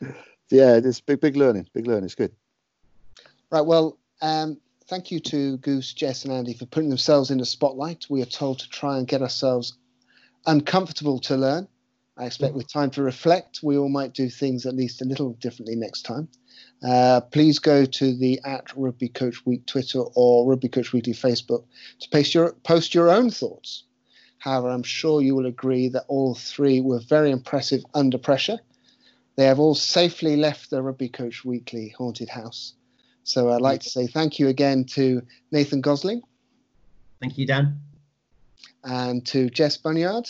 yeah, 0.51 0.77
it's 0.77 1.01
big, 1.01 1.21
big 1.21 1.37
learning. 1.37 1.69
Big 1.75 1.87
learning. 1.87 2.05
It's 2.05 2.15
good. 2.15 2.33
Right. 3.51 3.65
Well, 3.65 3.99
um, 4.23 4.59
thank 4.87 5.11
you 5.11 5.21
to 5.21 5.57
Goose, 5.59 5.93
Jess, 5.93 6.25
and 6.25 6.33
Andy 6.33 6.55
for 6.55 6.67
putting 6.67 6.89
themselves 6.89 7.31
in 7.31 7.39
the 7.39 7.47
spotlight. 7.47 8.07
We 8.09 8.23
are 8.23 8.27
told 8.27 8.61
to 8.61 8.69
try 8.69 8.99
and 8.99 9.07
get 9.07 9.23
ourselves 9.23 9.77
uncomfortable 10.47 11.19
to 11.21 11.37
learn. 11.37 11.69
I 12.17 12.27
expect 12.27 12.55
with 12.55 12.73
time 12.73 12.91
to 12.91 13.03
reflect, 13.03 13.61
we 13.63 13.77
all 13.77 13.89
might 13.89 14.15
do 14.15 14.29
things 14.29 14.67
at 14.67 14.77
least 14.77 15.03
a 15.03 15.05
little 15.05 15.33
differently 15.35 15.75
next 15.75 16.03
time. 16.03 16.29
Uh, 16.87 17.21
please 17.21 17.59
go 17.59 17.85
to 17.85 18.17
the 18.17 18.41
at 18.45 18.73
Rugby 18.77 19.09
Coach 19.09 19.45
Week 19.45 19.67
Twitter 19.67 20.01
or 20.15 20.49
Rugby 20.49 20.69
Coach 20.69 20.93
Weekly 20.93 21.13
Facebook 21.13 21.65
to 22.01 22.09
post 22.11 22.35
your, 22.35 22.53
post 22.63 22.95
your 22.95 23.11
own 23.11 23.31
thoughts. 23.31 23.85
However, 24.39 24.69
I'm 24.69 24.83
sure 24.85 25.23
you 25.23 25.35
will 25.35 25.47
agree 25.47 25.89
that 25.89 26.05
all 26.07 26.35
three 26.35 26.81
were 26.81 27.01
very 27.01 27.31
impressive 27.31 27.83
under 27.95 28.19
pressure. 28.19 28.59
They 29.37 29.47
have 29.47 29.59
all 29.59 29.75
safely 29.75 30.37
left 30.37 30.71
the 30.71 30.83
Rugby 30.83 31.09
Coach 31.09 31.45
Weekly 31.45 31.95
haunted 31.97 32.29
house. 32.29 32.75
So 33.25 33.51
I'd 33.51 33.63
like 33.63 33.81
to 33.81 33.91
say 33.91 34.07
thank 34.07 34.39
you 34.39 34.49
again 34.49 34.85
to 34.93 35.23
Nathan 35.51 35.81
Gosling. 35.81 36.23
Thank 37.21 37.39
you, 37.39 37.47
Dan. 37.47 37.81
And 38.85 39.27
to 39.27 39.49
Jess 39.49 39.79
Bunyard. 39.79 40.29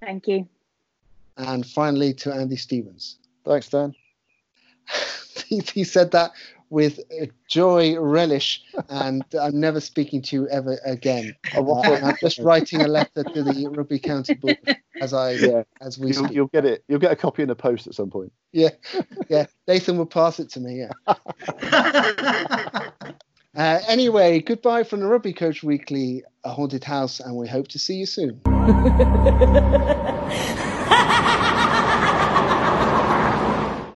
Thank 0.00 0.26
you. 0.26 0.48
And 1.36 1.66
finally 1.66 2.14
to 2.14 2.32
Andy 2.32 2.56
Stevens. 2.56 3.18
Thanks, 3.44 3.68
Dan. 3.68 3.94
he, 5.46 5.60
he 5.72 5.84
said 5.84 6.10
that 6.12 6.32
with 6.70 7.00
joy, 7.48 7.98
relish, 7.98 8.62
and 8.88 9.24
I'm 9.40 9.60
never 9.60 9.80
speaking 9.80 10.22
to 10.22 10.36
you 10.36 10.48
ever 10.48 10.78
again. 10.84 11.34
Uh, 11.56 11.80
I'm 11.82 12.16
just 12.20 12.38
writing 12.38 12.82
a 12.82 12.88
letter 12.88 13.22
to 13.22 13.42
the 13.42 13.70
Rugby 13.74 13.98
County 13.98 14.34
Board 14.34 14.58
as 15.00 15.14
I 15.14 15.30
yeah. 15.32 15.62
as 15.80 15.98
we 15.98 16.12
you'll, 16.12 16.32
you'll, 16.32 16.46
get 16.48 16.64
it. 16.64 16.84
You'll 16.88 16.98
get 16.98 17.12
a 17.12 17.16
copy 17.16 17.42
in 17.42 17.48
the 17.48 17.54
post 17.54 17.86
at 17.86 17.94
some 17.94 18.10
point. 18.10 18.32
Yeah, 18.52 18.70
yeah. 19.28 19.46
Nathan 19.68 19.98
will 19.98 20.06
pass 20.06 20.40
it 20.40 20.48
to 20.50 20.60
me. 20.60 20.80
Yeah. 20.80 20.90
Uh, 23.56 23.80
anyway, 23.86 24.40
goodbye 24.40 24.84
from 24.84 25.00
the 25.00 25.06
Rugby 25.06 25.32
Coach 25.32 25.62
Weekly, 25.62 26.24
a 26.42 26.50
haunted 26.50 26.84
house, 26.84 27.20
and 27.20 27.36
we 27.36 27.46
hope 27.46 27.68
to 27.68 27.78
see 27.78 27.94
you 27.94 28.06
soon. 28.06 28.40